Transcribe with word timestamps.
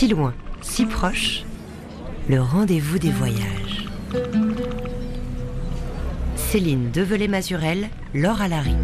Si 0.00 0.08
loin, 0.08 0.32
si 0.62 0.86
proche, 0.86 1.44
le 2.26 2.40
rendez-vous 2.40 2.98
des 2.98 3.10
voyages. 3.10 3.86
Céline 6.36 6.90
Develay-Mazurel, 6.90 7.90
Laure 8.14 8.40
Alary. 8.40 8.74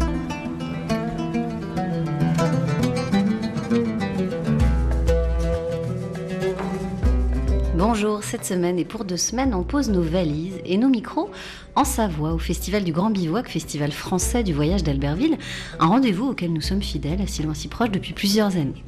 Bonjour, 7.73 8.23
cette 8.23 8.45
semaine 8.45 8.77
et 8.77 8.85
pour 8.85 9.03
deux 9.03 9.17
semaines, 9.17 9.55
on 9.55 9.63
pose 9.63 9.89
nos 9.89 10.03
valises 10.03 10.59
et 10.65 10.77
nos 10.77 10.89
micros 10.89 11.31
en 11.77 11.83
Savoie 11.83 12.33
au 12.33 12.39
Festival 12.39 12.83
du 12.83 12.91
Grand 12.91 13.11
Bivouac, 13.11 13.47
festival 13.47 13.91
français 13.91 14.41
du 14.41 14.51
voyage 14.51 14.81
d'Albertville, 14.81 15.37
un 15.79 15.85
rendez-vous 15.85 16.29
auquel 16.29 16.51
nous 16.51 16.59
sommes 16.59 16.81
fidèles, 16.81 17.21
à 17.21 17.27
si 17.27 17.43
loin 17.43 17.53
si 17.53 17.67
proche 17.67 17.91
depuis 17.91 18.13
plusieurs 18.13 18.55
années. 18.57 18.83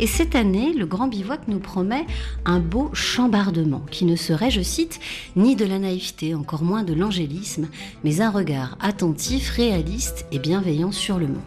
Et 0.00 0.08
cette 0.08 0.34
année, 0.34 0.72
le 0.72 0.84
Grand 0.84 1.06
Bivouac 1.06 1.46
nous 1.46 1.60
promet 1.60 2.04
un 2.44 2.58
beau 2.58 2.90
chambardement 2.94 3.82
qui 3.92 4.04
ne 4.06 4.16
serait, 4.16 4.50
je 4.50 4.60
cite, 4.60 4.98
ni 5.36 5.54
de 5.54 5.64
la 5.64 5.78
naïveté, 5.78 6.34
encore 6.34 6.64
moins 6.64 6.82
de 6.82 6.94
l'angélisme, 6.94 7.68
mais 8.02 8.20
un 8.20 8.30
regard 8.30 8.76
attentif, 8.80 9.50
réaliste 9.50 10.26
et 10.32 10.40
bienveillant 10.40 10.90
sur 10.90 11.18
le 11.18 11.28
monde. 11.28 11.38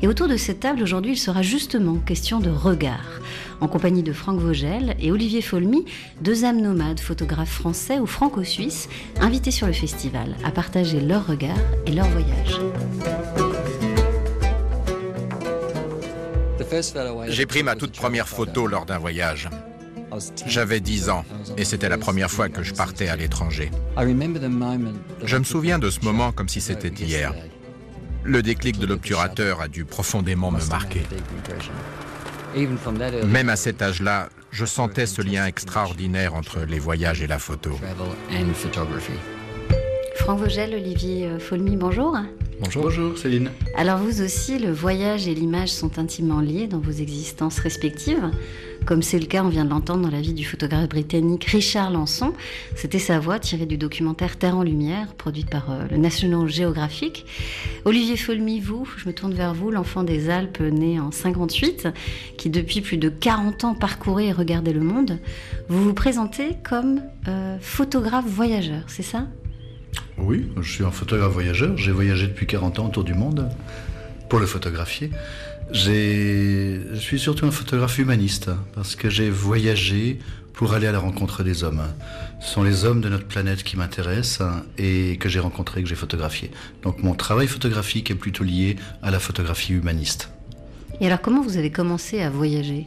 Et 0.00 0.06
autour 0.06 0.28
de 0.28 0.36
cette 0.36 0.60
table, 0.60 0.84
aujourd'hui, 0.84 1.12
il 1.12 1.18
sera 1.18 1.42
justement 1.42 1.96
question 1.96 2.38
de 2.38 2.50
regard 2.50 3.20
en 3.60 3.68
compagnie 3.68 4.02
de 4.02 4.12
Franck 4.12 4.40
Vogel 4.40 4.96
et 4.98 5.12
Olivier 5.12 5.42
Folmy, 5.42 5.84
deux 6.20 6.44
âmes 6.44 6.60
nomades, 6.60 7.00
photographes 7.00 7.52
français 7.52 7.98
ou 7.98 8.06
franco-suisses, 8.06 8.88
invités 9.20 9.50
sur 9.50 9.66
le 9.66 9.72
festival 9.72 10.34
à 10.44 10.50
partager 10.50 11.00
leur 11.00 11.26
regard 11.26 11.58
et 11.86 11.92
leur 11.92 12.08
voyage. 12.08 12.60
J'ai 17.28 17.46
pris 17.46 17.62
ma 17.62 17.74
toute 17.74 17.92
première 17.92 18.28
photo 18.28 18.66
lors 18.66 18.86
d'un 18.86 18.98
voyage. 18.98 19.48
J'avais 20.46 20.80
10 20.80 21.10
ans 21.10 21.24
et 21.56 21.64
c'était 21.64 21.88
la 21.88 21.98
première 21.98 22.30
fois 22.30 22.48
que 22.48 22.62
je 22.62 22.74
partais 22.74 23.08
à 23.08 23.16
l'étranger. 23.16 23.70
Je 25.24 25.36
me 25.36 25.44
souviens 25.44 25.78
de 25.78 25.90
ce 25.90 26.00
moment 26.00 26.32
comme 26.32 26.48
si 26.48 26.60
c'était 26.60 26.88
hier. 26.88 27.32
Le 28.22 28.42
déclic 28.42 28.78
de 28.78 28.86
l'obturateur 28.86 29.60
a 29.60 29.68
dû 29.68 29.84
profondément 29.84 30.50
me 30.50 30.64
marquer. 30.68 31.02
Même 33.26 33.48
à 33.48 33.56
cet 33.56 33.82
âge-là, 33.82 34.28
je 34.50 34.64
sentais 34.64 35.06
ce 35.06 35.22
lien 35.22 35.46
extraordinaire 35.46 36.34
entre 36.34 36.60
les 36.68 36.78
voyages 36.78 37.22
et 37.22 37.26
la 37.26 37.38
photo. 37.38 37.70
Franck 40.16 40.38
Vogel, 40.38 40.74
Olivier 40.74 41.26
euh, 41.26 41.38
Folmy, 41.38 41.76
bonjour. 41.76 42.16
Bonjour. 42.60 42.82
Bonjour 42.82 43.16
Céline. 43.16 43.50
Alors 43.74 43.98
vous 43.98 44.20
aussi, 44.20 44.58
le 44.58 44.70
voyage 44.70 45.26
et 45.26 45.34
l'image 45.34 45.70
sont 45.70 45.98
intimement 45.98 46.40
liés 46.40 46.66
dans 46.66 46.78
vos 46.78 46.90
existences 46.90 47.58
respectives 47.58 48.30
comme 48.86 49.02
c'est 49.02 49.18
le 49.18 49.26
cas, 49.26 49.44
on 49.44 49.48
vient 49.48 49.64
de 49.64 49.70
l'entendre 49.70 50.02
dans 50.02 50.10
la 50.10 50.20
vie 50.20 50.32
du 50.32 50.44
photographe 50.44 50.88
britannique 50.88 51.44
Richard 51.44 51.90
Lanson. 51.90 52.32
C'était 52.74 52.98
sa 52.98 53.18
voix 53.18 53.38
tirée 53.38 53.66
du 53.66 53.76
documentaire 53.76 54.36
Terre 54.36 54.56
en 54.56 54.62
Lumière, 54.62 55.14
produite 55.14 55.48
par 55.48 55.70
euh, 55.70 55.84
le 55.90 55.96
National 55.96 56.48
Geographic. 56.48 57.26
Olivier 57.84 58.16
Folmy, 58.16 58.60
vous, 58.60 58.88
je 58.96 59.08
me 59.08 59.14
tourne 59.14 59.34
vers 59.34 59.54
vous, 59.54 59.70
l'enfant 59.70 60.02
des 60.02 60.30
Alpes 60.30 60.60
né 60.60 60.98
en 60.98 61.10
58, 61.10 61.88
qui 62.36 62.50
depuis 62.50 62.80
plus 62.80 62.96
de 62.96 63.08
40 63.08 63.64
ans 63.64 63.74
parcourait 63.74 64.26
et 64.26 64.32
regardait 64.32 64.72
le 64.72 64.80
monde. 64.80 65.18
Vous 65.68 65.82
vous 65.82 65.94
présentez 65.94 66.56
comme 66.62 67.02
euh, 67.28 67.56
photographe 67.60 68.26
voyageur, 68.26 68.82
c'est 68.86 69.02
ça? 69.02 69.26
Oui, 70.18 70.48
je 70.60 70.70
suis 70.70 70.84
un 70.84 70.90
photographe 70.90 71.32
voyageur. 71.32 71.76
J'ai 71.76 71.92
voyagé 71.92 72.26
depuis 72.26 72.46
40 72.46 72.78
ans 72.78 72.86
autour 72.86 73.04
du 73.04 73.14
monde 73.14 73.48
pour 74.28 74.38
le 74.38 74.46
photographier. 74.46 75.10
Je 75.72 76.96
suis 76.98 77.18
surtout 77.18 77.46
un 77.46 77.50
photographe 77.50 77.98
humaniste 77.98 78.50
parce 78.74 78.96
que 78.96 79.08
j'ai 79.08 79.30
voyagé 79.30 80.18
pour 80.52 80.74
aller 80.74 80.86
à 80.86 80.92
la 80.92 80.98
rencontre 80.98 81.42
des 81.42 81.64
hommes. 81.64 81.82
Ce 82.40 82.52
sont 82.52 82.62
les 82.62 82.84
hommes 82.84 83.00
de 83.00 83.08
notre 83.08 83.26
planète 83.26 83.62
qui 83.62 83.76
m'intéressent 83.76 84.46
et 84.78 85.16
que 85.18 85.28
j'ai 85.28 85.40
rencontrés, 85.40 85.82
que 85.82 85.88
j'ai 85.88 85.94
photographiés. 85.94 86.50
Donc 86.82 87.02
mon 87.02 87.14
travail 87.14 87.46
photographique 87.46 88.10
est 88.10 88.14
plutôt 88.14 88.44
lié 88.44 88.76
à 89.02 89.10
la 89.10 89.20
photographie 89.20 89.72
humaniste. 89.72 90.30
Et 91.00 91.06
alors 91.06 91.20
comment 91.20 91.42
vous 91.42 91.56
avez 91.56 91.70
commencé 91.70 92.20
à 92.20 92.30
voyager? 92.30 92.86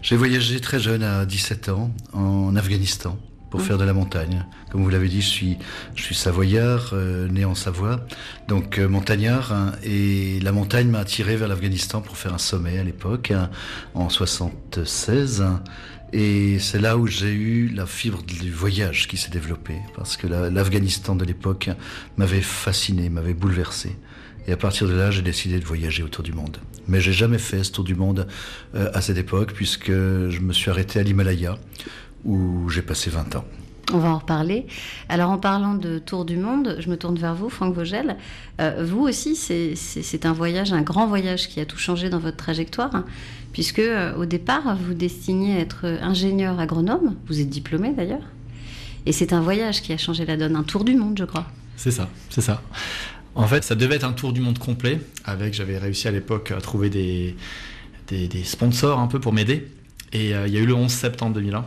J'ai 0.00 0.16
voyagé 0.16 0.60
très 0.60 0.78
jeune, 0.78 1.02
à 1.02 1.26
17 1.26 1.68
ans, 1.70 1.90
en 2.12 2.54
Afghanistan 2.56 3.18
pour 3.50 3.62
faire 3.62 3.78
de 3.78 3.84
la 3.84 3.92
montagne. 3.92 4.44
Comme 4.70 4.82
vous 4.82 4.90
l'avez 4.90 5.08
dit, 5.08 5.22
je 5.22 5.28
suis, 5.28 5.58
je 5.94 6.02
suis 6.02 6.14
savoyard, 6.14 6.90
euh, 6.92 7.28
né 7.28 7.44
en 7.44 7.54
Savoie, 7.54 8.00
donc 8.46 8.78
euh, 8.78 8.88
montagnard. 8.88 9.52
Hein, 9.52 9.72
et 9.82 10.40
la 10.40 10.52
montagne 10.52 10.88
m'a 10.88 11.00
attiré 11.00 11.36
vers 11.36 11.48
l'Afghanistan 11.48 12.00
pour 12.00 12.16
faire 12.16 12.34
un 12.34 12.38
sommet 12.38 12.78
à 12.78 12.84
l'époque, 12.84 13.30
hein, 13.30 13.50
en 13.94 14.08
76. 14.08 15.44
et 16.12 16.58
c'est 16.58 16.80
là 16.80 16.96
où 16.96 17.06
j'ai 17.06 17.32
eu 17.32 17.68
la 17.68 17.86
fibre 17.86 18.22
du 18.22 18.50
voyage 18.50 19.08
qui 19.08 19.16
s'est 19.16 19.30
développée, 19.30 19.80
parce 19.96 20.16
que 20.16 20.26
l'Afghanistan 20.26 21.16
de 21.16 21.24
l'époque 21.24 21.70
m'avait 22.16 22.42
fasciné, 22.42 23.08
m'avait 23.08 23.34
bouleversé. 23.34 23.96
Et 24.46 24.52
à 24.52 24.56
partir 24.56 24.88
de 24.88 24.94
là, 24.94 25.10
j'ai 25.10 25.20
décidé 25.20 25.60
de 25.60 25.64
voyager 25.66 26.02
autour 26.02 26.24
du 26.24 26.32
monde. 26.32 26.56
Mais 26.86 27.02
j'ai 27.02 27.12
jamais 27.12 27.36
fait 27.36 27.62
ce 27.62 27.70
tour 27.70 27.84
du 27.84 27.94
monde 27.94 28.26
euh, 28.74 28.90
à 28.94 29.02
cette 29.02 29.18
époque, 29.18 29.52
puisque 29.52 29.90
je 29.90 30.40
me 30.40 30.54
suis 30.54 30.70
arrêté 30.70 30.98
à 30.98 31.02
l'Himalaya, 31.02 31.58
où 32.24 32.68
j'ai 32.68 32.82
passé 32.82 33.10
20 33.10 33.36
ans. 33.36 33.44
On 33.92 33.98
va 33.98 34.10
en 34.10 34.18
reparler. 34.18 34.66
Alors 35.08 35.30
en 35.30 35.38
parlant 35.38 35.74
de 35.74 35.98
tour 35.98 36.26
du 36.26 36.36
monde, 36.36 36.76
je 36.78 36.90
me 36.90 36.96
tourne 36.96 37.18
vers 37.18 37.34
vous, 37.34 37.48
Franck 37.48 37.74
Vogel. 37.74 38.16
Euh, 38.60 38.84
vous 38.86 39.00
aussi, 39.00 39.34
c'est 39.34 40.26
un 40.26 40.32
voyage, 40.32 40.72
un 40.72 40.82
grand 40.82 41.06
voyage 41.06 41.48
qui 41.48 41.60
a 41.60 41.64
tout 41.64 41.78
changé 41.78 42.10
dans 42.10 42.18
votre 42.18 42.36
trajectoire, 42.36 43.04
puisque 43.52 43.78
euh, 43.78 44.14
au 44.16 44.26
départ, 44.26 44.76
vous 44.76 44.92
destiniez 44.92 45.56
à 45.56 45.60
être 45.60 45.86
ingénieur 46.02 46.60
agronome, 46.60 47.16
vous 47.26 47.40
êtes 47.40 47.48
diplômé 47.48 47.94
d'ailleurs, 47.94 48.24
et 49.06 49.12
c'est 49.12 49.32
un 49.32 49.40
voyage 49.40 49.80
qui 49.80 49.94
a 49.94 49.96
changé 49.96 50.26
la 50.26 50.36
donne, 50.36 50.54
un 50.54 50.64
tour 50.64 50.84
du 50.84 50.94
monde, 50.94 51.16
je 51.18 51.24
crois. 51.24 51.46
C'est 51.76 51.92
ça, 51.92 52.10
c'est 52.28 52.42
ça. 52.42 52.60
En 53.34 53.46
fait, 53.46 53.64
ça 53.64 53.74
devait 53.74 53.94
être 53.94 54.04
un 54.04 54.12
tour 54.12 54.34
du 54.34 54.40
monde 54.40 54.58
complet, 54.58 55.00
avec, 55.24 55.54
j'avais 55.54 55.78
réussi 55.78 56.08
à 56.08 56.10
l'époque 56.10 56.50
à 56.50 56.60
trouver 56.60 56.90
des, 56.90 57.36
des, 58.08 58.44
sponsors 58.44 58.98
un 58.98 59.06
peu 59.06 59.18
pour 59.18 59.32
m'aider, 59.32 59.66
et 60.12 60.34
euh, 60.34 60.46
il 60.46 60.52
y 60.52 60.58
a 60.58 60.60
eu 60.60 60.66
le 60.66 60.74
11 60.74 60.90
septembre 60.90 61.34
2001 61.36 61.64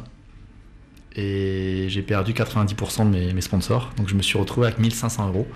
et 1.16 1.86
j'ai 1.90 2.02
perdu 2.02 2.34
90% 2.34 3.12
de 3.12 3.34
mes, 3.34 3.42
sponsors. 3.42 3.92
Donc 3.98 4.08
je 4.08 4.16
me 4.16 4.22
suis 4.22 4.38
retrouvé 4.38 4.68
avec 4.68 4.80
1500 4.80 5.28
euros 5.30 5.48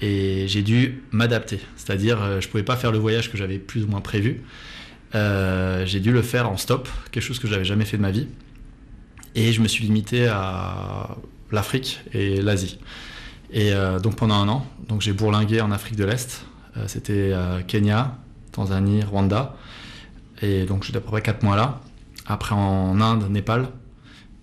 et 0.00 0.46
j'ai 0.48 0.62
dû 0.62 1.02
m'adapter. 1.12 1.60
C'est-à-dire, 1.76 2.20
euh, 2.22 2.40
je 2.40 2.46
ne 2.46 2.50
pouvais 2.50 2.62
pas 2.62 2.76
faire 2.76 2.92
le 2.92 2.98
voyage 2.98 3.30
que 3.30 3.38
j'avais 3.38 3.58
plus 3.58 3.84
ou 3.84 3.88
moins 3.88 4.00
prévu. 4.00 4.42
Euh, 5.14 5.86
j'ai 5.86 6.00
dû 6.00 6.12
le 6.12 6.22
faire 6.22 6.50
en 6.50 6.56
stop, 6.56 6.88
quelque 7.10 7.22
chose 7.22 7.38
que 7.38 7.48
j'avais 7.48 7.64
jamais 7.64 7.84
fait 7.84 7.96
de 7.96 8.02
ma 8.02 8.10
vie. 8.10 8.28
Et 9.34 9.52
je 9.52 9.62
me 9.62 9.68
suis 9.68 9.84
limité 9.84 10.26
à 10.26 11.16
l'Afrique 11.50 12.00
et 12.12 12.40
l'Asie. 12.42 12.78
Et 13.50 13.72
euh, 13.72 13.98
donc 13.98 14.16
pendant 14.16 14.34
un 14.34 14.48
an, 14.48 14.66
donc 14.88 15.00
j'ai 15.02 15.12
bourlingué 15.12 15.60
en 15.60 15.70
Afrique 15.72 15.96
de 15.96 16.04
l'Est. 16.04 16.44
C'était 16.86 17.34
Kenya, 17.68 18.16
Tanzanie, 18.50 19.02
Rwanda. 19.04 19.56
Et 20.40 20.64
donc 20.64 20.84
j'étais 20.84 20.96
à 20.96 21.00
peu 21.02 21.08
près 21.08 21.20
4 21.20 21.42
mois 21.42 21.54
là. 21.54 21.80
Après 22.26 22.54
en 22.54 22.98
Inde, 23.02 23.30
Népal 23.30 23.68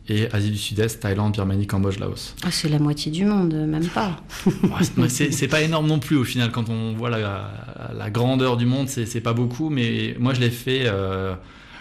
et 0.10 0.28
Asie 0.34 0.52
du 0.52 0.58
Sud-Est, 0.58 1.00
Thaïlande, 1.00 1.34
Birmanie, 1.34 1.68
Cambodge, 1.68 2.00
Laos. 2.00 2.36
Ah, 2.44 2.52
c'est 2.52 2.70
la 2.70 2.80
moitié 2.80 3.12
du 3.12 3.26
monde, 3.26 3.54
même 3.54 3.88
pas. 3.88 4.22
c'est 5.10 5.48
pas 5.48 5.62
énorme 5.62 5.88
non 5.88 6.00
plus 6.00 6.18
au 6.18 6.24
final, 6.24 6.52
quand 6.52 6.70
on 6.70 6.94
voit 6.94 7.10
la, 7.10 8.10
grandeur 8.10 8.58
du 8.58 8.66
monde, 8.66 8.90
c'est 8.90 9.22
pas 9.22 9.34
beaucoup, 9.34 9.70
mais 9.70 10.16
moi 10.20 10.34
je 10.34 10.40
l'ai 10.40 10.50
fait. 10.50 10.84
Euh... 10.86 11.36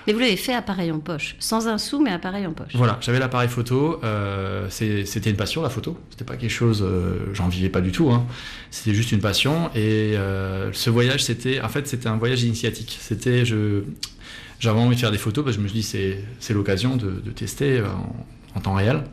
Mais 0.06 0.14
vous 0.14 0.20
l'avez 0.20 0.36
fait 0.36 0.54
appareil 0.54 0.90
en 0.90 1.00
poche, 1.00 1.36
sans 1.38 1.68
un 1.68 1.76
sou, 1.76 2.00
mais 2.00 2.10
appareil 2.10 2.46
en 2.46 2.52
poche. 2.52 2.72
Voilà, 2.74 2.96
j'avais 3.02 3.18
l'appareil 3.18 3.48
photo, 3.48 4.00
euh, 4.04 4.66
c'était 4.70 5.30
une 5.30 5.36
passion 5.36 5.60
la 5.62 5.68
photo, 5.68 5.98
c'était 6.10 6.24
pas 6.24 6.36
quelque 6.36 6.50
chose, 6.50 6.82
euh, 6.82 7.26
j'en 7.34 7.48
vivais 7.48 7.68
pas 7.68 7.82
du 7.82 7.92
tout, 7.92 8.10
hein. 8.10 8.24
c'était 8.70 8.94
juste 8.94 9.12
une 9.12 9.20
passion, 9.20 9.70
et 9.74 10.14
ce 10.72 10.90
voyage 10.90 11.24
c'était, 11.24 11.60
en 11.60 11.68
fait 11.68 11.86
c'était 11.86 12.08
un 12.08 12.16
voyage 12.16 12.42
initiatique, 12.42 12.96
c'était, 13.00 13.44
je, 13.44 13.82
j'avais 14.58 14.80
envie 14.80 14.96
de 14.96 15.00
faire 15.00 15.10
des 15.10 15.18
photos 15.18 15.44
parce 15.44 15.56
que 15.56 15.62
je 15.62 15.64
me 15.64 15.68
suis 15.68 15.80
dit 15.80 16.24
c'est 16.40 16.54
l'occasion 16.54 16.96
de, 16.96 17.20
tester 17.30 17.78
euh, 17.78 17.86
en, 18.54 18.60
temps 18.60 18.74
réel. 18.74 19.04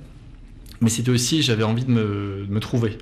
Mais 0.81 0.89
c'était 0.89 1.11
aussi, 1.11 1.41
j'avais 1.41 1.63
envie 1.63 1.85
de 1.85 1.91
me, 1.91 2.45
me, 2.49 2.59
trouver. 2.59 2.97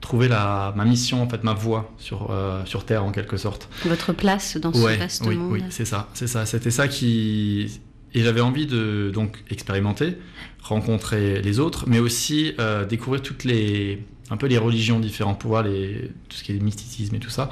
Trouver 0.00 0.28
la, 0.28 0.72
ma 0.76 0.84
mission, 0.84 1.22
en 1.22 1.28
fait, 1.28 1.44
ma 1.44 1.52
voie 1.52 1.92
sur, 1.98 2.30
euh, 2.30 2.64
sur 2.64 2.84
Terre 2.86 3.04
en 3.04 3.12
quelque 3.12 3.36
sorte. 3.36 3.68
Votre 3.84 4.12
place 4.12 4.56
dans 4.56 4.72
ce 4.72 4.98
vaste 4.98 5.24
oui, 5.26 5.36
monde. 5.36 5.52
Oui, 5.52 5.62
c'est 5.68 5.84
ça, 5.84 6.08
c'est 6.14 6.26
ça. 6.26 6.46
C'était 6.46 6.70
ça 6.70 6.88
qui. 6.88 7.80
Et 8.14 8.22
j'avais 8.22 8.40
envie 8.40 8.66
de 8.66 9.10
donc 9.12 9.44
expérimenter, 9.50 10.16
rencontrer 10.62 11.42
les 11.42 11.60
autres, 11.60 11.84
mais 11.86 12.00
aussi 12.00 12.54
euh, 12.58 12.84
découvrir 12.84 13.22
toutes 13.22 13.44
les 13.44 14.02
un 14.30 14.36
peu 14.36 14.46
les 14.46 14.58
religions 14.58 15.00
différentes 15.00 15.40
pour 15.40 15.50
voir 15.50 15.64
tout 15.64 16.36
ce 16.36 16.44
qui 16.44 16.52
est 16.52 16.60
mysticisme 16.60 17.16
et 17.16 17.18
tout 17.18 17.30
ça. 17.30 17.50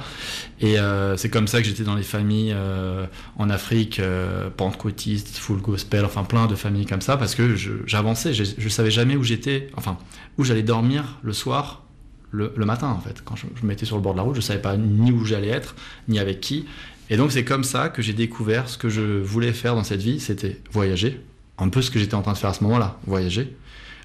Et 0.61 0.79
euh, 0.79 1.17
c'est 1.17 1.29
comme 1.29 1.47
ça 1.47 1.61
que 1.61 1.67
j'étais 1.67 1.83
dans 1.83 1.95
les 1.95 2.03
familles 2.03 2.53
euh, 2.55 3.05
en 3.37 3.49
Afrique, 3.49 3.99
euh, 3.99 4.49
pentecôtistes, 4.49 5.37
full 5.37 5.59
gospel, 5.61 6.05
enfin 6.05 6.23
plein 6.23 6.47
de 6.47 6.55
familles 6.55 6.85
comme 6.85 7.01
ça, 7.01 7.17
parce 7.17 7.35
que 7.35 7.55
j'avançais, 7.85 8.33
je, 8.33 8.45
je, 8.57 8.69
savais 8.69 8.91
jamais 8.91 9.17
où 9.17 9.23
j'étais, 9.23 9.67
enfin 9.75 9.97
où 10.37 10.43
j'allais 10.43 10.63
dormir 10.63 11.19
le 11.21 11.33
soir, 11.33 11.83
le, 12.31 12.51
matin 12.57 12.87
en 12.87 12.99
fait. 12.99 13.21
Quand 13.25 13.35
je, 13.35 13.45
me 13.61 13.67
mettais 13.67 13.85
sur 13.85 13.97
le 13.97 14.01
bord 14.01 14.13
de 14.13 14.17
la 14.17 14.23
route, 14.23 14.35
je 14.35 14.41
savais 14.41 14.61
pas 14.61 14.77
ni 14.77 15.11
où 15.11 15.25
j'allais 15.25 15.49
être, 15.49 15.75
ni 16.07 16.19
avec 16.19 16.39
qui. 16.39 16.65
Et 17.09 17.17
donc 17.17 17.31
c'est 17.31 17.43
comme 17.43 17.63
ça 17.63 17.89
que 17.89 18.01
j'ai 18.01 18.13
découvert 18.13 18.69
ce 18.69 18.77
que 18.77 18.87
je 18.87 19.01
voulais 19.01 19.51
faire 19.51 19.75
dans 19.75 19.83
cette 19.83 20.01
vie, 20.01 20.19
c'était 20.19 20.61
voyager, 20.71 21.21
un 21.57 21.67
peu 21.69 21.81
ce 21.81 21.91
que 21.91 21.99
j'étais 21.99 22.15
en 22.15 22.21
train 22.21 22.33
de 22.33 22.37
faire 22.37 22.51
à 22.51 22.53
ce 22.53 22.63
moment-là, 22.63 22.99
voyager, 23.05 23.55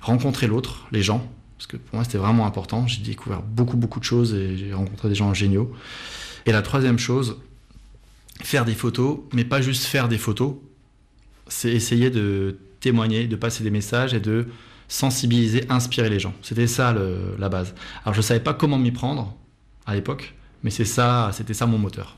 rencontrer 0.00 0.46
l'autre, 0.46 0.86
les 0.90 1.02
gens, 1.02 1.30
parce 1.56 1.66
que 1.66 1.76
pour 1.76 1.96
moi 1.96 2.04
c'était 2.04 2.18
vraiment 2.18 2.46
important, 2.46 2.86
j'ai 2.86 3.02
découvert 3.02 3.42
beaucoup 3.42 3.76
beaucoup 3.76 4.00
de 4.00 4.04
choses 4.04 4.34
et 4.34 4.56
j'ai 4.56 4.72
rencontré 4.72 5.08
des 5.08 5.14
gens 5.14 5.32
géniaux. 5.34 5.72
Et 6.46 6.52
la 6.52 6.62
troisième 6.62 6.98
chose, 6.98 7.36
faire 8.42 8.64
des 8.64 8.74
photos, 8.74 9.20
mais 9.32 9.44
pas 9.44 9.60
juste 9.60 9.84
faire 9.84 10.08
des 10.08 10.18
photos, 10.18 10.56
c'est 11.48 11.72
essayer 11.72 12.10
de 12.10 12.58
témoigner, 12.80 13.26
de 13.26 13.36
passer 13.36 13.64
des 13.64 13.70
messages 13.70 14.14
et 14.14 14.20
de 14.20 14.46
sensibiliser, 14.88 15.64
inspirer 15.70 16.10
les 16.10 16.20
gens. 16.20 16.34
C'était 16.42 16.66
ça 16.66 16.94
la 17.38 17.48
base. 17.48 17.74
Alors 18.04 18.14
je 18.14 18.18
ne 18.18 18.22
savais 18.22 18.40
pas 18.40 18.54
comment 18.54 18.78
m'y 18.78 18.92
prendre 18.92 19.34
à 19.86 19.94
l'époque, 19.94 20.34
mais 20.62 20.70
c'est 20.70 20.84
ça, 20.84 21.30
c'était 21.32 21.54
ça 21.54 21.66
mon 21.66 21.78
moteur. 21.78 22.16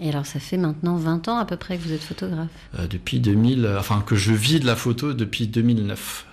Et 0.00 0.08
alors 0.08 0.26
ça 0.26 0.40
fait 0.40 0.56
maintenant 0.56 0.96
20 0.96 1.28
ans 1.28 1.38
à 1.38 1.44
peu 1.44 1.56
près 1.56 1.76
que 1.76 1.82
vous 1.82 1.92
êtes 1.92 2.02
photographe 2.02 2.48
euh, 2.78 2.86
Depuis 2.88 3.20
2000, 3.20 3.64
euh, 3.64 3.78
enfin 3.78 4.02
que 4.04 4.16
je 4.16 4.32
vis 4.32 4.58
de 4.58 4.66
la 4.66 4.76
photo 4.76 5.12
depuis 5.12 5.46
2009. 5.46 6.26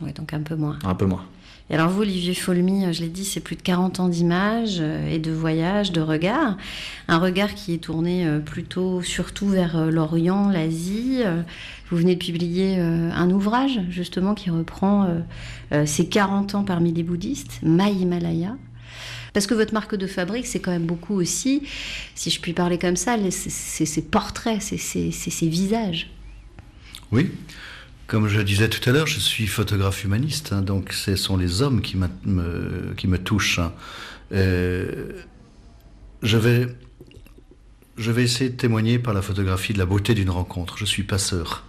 Oui, 0.00 0.12
donc 0.12 0.32
un 0.32 0.42
peu 0.42 0.56
moins. 0.56 0.78
Un 0.84 0.94
peu 0.94 1.06
moins. 1.06 1.24
Et 1.70 1.74
alors 1.74 1.88
vous, 1.88 2.02
Olivier 2.02 2.34
Folmy, 2.34 2.84
euh, 2.84 2.92
je 2.92 3.00
l'ai 3.00 3.08
dit, 3.08 3.24
c'est 3.24 3.40
plus 3.40 3.56
de 3.56 3.62
40 3.62 4.00
ans 4.00 4.08
d'images 4.08 4.80
et 4.80 5.18
de 5.18 5.32
voyages, 5.32 5.92
de 5.92 6.00
regards. 6.00 6.56
Un 7.08 7.18
regard 7.18 7.54
qui 7.54 7.72
est 7.74 7.78
tourné 7.78 8.26
plutôt, 8.44 9.02
surtout 9.02 9.48
vers 9.48 9.90
l'Orient, 9.90 10.50
l'Asie. 10.50 11.22
Vous 11.90 11.96
venez 11.96 12.14
de 12.14 12.24
publier 12.24 12.76
un 12.78 13.30
ouvrage, 13.30 13.80
justement, 13.88 14.34
qui 14.34 14.50
reprend 14.50 15.08
ces 15.86 16.08
40 16.08 16.54
ans 16.54 16.64
parmi 16.64 16.92
les 16.92 17.02
bouddhistes, 17.02 17.60
My 17.62 17.90
Himalaya. 17.92 18.56
Parce 19.32 19.46
que 19.46 19.54
votre 19.54 19.74
marque 19.74 19.96
de 19.96 20.06
fabrique, 20.06 20.46
c'est 20.46 20.60
quand 20.60 20.70
même 20.70 20.86
beaucoup 20.86 21.14
aussi, 21.14 21.62
si 22.14 22.30
je 22.30 22.40
puis 22.40 22.52
parler 22.52 22.78
comme 22.78 22.96
ça, 22.96 23.16
ces 23.30 24.02
portraits, 24.02 24.62
ces 24.62 25.48
visages. 25.48 26.10
Oui. 27.10 27.30
Comme 28.06 28.28
je 28.28 28.40
disais 28.40 28.68
tout 28.68 28.88
à 28.88 28.92
l'heure, 28.92 29.06
je 29.06 29.18
suis 29.18 29.46
photographe 29.46 30.04
humaniste, 30.04 30.52
hein, 30.52 30.62
donc 30.62 30.92
ce 30.92 31.16
sont 31.16 31.36
les 31.36 31.62
hommes 31.62 31.80
qui 31.80 31.96
me, 31.96 32.94
qui 32.96 33.08
me 33.08 33.18
touchent. 33.18 33.58
Hein. 33.58 33.72
Euh, 34.32 35.12
je, 36.22 36.36
vais, 36.36 36.68
je 37.96 38.10
vais 38.10 38.22
essayer 38.22 38.50
de 38.50 38.56
témoigner 38.56 38.98
par 38.98 39.14
la 39.14 39.22
photographie 39.22 39.72
de 39.72 39.78
la 39.78 39.86
beauté 39.86 40.14
d'une 40.14 40.30
rencontre. 40.30 40.76
Je 40.76 40.84
suis 40.84 41.02
passeur, 41.02 41.64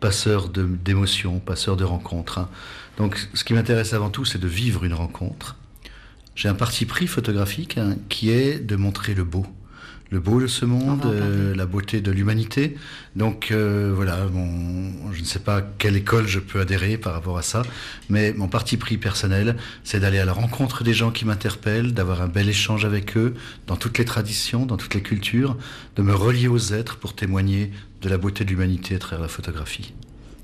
passeur 0.00 0.48
d'émotions, 0.48 1.40
passeur 1.40 1.76
de 1.76 1.84
rencontres. 1.84 2.38
Hein. 2.38 2.48
Donc 2.96 3.28
ce 3.34 3.44
qui 3.44 3.52
m'intéresse 3.52 3.92
avant 3.92 4.08
tout, 4.08 4.24
c'est 4.24 4.38
de 4.38 4.48
vivre 4.48 4.84
une 4.84 4.94
rencontre 4.94 5.56
j'ai 6.36 6.48
un 6.48 6.54
parti 6.54 6.84
pris 6.84 7.08
photographique 7.08 7.80
qui 8.08 8.30
est 8.30 8.60
de 8.60 8.76
montrer 8.76 9.14
le 9.14 9.24
beau. 9.24 9.46
Le 10.10 10.20
beau 10.20 10.40
de 10.40 10.46
ce 10.46 10.64
monde, 10.64 11.04
euh, 11.04 11.54
la 11.54 11.66
beauté 11.66 12.00
de 12.00 12.12
l'humanité. 12.12 12.76
Donc 13.16 13.48
euh, 13.50 13.92
voilà, 13.94 14.20
je 15.12 15.20
ne 15.20 15.24
sais 15.24 15.40
pas 15.40 15.62
quelle 15.78 15.96
école 15.96 16.28
je 16.28 16.38
peux 16.38 16.60
adhérer 16.60 16.96
par 16.96 17.12
rapport 17.12 17.38
à 17.38 17.42
ça, 17.42 17.62
mais 18.08 18.32
mon 18.32 18.46
parti 18.46 18.76
pris 18.76 18.98
personnel, 18.98 19.56
c'est 19.82 19.98
d'aller 19.98 20.18
à 20.18 20.24
la 20.24 20.32
rencontre 20.32 20.84
des 20.84 20.94
gens 20.94 21.10
qui 21.10 21.24
m'interpellent, 21.24 21.92
d'avoir 21.92 22.22
un 22.22 22.28
bel 22.28 22.48
échange 22.48 22.84
avec 22.84 23.16
eux, 23.16 23.34
dans 23.66 23.76
toutes 23.76 23.98
les 23.98 24.04
traditions, 24.04 24.64
dans 24.64 24.76
toutes 24.76 24.94
les 24.94 25.02
cultures, 25.02 25.56
de 25.96 26.02
me 26.02 26.14
relier 26.14 26.46
aux 26.46 26.72
êtres 26.72 26.98
pour 26.98 27.14
témoigner 27.14 27.72
de 28.02 28.08
la 28.08 28.18
beauté 28.18 28.44
de 28.44 28.50
l'humanité 28.50 28.94
à 28.94 28.98
travers 28.98 29.22
la 29.22 29.28
photographie. 29.28 29.92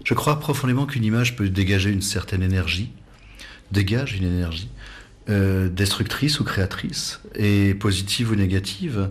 Je 0.05 0.15
crois 0.15 0.41
profondément 0.41 0.87
qu'une 0.87 1.05
image 1.05 1.37
peut 1.37 1.49
dégager 1.49 1.91
une 1.91 2.03
certaine 2.03 2.43
énergie, 2.43 2.91
dégage 3.71 4.17
une 4.17 4.25
énergie, 4.25 4.69
euh, 5.29 5.69
destructrice 5.69 6.41
ou 6.41 6.45
créatrice, 6.45 7.21
et 7.37 7.75
positive 7.75 8.33
ou 8.33 8.35
négative. 8.35 9.07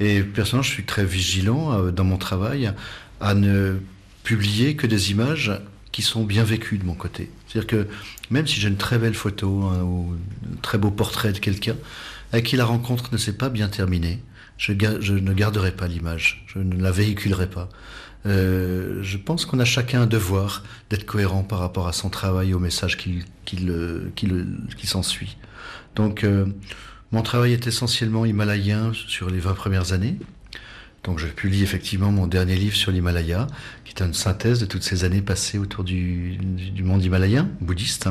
Et 0.00 0.22
personnellement, 0.22 0.62
je 0.62 0.70
suis 0.70 0.84
très 0.84 1.04
vigilant 1.04 1.72
euh, 1.72 1.90
dans 1.90 2.04
mon 2.04 2.18
travail 2.18 2.72
à 3.20 3.34
ne 3.34 3.76
publier 4.22 4.76
que 4.76 4.86
des 4.86 5.10
images 5.10 5.52
qui 5.92 6.02
sont 6.02 6.24
bien 6.24 6.42
vécues 6.42 6.78
de 6.78 6.84
mon 6.84 6.94
côté. 6.94 7.30
C'est-à-dire 7.46 7.68
que 7.68 7.86
même 8.30 8.46
si 8.46 8.58
j'ai 8.58 8.68
une 8.68 8.76
très 8.76 8.98
belle 8.98 9.14
photo 9.14 9.62
hein, 9.62 9.82
ou 9.82 10.16
un 10.52 10.56
très 10.60 10.78
beau 10.78 10.90
portrait 10.90 11.32
de 11.32 11.38
quelqu'un, 11.38 11.76
avec 12.32 12.46
qui 12.46 12.56
la 12.56 12.64
rencontre 12.64 13.10
ne 13.12 13.18
s'est 13.18 13.36
pas 13.36 13.48
bien 13.48 13.68
terminée, 13.68 14.20
je, 14.56 14.72
ne 14.72 15.32
garderai 15.32 15.72
pas 15.72 15.86
l'image, 15.86 16.44
je 16.48 16.58
ne 16.58 16.80
la 16.82 16.90
véhiculerai 16.90 17.48
pas. 17.48 17.68
Euh, 18.26 19.02
je 19.02 19.18
pense 19.18 19.44
qu'on 19.44 19.60
a 19.60 19.64
chacun 19.64 20.02
un 20.02 20.06
devoir 20.06 20.64
d'être 20.90 21.04
cohérent 21.04 21.42
par 21.42 21.58
rapport 21.58 21.86
à 21.86 21.92
son 21.92 22.08
travail 22.08 22.50
et 22.50 22.54
au 22.54 22.58
message 22.58 22.96
qui, 22.96 23.22
qui, 23.44 23.68
qui 24.16 24.86
s'ensuit. 24.86 25.36
Donc, 25.94 26.24
euh, 26.24 26.46
mon 27.14 27.22
travail 27.22 27.52
est 27.52 27.68
essentiellement 27.68 28.24
himalayen 28.24 28.92
sur 28.92 29.30
les 29.30 29.38
20 29.38 29.54
premières 29.54 29.92
années. 29.92 30.16
Donc, 31.04 31.20
je 31.20 31.28
publie 31.28 31.62
effectivement 31.62 32.10
mon 32.10 32.26
dernier 32.26 32.56
livre 32.56 32.74
sur 32.74 32.90
l'Himalaya, 32.90 33.46
qui 33.84 33.94
est 33.94 34.04
une 34.04 34.14
synthèse 34.14 34.58
de 34.58 34.66
toutes 34.66 34.82
ces 34.82 35.04
années 35.04 35.22
passées 35.22 35.58
autour 35.58 35.84
du, 35.84 36.38
monde 36.82 37.04
himalayen, 37.04 37.48
bouddhiste. 37.60 38.08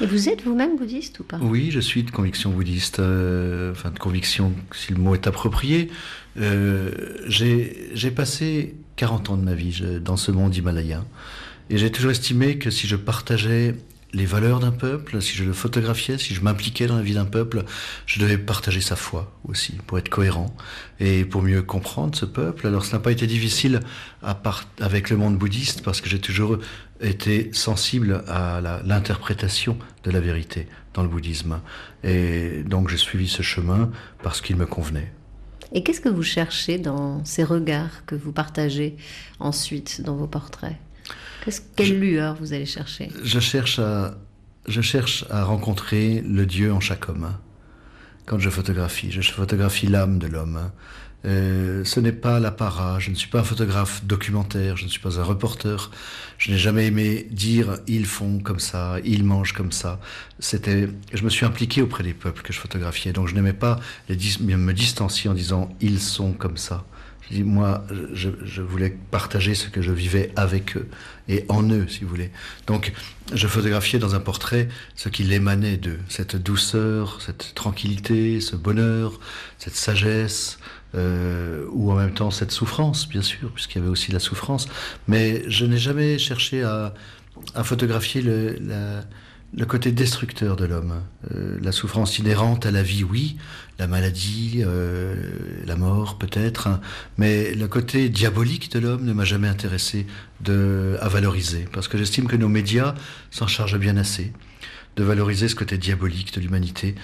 Et 0.00 0.06
vous 0.06 0.28
êtes 0.28 0.42
vous-même 0.42 0.76
bouddhiste 0.76 1.20
ou 1.20 1.22
pas? 1.22 1.38
Oui, 1.40 1.70
je 1.70 1.78
suis 1.78 2.02
de 2.02 2.10
conviction 2.10 2.50
bouddhiste, 2.50 2.98
euh, 2.98 3.70
enfin 3.70 3.92
de 3.92 3.98
conviction, 4.00 4.52
si 4.74 4.92
le 4.92 4.98
mot 4.98 5.14
est 5.14 5.28
approprié. 5.28 5.88
Euh, 6.40 6.90
j'ai 7.28 8.10
passé 8.10 8.74
40 8.96 9.30
ans 9.30 9.36
de 9.36 9.44
ma 9.44 9.54
vie 9.54 10.00
dans 10.00 10.16
ce 10.16 10.32
monde 10.32 10.56
himalayen. 10.56 11.04
Et 11.70 11.78
j'ai 11.78 11.92
toujours 11.92 12.10
estimé 12.10 12.58
que 12.58 12.70
si 12.70 12.88
je 12.88 12.96
partageais 12.96 13.76
les 14.14 14.26
valeurs 14.26 14.60
d'un 14.60 14.70
peuple, 14.70 15.20
si 15.20 15.36
je 15.36 15.44
le 15.44 15.52
photographiais, 15.52 16.18
si 16.18 16.34
je 16.34 16.40
m'impliquais 16.40 16.86
dans 16.86 16.96
la 16.96 17.02
vie 17.02 17.14
d'un 17.14 17.24
peuple, 17.24 17.64
je 18.06 18.20
devais 18.20 18.38
partager 18.38 18.80
sa 18.80 18.96
foi 18.96 19.32
aussi, 19.46 19.72
pour 19.86 19.98
être 19.98 20.08
cohérent 20.08 20.54
et 21.00 21.24
pour 21.24 21.42
mieux 21.42 21.62
comprendre 21.62 22.16
ce 22.16 22.24
peuple. 22.24 22.66
Alors, 22.66 22.84
ça 22.84 22.96
n'a 22.96 23.02
pas 23.02 23.12
été 23.12 23.26
difficile 23.26 23.80
à 24.22 24.34
part, 24.34 24.64
avec 24.80 25.10
le 25.10 25.16
monde 25.16 25.36
bouddhiste 25.36 25.82
parce 25.82 26.00
que 26.00 26.08
j'ai 26.08 26.20
toujours 26.20 26.58
été 27.00 27.50
sensible 27.52 28.24
à 28.28 28.60
l'interprétation 28.84 29.76
de 30.04 30.10
la 30.10 30.20
vérité 30.20 30.68
dans 30.94 31.02
le 31.02 31.08
bouddhisme. 31.08 31.60
Et 32.04 32.62
donc, 32.64 32.88
j'ai 32.88 32.96
suivi 32.96 33.28
ce 33.28 33.42
chemin 33.42 33.90
parce 34.22 34.40
qu'il 34.40 34.56
me 34.56 34.66
convenait. 34.66 35.12
Et 35.72 35.82
qu'est-ce 35.82 36.00
que 36.00 36.08
vous 36.08 36.22
cherchez 36.22 36.78
dans 36.78 37.24
ces 37.24 37.42
regards 37.42 38.06
que 38.06 38.14
vous 38.14 38.30
partagez 38.30 38.96
ensuite 39.40 40.02
dans 40.02 40.14
vos 40.14 40.28
portraits? 40.28 40.76
Quelle 41.76 41.98
lueur 41.98 42.36
vous 42.36 42.52
allez 42.52 42.66
chercher? 42.66 43.10
Je 43.22 43.40
cherche, 43.40 43.78
à, 43.78 44.14
je 44.66 44.80
cherche 44.80 45.24
à 45.30 45.44
rencontrer 45.44 46.22
le 46.26 46.46
Dieu 46.46 46.72
en 46.72 46.80
chaque 46.80 47.08
homme. 47.08 47.32
Quand 48.26 48.38
je 48.38 48.48
photographie, 48.50 49.10
je 49.10 49.20
photographie 49.20 49.86
l'âme 49.86 50.18
de 50.18 50.26
l'homme. 50.26 50.70
Euh, 51.26 51.84
ce 51.84 52.00
n'est 52.00 52.12
pas 52.12 52.38
l'apparat, 52.38 52.98
je 52.98 53.10
ne 53.10 53.14
suis 53.14 53.28
pas 53.28 53.40
un 53.40 53.44
photographe 53.44 54.04
documentaire, 54.04 54.76
je 54.76 54.84
ne 54.84 54.90
suis 54.90 55.00
pas 55.00 55.18
un 55.18 55.22
reporter. 55.22 55.90
Je 56.36 56.50
n'ai 56.50 56.58
jamais 56.58 56.86
aimé 56.86 57.26
dire 57.30 57.78
ils 57.86 58.04
font 58.04 58.40
comme 58.40 58.60
ça, 58.60 58.96
ils 59.04 59.24
mangent 59.24 59.54
comme 59.54 59.72
ça. 59.72 60.00
C'était, 60.38 60.88
je 61.14 61.24
me 61.24 61.30
suis 61.30 61.46
impliqué 61.46 61.80
auprès 61.80 62.02
des 62.02 62.12
peuples 62.12 62.42
que 62.42 62.52
je 62.52 62.58
photographiais, 62.58 63.12
donc 63.12 63.28
je 63.28 63.34
n'aimais 63.34 63.54
pas 63.54 63.80
les 64.08 64.16
me 64.16 64.72
distancier 64.72 65.30
en 65.30 65.34
disant 65.34 65.74
ils 65.80 66.00
sont 66.00 66.32
comme 66.32 66.58
ça 66.58 66.84
moi, 67.32 67.84
je, 68.12 68.60
voulais 68.60 68.96
partager 69.10 69.54
ce 69.54 69.68
que 69.68 69.82
je 69.82 69.92
vivais 69.92 70.30
avec 70.36 70.76
eux 70.76 70.88
et 71.28 71.44
en 71.48 71.68
eux, 71.70 71.86
si 71.88 72.04
vous 72.04 72.08
voulez. 72.08 72.30
Donc, 72.66 72.92
je 73.32 73.46
photographiais 73.46 73.98
dans 73.98 74.14
un 74.14 74.20
portrait 74.20 74.68
ce 74.94 75.08
qui 75.08 75.32
émanait 75.32 75.76
d'eux, 75.76 75.98
cette 76.08 76.36
douceur, 76.36 77.20
cette 77.22 77.54
tranquillité, 77.54 78.40
ce 78.40 78.56
bonheur, 78.56 79.18
cette 79.58 79.74
sagesse, 79.74 80.58
euh, 80.94 81.66
ou 81.72 81.90
en 81.90 81.96
même 81.96 82.14
temps 82.14 82.30
cette 82.30 82.52
souffrance, 82.52 83.08
bien 83.08 83.22
sûr, 83.22 83.50
puisqu'il 83.52 83.78
y 83.78 83.80
avait 83.80 83.90
aussi 83.90 84.12
la 84.12 84.20
souffrance. 84.20 84.68
Mais 85.08 85.42
je 85.48 85.64
n'ai 85.64 85.78
jamais 85.78 86.18
cherché 86.18 86.62
à, 86.62 86.94
photographier 87.64 88.22
le, 88.22 88.56
le 89.56 89.66
côté 89.66 89.92
destructeur 89.92 90.56
de 90.56 90.64
l'homme, 90.64 91.02
euh, 91.32 91.58
la 91.62 91.72
souffrance 91.72 92.18
inhérente 92.18 92.66
à 92.66 92.70
la 92.70 92.82
vie, 92.82 93.04
oui, 93.04 93.36
la 93.78 93.86
maladie, 93.86 94.62
euh, 94.64 95.14
la 95.64 95.76
mort 95.76 96.18
peut-être, 96.18 96.66
hein, 96.66 96.80
mais 97.18 97.54
le 97.54 97.68
côté 97.68 98.08
diabolique 98.08 98.72
de 98.72 98.80
l'homme 98.80 99.04
ne 99.04 99.12
m'a 99.12 99.24
jamais 99.24 99.48
intéressé 99.48 100.06
de, 100.40 100.96
à 101.00 101.08
valoriser, 101.08 101.68
parce 101.72 101.88
que 101.88 101.96
j'estime 101.98 102.26
que 102.26 102.36
nos 102.36 102.48
médias 102.48 102.94
s'en 103.30 103.46
chargent 103.46 103.78
bien 103.78 103.96
assez 103.96 104.32
de 104.96 105.04
valoriser 105.04 105.48
ce 105.48 105.54
côté 105.54 105.78
diabolique 105.78 106.34
de 106.34 106.40
l'humanité 106.40 106.94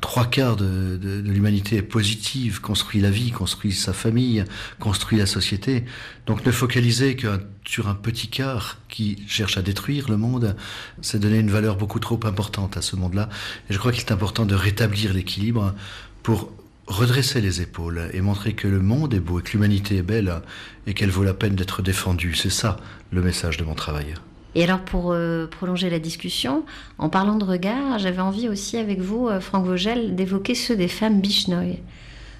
trois 0.00 0.26
quarts 0.26 0.56
de, 0.56 1.22
l'humanité 1.24 1.76
est 1.76 1.82
positive, 1.82 2.60
construit 2.60 3.00
la 3.00 3.10
vie, 3.10 3.30
construit 3.30 3.72
sa 3.72 3.92
famille, 3.92 4.44
construit 4.78 5.18
la 5.18 5.26
société. 5.26 5.84
Donc 6.26 6.44
ne 6.46 6.52
focaliser 6.52 7.16
que 7.16 7.40
sur 7.66 7.88
un 7.88 7.94
petit 7.94 8.28
quart 8.28 8.78
qui 8.88 9.22
cherche 9.26 9.56
à 9.56 9.62
détruire 9.62 10.08
le 10.08 10.16
monde, 10.16 10.56
c'est 11.00 11.18
donner 11.18 11.38
une 11.38 11.50
valeur 11.50 11.76
beaucoup 11.76 11.98
trop 11.98 12.20
importante 12.24 12.76
à 12.76 12.82
ce 12.82 12.96
monde-là. 12.96 13.28
Et 13.68 13.74
je 13.74 13.78
crois 13.78 13.92
qu'il 13.92 14.04
est 14.04 14.12
important 14.12 14.46
de 14.46 14.54
rétablir 14.54 15.12
l'équilibre 15.12 15.74
pour 16.22 16.52
redresser 16.86 17.40
les 17.40 17.60
épaules 17.60 18.10
et 18.12 18.20
montrer 18.20 18.54
que 18.54 18.68
le 18.68 18.80
monde 18.80 19.14
est 19.14 19.20
beau 19.20 19.40
et 19.40 19.42
que 19.42 19.52
l'humanité 19.52 19.96
est 19.96 20.02
belle 20.02 20.42
et 20.86 20.94
qu'elle 20.94 21.10
vaut 21.10 21.24
la 21.24 21.34
peine 21.34 21.54
d'être 21.54 21.82
défendue. 21.82 22.34
C'est 22.34 22.50
ça 22.50 22.76
le 23.12 23.22
message 23.22 23.56
de 23.56 23.64
mon 23.64 23.74
travail. 23.74 24.14
Et 24.54 24.64
alors 24.64 24.80
pour 24.80 25.12
euh, 25.12 25.46
prolonger 25.46 25.90
la 25.90 25.98
discussion, 25.98 26.64
en 26.98 27.08
parlant 27.08 27.36
de 27.36 27.44
regard, 27.44 27.98
j'avais 27.98 28.20
envie 28.20 28.48
aussi 28.48 28.76
avec 28.76 29.00
vous, 29.00 29.28
euh, 29.28 29.40
Franck 29.40 29.64
Vogel, 29.64 30.14
d'évoquer 30.14 30.54
ceux 30.54 30.76
des 30.76 30.88
femmes 30.88 31.20
Bishnoï. 31.20 31.78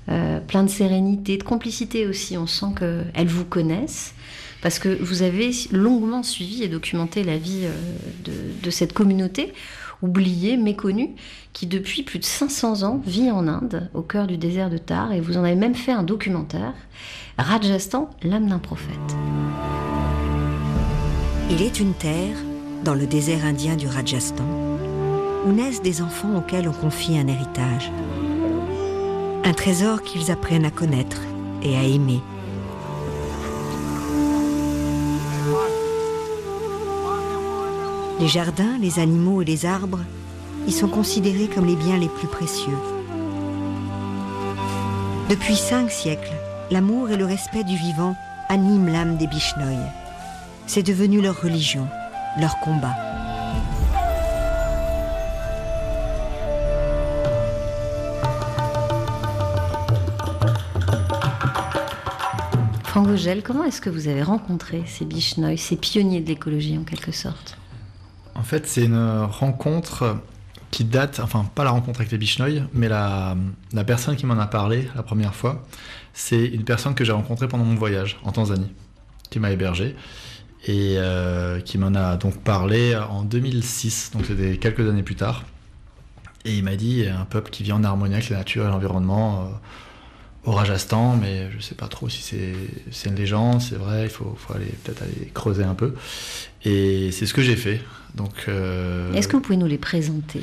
plein 0.06 0.64
de 0.64 0.70
sérénité, 0.70 1.38
de 1.38 1.42
complicité 1.42 2.06
aussi. 2.06 2.36
On 2.36 2.46
sent 2.46 2.74
qu'elles 2.78 3.28
vous 3.28 3.44
connaissent 3.44 4.14
parce 4.60 4.78
que 4.78 4.88
vous 4.88 5.22
avez 5.22 5.50
longuement 5.72 6.22
suivi 6.22 6.62
et 6.62 6.68
documenté 6.68 7.24
la 7.24 7.36
vie 7.36 7.66
de, 8.24 8.32
de 8.62 8.70
cette 8.70 8.92
communauté 8.92 9.52
oubliée, 10.02 10.56
méconnue, 10.56 11.10
qui 11.52 11.66
depuis 11.66 12.02
plus 12.02 12.18
de 12.18 12.24
500 12.24 12.82
ans 12.82 13.00
vit 13.06 13.30
en 13.30 13.46
Inde, 13.46 13.88
au 13.94 14.02
cœur 14.02 14.26
du 14.26 14.36
désert 14.36 14.68
de 14.68 14.78
Tar, 14.78 15.12
et 15.12 15.20
vous 15.20 15.36
en 15.36 15.44
avez 15.44 15.54
même 15.54 15.74
fait 15.74 15.92
un 15.92 16.02
documentaire, 16.02 16.74
Rajasthan, 17.38 18.10
l'âme 18.22 18.48
d'un 18.48 18.58
prophète. 18.58 19.16
Il 21.54 21.60
est 21.60 21.80
une 21.80 21.92
terre, 21.92 22.34
dans 22.82 22.94
le 22.94 23.06
désert 23.06 23.44
indien 23.44 23.76
du 23.76 23.86
Rajasthan, 23.86 24.46
où 25.44 25.52
naissent 25.52 25.82
des 25.82 26.00
enfants 26.00 26.38
auxquels 26.38 26.66
on 26.66 26.72
confie 26.72 27.18
un 27.18 27.26
héritage. 27.26 27.92
Un 29.44 29.52
trésor 29.52 30.00
qu'ils 30.00 30.30
apprennent 30.30 30.64
à 30.64 30.70
connaître 30.70 31.20
et 31.62 31.76
à 31.76 31.82
aimer. 31.82 32.20
Les 38.18 38.28
jardins, 38.28 38.78
les 38.80 38.98
animaux 38.98 39.42
et 39.42 39.44
les 39.44 39.66
arbres 39.66 40.00
y 40.66 40.72
sont 40.72 40.88
considérés 40.88 41.48
comme 41.54 41.66
les 41.66 41.76
biens 41.76 41.98
les 41.98 42.08
plus 42.08 42.28
précieux. 42.28 42.78
Depuis 45.28 45.56
cinq 45.56 45.90
siècles, 45.90 46.32
l'amour 46.70 47.10
et 47.10 47.18
le 47.18 47.26
respect 47.26 47.64
du 47.64 47.76
vivant 47.76 48.16
animent 48.48 48.88
l'âme 48.88 49.18
des 49.18 49.26
Bishnoïs. 49.26 50.01
C'est 50.66 50.82
devenu 50.82 51.20
leur 51.20 51.40
religion, 51.42 51.86
leur 52.40 52.58
combat. 52.60 52.94
Franck 62.84 63.06
Vogel, 63.06 63.42
comment 63.42 63.64
est-ce 63.64 63.80
que 63.80 63.90
vous 63.90 64.08
avez 64.08 64.22
rencontré 64.22 64.82
ces 64.86 65.04
Bishnoïs, 65.04 65.60
ces 65.60 65.76
pionniers 65.76 66.20
de 66.20 66.28
l'écologie 66.28 66.76
en 66.78 66.84
quelque 66.84 67.12
sorte? 67.12 67.56
En 68.34 68.42
fait, 68.42 68.66
c'est 68.66 68.84
une 68.84 69.26
rencontre 69.30 70.16
qui 70.70 70.84
date, 70.84 71.20
enfin 71.22 71.46
pas 71.54 71.64
la 71.64 71.70
rencontre 71.70 72.00
avec 72.00 72.12
les 72.12 72.18
Bishnoïs, 72.18 72.62
mais 72.72 72.88
la, 72.88 73.36
la 73.72 73.84
personne 73.84 74.16
qui 74.16 74.24
m'en 74.24 74.38
a 74.38 74.46
parlé 74.46 74.88
la 74.94 75.02
première 75.02 75.34
fois, 75.34 75.64
c'est 76.14 76.44
une 76.46 76.64
personne 76.64 76.94
que 76.94 77.04
j'ai 77.04 77.12
rencontrée 77.12 77.48
pendant 77.48 77.64
mon 77.64 77.74
voyage 77.74 78.18
en 78.24 78.32
Tanzanie, 78.32 78.72
qui 79.30 79.38
m'a 79.38 79.50
hébergé 79.50 79.96
et 80.64 80.94
euh, 80.96 81.60
qui 81.60 81.78
m'en 81.78 81.94
a 81.94 82.16
donc 82.16 82.38
parlé 82.42 82.96
en 82.96 83.22
2006, 83.22 84.12
donc 84.12 84.26
c'était 84.26 84.56
quelques 84.58 84.88
années 84.88 85.02
plus 85.02 85.16
tard. 85.16 85.44
Et 86.44 86.56
il 86.56 86.64
m'a 86.64 86.76
dit, 86.76 87.06
un 87.06 87.24
peuple 87.24 87.50
qui 87.50 87.62
vit 87.62 87.72
en 87.72 87.84
harmonie 87.84 88.14
avec 88.14 88.28
la 88.28 88.38
nature 88.38 88.66
et 88.66 88.68
l'environnement 88.68 89.42
euh, 89.42 90.50
au 90.50 90.52
Rajasthan, 90.52 91.16
mais 91.16 91.50
je 91.50 91.56
ne 91.56 91.62
sais 91.62 91.74
pas 91.74 91.86
trop 91.86 92.08
si 92.08 92.22
c'est 92.90 93.08
une 93.08 93.14
légende, 93.14 93.60
c'est 93.60 93.76
vrai, 93.76 94.04
il 94.04 94.10
faut, 94.10 94.36
faut 94.36 94.54
aller 94.54 94.72
peut-être 94.82 95.02
aller 95.02 95.30
creuser 95.32 95.64
un 95.64 95.74
peu. 95.74 95.94
Et 96.64 97.10
c'est 97.12 97.26
ce 97.26 97.34
que 97.34 97.42
j'ai 97.42 97.56
fait. 97.56 97.80
Donc. 98.14 98.46
Euh, 98.48 99.12
Est-ce 99.14 99.28
que 99.28 99.36
vous 99.36 99.42
pouvez 99.42 99.56
nous 99.56 99.66
les 99.66 99.78
présenter? 99.78 100.42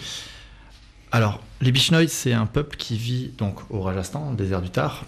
Alors, 1.12 1.42
les 1.60 1.72
Bishnoïs, 1.72 2.12
c'est 2.12 2.34
un 2.34 2.46
peuple 2.46 2.78
qui 2.78 2.98
vit 2.98 3.32
donc 3.38 3.60
au 3.70 3.82
Rajasthan, 3.82 4.32
au 4.32 4.36
désert 4.36 4.62
du 4.62 4.70
Tar, 4.70 5.06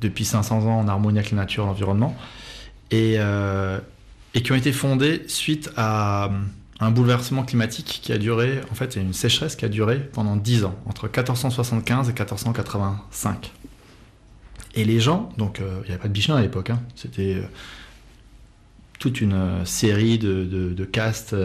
depuis 0.00 0.24
500 0.24 0.66
ans 0.66 0.80
en 0.80 0.88
harmonie 0.88 1.18
avec 1.18 1.30
la 1.30 1.38
nature 1.38 1.64
et 1.64 1.66
l'environnement. 1.66 2.16
Et, 2.90 3.16
et 4.34 4.42
qui 4.42 4.52
ont 4.52 4.56
été 4.56 4.72
fondées 4.72 5.22
suite 5.26 5.70
à 5.76 6.30
un 6.80 6.90
bouleversement 6.90 7.44
climatique 7.44 8.00
qui 8.02 8.12
a 8.12 8.18
duré, 8.18 8.60
en 8.70 8.74
fait, 8.74 8.96
une 8.96 9.12
sécheresse 9.12 9.56
qui 9.56 9.64
a 9.64 9.68
duré 9.68 9.98
pendant 9.98 10.36
10 10.36 10.64
ans, 10.64 10.74
entre 10.86 11.04
1475 11.04 12.08
et 12.08 12.12
1485. 12.12 13.52
Et 14.74 14.84
les 14.84 15.00
gens, 15.00 15.28
donc 15.36 15.60
euh, 15.60 15.80
il 15.84 15.88
n'y 15.88 15.90
avait 15.90 16.02
pas 16.02 16.08
de 16.08 16.12
Bichelin 16.12 16.36
à 16.36 16.40
l'époque, 16.40 16.70
hein, 16.70 16.80
c'était 16.96 17.34
euh, 17.34 17.42
toute 18.98 19.20
une 19.20 19.34
euh, 19.34 19.64
série 19.64 20.18
de, 20.18 20.84
castes 20.84 21.36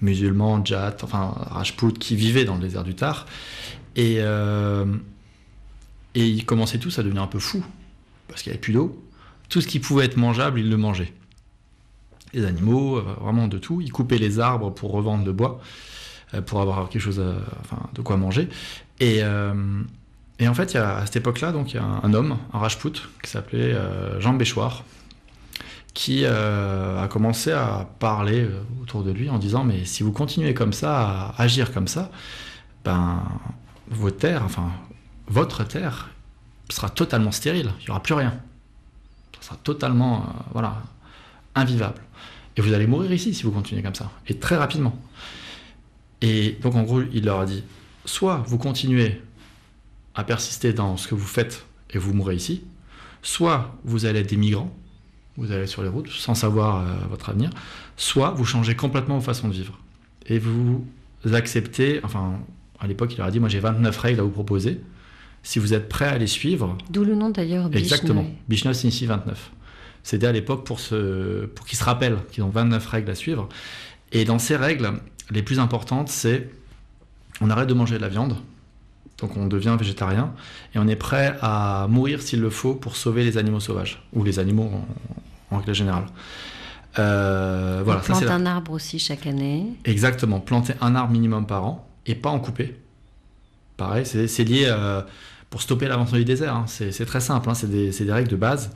musulmans, 0.00 0.64
Jat, 0.64 0.98
enfin 1.02 1.34
Rajput, 1.36 1.94
qui 1.94 2.14
vivaient 2.14 2.44
dans 2.44 2.54
le 2.54 2.60
désert 2.60 2.84
du 2.84 2.94
Tar. 2.94 3.26
Et, 3.96 4.16
et 6.14 6.26
ils 6.26 6.44
commençaient 6.44 6.78
tous 6.78 6.98
à 6.98 7.02
devenir 7.02 7.22
un 7.22 7.26
peu 7.26 7.38
fous, 7.38 7.64
parce 8.28 8.42
qu'il 8.42 8.50
n'y 8.50 8.54
avait 8.54 8.60
plus 8.60 8.74
d'eau. 8.74 9.02
Tout 9.48 9.60
ce 9.60 9.66
qui 9.66 9.80
pouvait 9.80 10.04
être 10.04 10.16
mangeable, 10.16 10.60
ils 10.60 10.68
le 10.68 10.76
mangeaient 10.76 11.12
les 12.32 12.44
animaux, 12.44 12.98
euh, 12.98 13.02
vraiment 13.20 13.48
de 13.48 13.58
tout. 13.58 13.80
Ils 13.80 13.92
coupaient 13.92 14.18
les 14.18 14.40
arbres 14.40 14.70
pour 14.70 14.92
revendre 14.92 15.24
le 15.24 15.32
bois, 15.32 15.60
euh, 16.34 16.40
pour 16.40 16.60
avoir 16.60 16.88
quelque 16.88 17.02
chose, 17.02 17.22
enfin, 17.60 17.88
de 17.94 18.02
quoi 18.02 18.16
manger. 18.16 18.48
Et, 19.00 19.18
euh, 19.22 19.82
en 20.40 20.54
fait, 20.54 20.74
y 20.74 20.78
a, 20.78 20.98
à 20.98 21.06
cette 21.06 21.16
époque-là, 21.16 21.52
donc 21.52 21.72
il 21.72 21.76
y 21.76 21.78
a 21.78 21.84
un, 21.84 22.12
homme, 22.14 22.36
un 22.52 22.58
Rajput, 22.58 22.92
qui 23.22 23.30
s'appelait 23.30 23.74
Jean 24.20 24.34
Béchoir, 24.34 24.84
qui 25.94 26.26
a 26.26 27.08
commencé 27.08 27.52
à 27.52 27.88
parler 27.98 28.46
autour 28.82 29.02
de 29.02 29.10
lui 29.12 29.30
en 29.30 29.38
disant 29.38 29.64
mais 29.64 29.86
si 29.86 30.02
vous 30.02 30.12
continuez 30.12 30.52
comme 30.52 30.74
ça, 30.74 31.32
à 31.38 31.42
agir 31.42 31.72
comme 31.72 31.88
ça, 31.88 32.10
ben 32.84 33.22
vos 33.88 34.10
terres, 34.10 34.42
enfin 34.44 34.70
votre 35.26 35.64
terre 35.64 36.10
sera 36.68 36.90
totalement 36.90 37.32
stérile, 37.32 37.70
il 37.80 37.84
n'y 37.84 37.90
aura 37.90 38.02
plus 38.02 38.14
rien. 38.14 38.34
Ça 39.40 39.48
sera 39.48 39.56
totalement 39.56 40.26
voilà, 40.52 40.82
invivable. 41.54 42.02
Et 42.56 42.60
vous 42.60 42.72
allez 42.72 42.86
mourir 42.86 43.12
ici 43.12 43.34
si 43.34 43.42
vous 43.42 43.50
continuez 43.50 43.82
comme 43.82 43.94
ça. 43.94 44.10
Et 44.26 44.34
très 44.34 44.56
rapidement. 44.56 44.98
Et 46.22 46.56
donc 46.62 46.74
en 46.74 46.82
gros, 46.82 47.02
il 47.12 47.24
leur 47.24 47.40
a 47.40 47.46
dit, 47.46 47.62
soit 48.04 48.42
vous 48.46 48.58
continuez 48.58 49.20
à 50.14 50.24
persister 50.24 50.72
dans 50.72 50.96
ce 50.96 51.08
que 51.08 51.14
vous 51.14 51.26
faites 51.26 51.66
et 51.90 51.98
vous 51.98 52.14
mourrez 52.14 52.36
ici, 52.36 52.62
soit 53.22 53.76
vous 53.84 54.06
allez 54.06 54.20
être 54.20 54.30
des 54.30 54.36
migrants, 54.36 54.74
vous 55.36 55.52
allez 55.52 55.66
sur 55.66 55.82
les 55.82 55.88
routes 55.88 56.08
sans 56.08 56.34
savoir 56.34 56.80
euh, 56.80 56.94
votre 57.10 57.28
avenir, 57.28 57.50
soit 57.96 58.30
vous 58.30 58.44
changez 58.44 58.74
complètement 58.74 59.16
vos 59.16 59.24
façons 59.24 59.48
de 59.48 59.52
vivre. 59.52 59.78
Et 60.26 60.38
vous 60.38 60.84
acceptez, 61.32 62.00
enfin 62.02 62.40
à 62.80 62.86
l'époque 62.86 63.12
il 63.12 63.18
leur 63.18 63.26
a 63.26 63.30
dit, 63.30 63.40
moi 63.40 63.48
j'ai 63.48 63.60
29 63.60 63.96
règles 63.98 64.20
à 64.20 64.22
vous 64.22 64.30
proposer, 64.30 64.80
si 65.42 65.58
vous 65.58 65.74
êtes 65.74 65.88
prêt 65.88 66.06
à 66.06 66.18
les 66.18 66.26
suivre. 66.26 66.76
D'où 66.90 67.04
le 67.04 67.14
nom 67.14 67.30
d'ailleurs. 67.30 67.68
Exactement. 67.72 68.26
Bishnoy 68.48 68.74
signifie 68.74 69.06
29. 69.06 69.52
C'était 70.06 70.28
à 70.28 70.32
l'époque 70.32 70.64
pour, 70.64 70.78
pour 70.78 71.66
qu'ils 71.66 71.76
se 71.76 71.82
rappellent 71.82 72.18
qu'ils 72.30 72.44
ont 72.44 72.48
29 72.48 72.86
règles 72.86 73.10
à 73.10 73.16
suivre. 73.16 73.48
Et 74.12 74.24
dans 74.24 74.38
ces 74.38 74.54
règles, 74.54 74.92
les 75.32 75.42
plus 75.42 75.58
importantes, 75.58 76.08
c'est 76.08 76.48
on 77.40 77.50
arrête 77.50 77.68
de 77.68 77.74
manger 77.74 77.96
de 77.96 78.02
la 78.02 78.08
viande, 78.08 78.36
donc 79.18 79.36
on 79.36 79.48
devient 79.48 79.74
végétarien, 79.76 80.32
et 80.76 80.78
on 80.78 80.86
est 80.86 80.94
prêt 80.94 81.36
à 81.42 81.88
mourir 81.90 82.22
s'il 82.22 82.40
le 82.40 82.50
faut 82.50 82.74
pour 82.74 82.94
sauver 82.94 83.24
les 83.24 83.36
animaux 83.36 83.58
sauvages, 83.58 84.00
ou 84.12 84.22
les 84.22 84.38
animaux 84.38 84.70
en, 85.50 85.58
règle 85.58 85.74
générale. 85.74 86.06
Euh, 87.00 87.82
voilà, 87.84 88.00
on 88.00 88.04
plante 88.04 88.22
un 88.22 88.46
arbre 88.46 88.70
aussi 88.70 89.00
chaque 89.00 89.26
année. 89.26 89.66
Exactement, 89.86 90.38
planter 90.38 90.74
un 90.80 90.94
arbre 90.94 91.12
minimum 91.12 91.48
par 91.48 91.64
an, 91.64 91.88
et 92.06 92.14
pas 92.14 92.30
en 92.30 92.38
couper. 92.38 92.76
Pareil, 93.76 94.06
c'est 94.06 94.44
lié 94.44 94.66
euh, 94.68 95.02
pour 95.50 95.62
stopper 95.62 95.88
l'avancement 95.88 96.18
du 96.18 96.24
désert, 96.24 96.54
hein. 96.54 96.64
c'est 96.68 97.06
très 97.06 97.20
simple, 97.20 97.50
hein. 97.50 97.54
c'est 97.54 97.68
des, 97.68 97.90
des, 97.90 98.12
règles 98.12 98.30
de 98.30 98.36
base. 98.36 98.70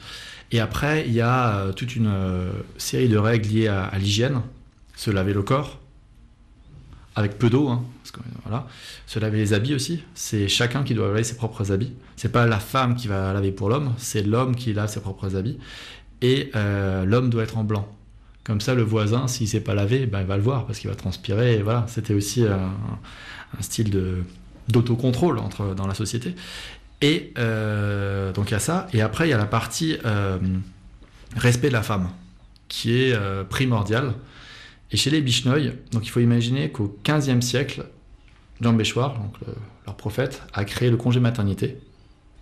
Et 0.52 0.60
après, 0.60 1.06
il 1.06 1.12
y 1.12 1.20
a 1.20 1.56
euh, 1.56 1.72
toute 1.72 1.94
une 1.96 2.08
euh, 2.08 2.50
série 2.76 3.08
de 3.08 3.16
règles 3.16 3.48
liées 3.48 3.68
à, 3.68 3.90
l'hygiène. 3.98 4.42
Se 4.96 5.10
laver 5.10 5.32
le 5.32 5.42
corps, 5.42 5.78
avec 7.14 7.38
peu 7.38 7.48
d'eau, 7.48 7.68
hein. 7.68 7.84
Se 9.06 9.18
laver 9.18 9.38
les 9.38 9.52
habits 9.52 9.74
aussi. 9.74 10.02
C'est 10.14 10.48
chacun 10.48 10.82
qui 10.82 10.94
doit 10.94 11.06
laver 11.08 11.22
ses 11.22 11.36
propres 11.36 11.70
habits. 11.72 11.92
C'est 12.16 12.32
pas 12.32 12.46
la 12.46 12.58
femme 12.58 12.96
qui 12.96 13.06
va 13.06 13.32
laver 13.32 13.52
pour 13.52 13.68
l'homme, 13.68 13.94
c'est 13.96 14.22
l'homme 14.22 14.56
qui 14.56 14.72
lave 14.72 14.90
ses 14.90 15.00
propres 15.00 15.36
habits. 15.36 15.58
Et 16.20 16.50
euh, 16.56 17.04
l'homme 17.04 17.30
doit 17.30 17.44
être 17.44 17.56
en 17.56 17.64
blanc. 17.64 17.88
Comme 18.42 18.60
ça, 18.60 18.74
le 18.74 18.82
voisin, 18.82 19.28
s'il 19.28 19.46
s'est 19.48 19.60
pas 19.60 19.74
lavé, 19.74 20.06
ben, 20.06 20.20
il 20.20 20.26
va 20.26 20.36
le 20.36 20.42
voir 20.42 20.66
parce 20.66 20.80
qu'il 20.80 20.90
va 20.90 20.96
transpirer. 20.96 21.54
Et 21.54 21.62
voilà, 21.62 21.86
c'était 21.88 22.14
aussi 22.14 22.44
un, 22.44 22.72
style 23.60 23.90
d'autocontrôle 24.68 25.40
dans 25.76 25.86
la 25.86 25.94
société. 25.94 26.34
Et 27.02 27.32
euh, 27.38 28.32
donc 28.32 28.50
il 28.50 28.52
y 28.52 28.56
a 28.56 28.60
ça. 28.60 28.86
Et 28.92 29.00
après, 29.00 29.26
il 29.26 29.30
y 29.30 29.34
a 29.34 29.38
la 29.38 29.46
partie 29.46 29.96
euh, 30.04 30.38
respect 31.36 31.68
de 31.68 31.72
la 31.72 31.82
femme, 31.82 32.10
qui 32.68 33.00
est 33.02 33.12
euh, 33.12 33.44
primordiale. 33.44 34.14
Et 34.90 34.96
chez 34.96 35.10
les 35.10 35.20
Bishnoï, 35.20 35.72
donc 35.92 36.04
il 36.04 36.10
faut 36.10 36.20
imaginer 36.20 36.70
qu'au 36.70 36.98
XVe 37.04 37.40
siècle, 37.40 37.86
Jean 38.60 38.72
Béchoir, 38.72 39.16
leur 39.86 39.96
prophète, 39.96 40.42
a 40.52 40.64
créé 40.64 40.90
le 40.90 40.96
congé 40.96 41.20
maternité. 41.20 41.78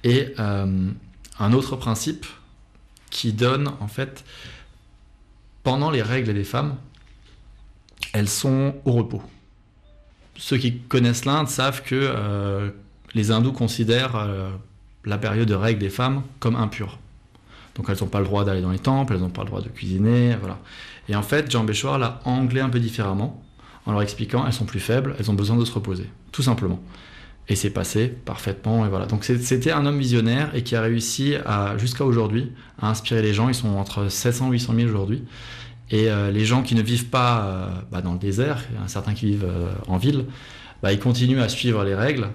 Et 0.03 0.35
un 0.39 1.53
autre 1.53 1.77
principe 1.77 2.25
qui 3.11 3.35
donne, 3.35 3.69
en 3.81 3.87
fait, 3.87 4.25
pendant 5.63 5.91
les 5.91 6.01
règles 6.01 6.33
des 6.33 6.45
femmes, 6.45 6.77
elles 8.15 8.31
sont 8.31 8.77
au 8.87 8.93
repos. 8.93 9.23
Ceux 10.37 10.57
qui 10.57 10.79
connaissent 10.79 11.27
l'Inde 11.27 11.49
savent 11.49 11.83
que 11.83 12.73
les 13.15 13.31
hindous 13.31 13.53
considèrent 13.53 14.17
euh, 14.17 14.51
la 15.05 15.19
période 15.19 15.49
de 15.49 15.55
règle 15.55 15.81
des 15.81 15.91
femmes 15.91 16.23
comme 16.41 16.57
impure. 16.57 16.99
Donc 17.75 17.87
elles 17.89 17.99
n'ont 18.01 18.09
pas 18.09 18.19
le 18.19 18.25
droit 18.25 18.45
d'aller 18.45 18.61
dans 18.61 18.71
les 18.71 18.79
temples, 18.79 19.15
elles 19.15 19.21
n'ont 19.21 19.31
pas 19.31 19.43
le 19.43 19.49
droit 19.49 19.63
de 19.63 19.69
cuisiner, 19.69 20.37
voilà. 20.41 20.59
Et 21.09 21.17
en 21.17 21.23
fait, 21.23 21.51
Jean 21.51 21.65
Béchoir 21.65 21.99
l'a 21.99 22.21
anglais 22.25 22.61
un 22.61 22.69
peu 22.69 22.81
différemment, 22.81 23.43
en 23.87 23.93
leur 23.93 24.03
expliquant 24.03 24.45
elles 24.47 24.53
sont 24.53 24.67
plus 24.67 24.81
faibles, 24.81 25.15
elles 25.19 25.31
ont 25.31 25.35
besoin 25.35 25.57
de 25.57 25.65
se 25.65 25.73
reposer, 25.73 26.11
tout 26.33 26.43
simplement. 26.43 26.81
Et 27.49 27.57
c'est 27.57 27.71
passé 27.71 28.09
parfaitement. 28.09 28.85
Et 28.85 28.91
voilà. 28.91 29.07
Donc 29.07 29.25
c'était 29.25 29.71
un 29.71 29.87
homme 29.87 29.99
visionnaire 29.99 30.55
et 30.55 30.63
qui 30.63 30.77
a 30.77 30.83
réussi 30.83 31.35
jusqu'à 31.79 32.05
aujourd'hui, 32.05 32.53
à 32.79 32.91
inspirer 32.91 33.23
les 33.23 33.33
gens. 33.33 33.49
Ils 33.49 33.55
sont 33.55 33.77
entre 33.77 34.11
700 34.11 34.49
et 34.49 34.53
800 34.53 34.75
000 34.75 34.89
aujourd'hui. 34.89 35.25
Et 35.91 36.11
euh, 36.11 36.31
les 36.31 36.45
gens 36.45 36.63
qui 36.63 36.75
ne 36.75 36.83
vivent 36.83 37.07
pas 37.07 37.41
euh, 37.41 37.69
bah, 37.91 38.03
dans 38.03 38.13
le 38.13 38.19
désert, 38.19 38.63
certains 38.87 39.15
qui 39.15 39.25
vivent 39.25 39.49
en 39.87 39.97
ville, 39.97 40.27
bah, 40.83 40.93
ils 40.93 40.99
continuent 40.99 41.41
à 41.41 41.49
suivre 41.49 41.85
les 41.85 41.95
règles. 41.95 42.29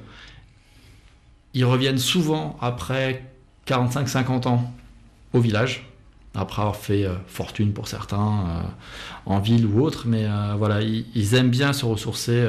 Ils 1.53 1.65
reviennent 1.65 1.97
souvent 1.97 2.57
après 2.61 3.23
45-50 3.67 4.47
ans 4.47 4.73
au 5.33 5.39
village, 5.39 5.89
après 6.35 6.61
avoir 6.61 6.75
fait 6.75 7.07
fortune 7.27 7.73
pour 7.73 7.87
certains 7.87 8.65
en 9.25 9.39
ville 9.39 9.65
ou 9.65 9.81
autre, 9.81 10.05
mais 10.07 10.25
voilà, 10.57 10.81
ils, 10.81 11.35
aiment 11.35 11.49
bien 11.49 11.73
se 11.73 11.85
ressourcer 11.85 12.45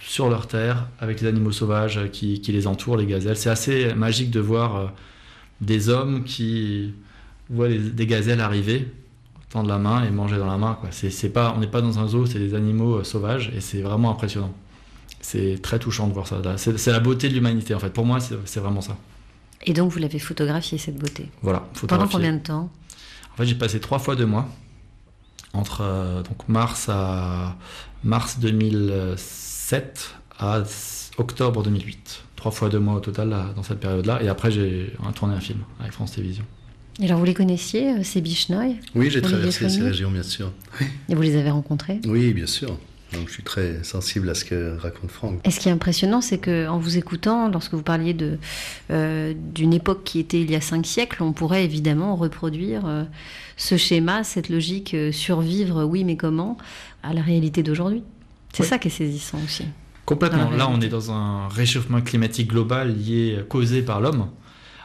sur 0.00 0.28
leur 0.28 0.46
terre 0.46 0.86
avec 0.98 1.20
les 1.20 1.28
animaux 1.28 1.52
sauvages 1.52 2.10
qui, 2.12 2.40
les 2.46 2.66
entourent, 2.66 2.96
les 2.96 3.06
gazelles. 3.06 3.36
C'est 3.36 3.50
assez 3.50 3.94
magique 3.94 4.30
de 4.30 4.40
voir 4.40 4.92
des 5.60 5.88
hommes 5.88 6.24
qui 6.24 6.94
voient 7.48 7.68
des 7.68 8.06
gazelles 8.06 8.40
arriver 8.40 8.86
tendre 9.50 9.68
la 9.68 9.78
main 9.78 10.04
et 10.04 10.10
manger 10.10 10.38
dans 10.38 10.46
la 10.46 10.56
main. 10.56 10.78
C'est, 10.90 11.28
pas, 11.28 11.52
on 11.56 11.60
n'est 11.60 11.66
pas 11.66 11.82
dans 11.82 11.98
un 11.98 12.06
zoo, 12.06 12.24
c'est 12.24 12.38
des 12.38 12.54
animaux 12.54 12.98
euh, 12.98 13.04
sauvages 13.04 13.52
et 13.54 13.60
c'est 13.60 13.82
vraiment 13.82 14.10
impressionnant. 14.10 14.54
C'est 15.20 15.60
très 15.60 15.78
touchant 15.78 16.08
de 16.08 16.12
voir 16.12 16.26
ça. 16.26 16.40
C'est, 16.56 16.86
la 16.86 17.00
beauté 17.00 17.28
de 17.28 17.34
l'humanité 17.34 17.74
en 17.74 17.78
fait. 17.78 17.90
Pour 17.90 18.06
moi, 18.06 18.18
c'est, 18.20 18.60
vraiment 18.60 18.80
ça. 18.80 18.96
Et 19.66 19.72
donc 19.72 19.92
vous 19.92 19.98
l'avez 19.98 20.18
photographié 20.18 20.78
cette 20.78 20.96
beauté? 20.96 21.28
Voilà. 21.42 21.68
Pendant 21.86 22.08
combien 22.08 22.32
de 22.32 22.38
temps? 22.38 22.70
En 23.32 23.36
fait, 23.36 23.46
j'ai 23.46 23.54
passé 23.54 23.80
trois 23.80 23.98
fois 23.98 24.16
deux 24.16 24.26
mois 24.26 24.48
entre 25.52 25.80
euh, 25.82 26.22
donc 26.22 26.48
mars 26.48 26.88
à 26.88 27.56
mars 28.04 28.38
2007 28.38 30.14
à 30.38 30.62
octobre 31.18 31.62
2008. 31.62 32.22
Trois 32.36 32.52
fois 32.52 32.70
deux 32.70 32.78
mois 32.78 32.94
au 32.94 33.00
total 33.00 33.36
dans 33.54 33.62
cette 33.62 33.80
période-là. 33.80 34.22
Et 34.22 34.28
après, 34.28 34.50
j'ai 34.50 34.94
tourné 35.14 35.34
un 35.34 35.40
film 35.40 35.58
avec 35.78 35.92
France 35.92 36.12
Télévisions. 36.12 36.46
Et 36.98 37.04
alors, 37.06 37.18
vous 37.18 37.24
les 37.24 37.34
connaissiez, 37.34 37.94
euh, 37.94 38.02
ces 38.02 38.20
Bichenoï 38.20 38.76
Oui, 38.94 39.10
j'ai 39.10 39.22
traversé 39.22 39.68
ces 39.68 39.82
régions, 39.82 40.10
bien 40.10 40.22
sûr. 40.22 40.52
Et 41.08 41.14
vous 41.14 41.22
les 41.22 41.36
avez 41.36 41.50
rencontrés? 41.50 42.00
Oui, 42.06 42.34
bien 42.34 42.46
sûr. 42.46 42.78
Donc 43.12 43.28
je 43.28 43.32
suis 43.32 43.42
très 43.42 43.82
sensible 43.82 44.28
à 44.30 44.34
ce 44.34 44.44
que 44.44 44.76
raconte 44.78 45.10
Franck. 45.10 45.40
Et 45.44 45.50
ce 45.50 45.60
qui 45.60 45.68
est 45.68 45.72
impressionnant, 45.72 46.20
c'est 46.20 46.38
qu'en 46.38 46.78
vous 46.78 46.96
écoutant, 46.96 47.48
lorsque 47.48 47.74
vous 47.74 47.82
parliez 47.82 48.14
de, 48.14 48.38
euh, 48.90 49.34
d'une 49.36 49.72
époque 49.72 50.04
qui 50.04 50.20
était 50.20 50.40
il 50.40 50.50
y 50.50 50.54
a 50.54 50.60
cinq 50.60 50.86
siècles, 50.86 51.22
on 51.22 51.32
pourrait 51.32 51.64
évidemment 51.64 52.16
reproduire 52.16 52.86
euh, 52.86 53.04
ce 53.56 53.76
schéma, 53.76 54.22
cette 54.24 54.48
logique 54.48 54.96
survivre, 55.12 55.84
oui, 55.84 56.04
mais 56.04 56.16
comment, 56.16 56.56
à 57.02 57.12
la 57.12 57.22
réalité 57.22 57.62
d'aujourd'hui. 57.62 58.02
C'est 58.52 58.64
ça 58.64 58.78
qui 58.78 58.88
est 58.88 58.90
saisissant 58.90 59.38
aussi. 59.44 59.64
Complètement. 60.04 60.50
Là, 60.50 60.68
on 60.68 60.80
est 60.80 60.88
dans 60.88 61.12
un 61.12 61.48
réchauffement 61.48 62.00
climatique 62.00 62.48
global 62.48 62.96
lié, 62.96 63.44
causé 63.48 63.82
par 63.82 64.00
l'homme. 64.00 64.28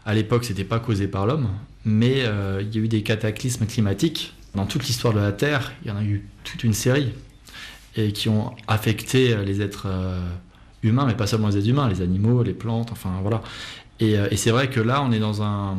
À 0.05 0.13
l'époque, 0.13 0.45
c'était 0.45 0.63
pas 0.63 0.79
causé 0.79 1.07
par 1.07 1.25
l'homme 1.25 1.47
mais 1.85 2.23
euh, 2.25 2.61
il 2.61 2.75
y 2.75 2.79
a 2.79 2.81
eu 2.83 2.87
des 2.87 3.03
cataclysmes 3.03 3.67
climatiques. 3.67 4.33
Dans 4.55 4.65
toute 4.65 4.85
l'histoire 4.87 5.13
de 5.13 5.19
la 5.19 5.31
Terre, 5.31 5.73
il 5.83 5.89
y 5.89 5.91
en 5.91 5.97
a 5.97 6.03
eu 6.03 6.27
toute 6.43 6.63
une 6.63 6.73
série, 6.73 7.13
et 7.95 8.11
qui 8.11 8.29
ont 8.29 8.53
affecté 8.67 9.33
euh, 9.33 9.43
les 9.43 9.61
êtres 9.61 9.87
euh, 9.87 10.19
humains, 10.83 11.05
mais 11.05 11.15
pas 11.15 11.27
seulement 11.27 11.47
les 11.47 11.57
êtres 11.57 11.69
humains, 11.69 11.89
les 11.89 12.01
animaux, 12.01 12.43
les 12.43 12.53
plantes, 12.53 12.91
enfin 12.91 13.19
voilà. 13.21 13.41
Et, 13.99 14.35
c'est 14.35 14.51
vrai 14.51 14.69
que 14.69 14.81
là, 14.81 15.01
on 15.01 15.13
est 15.13 15.19
dans 15.19 15.41
un, 15.41 15.77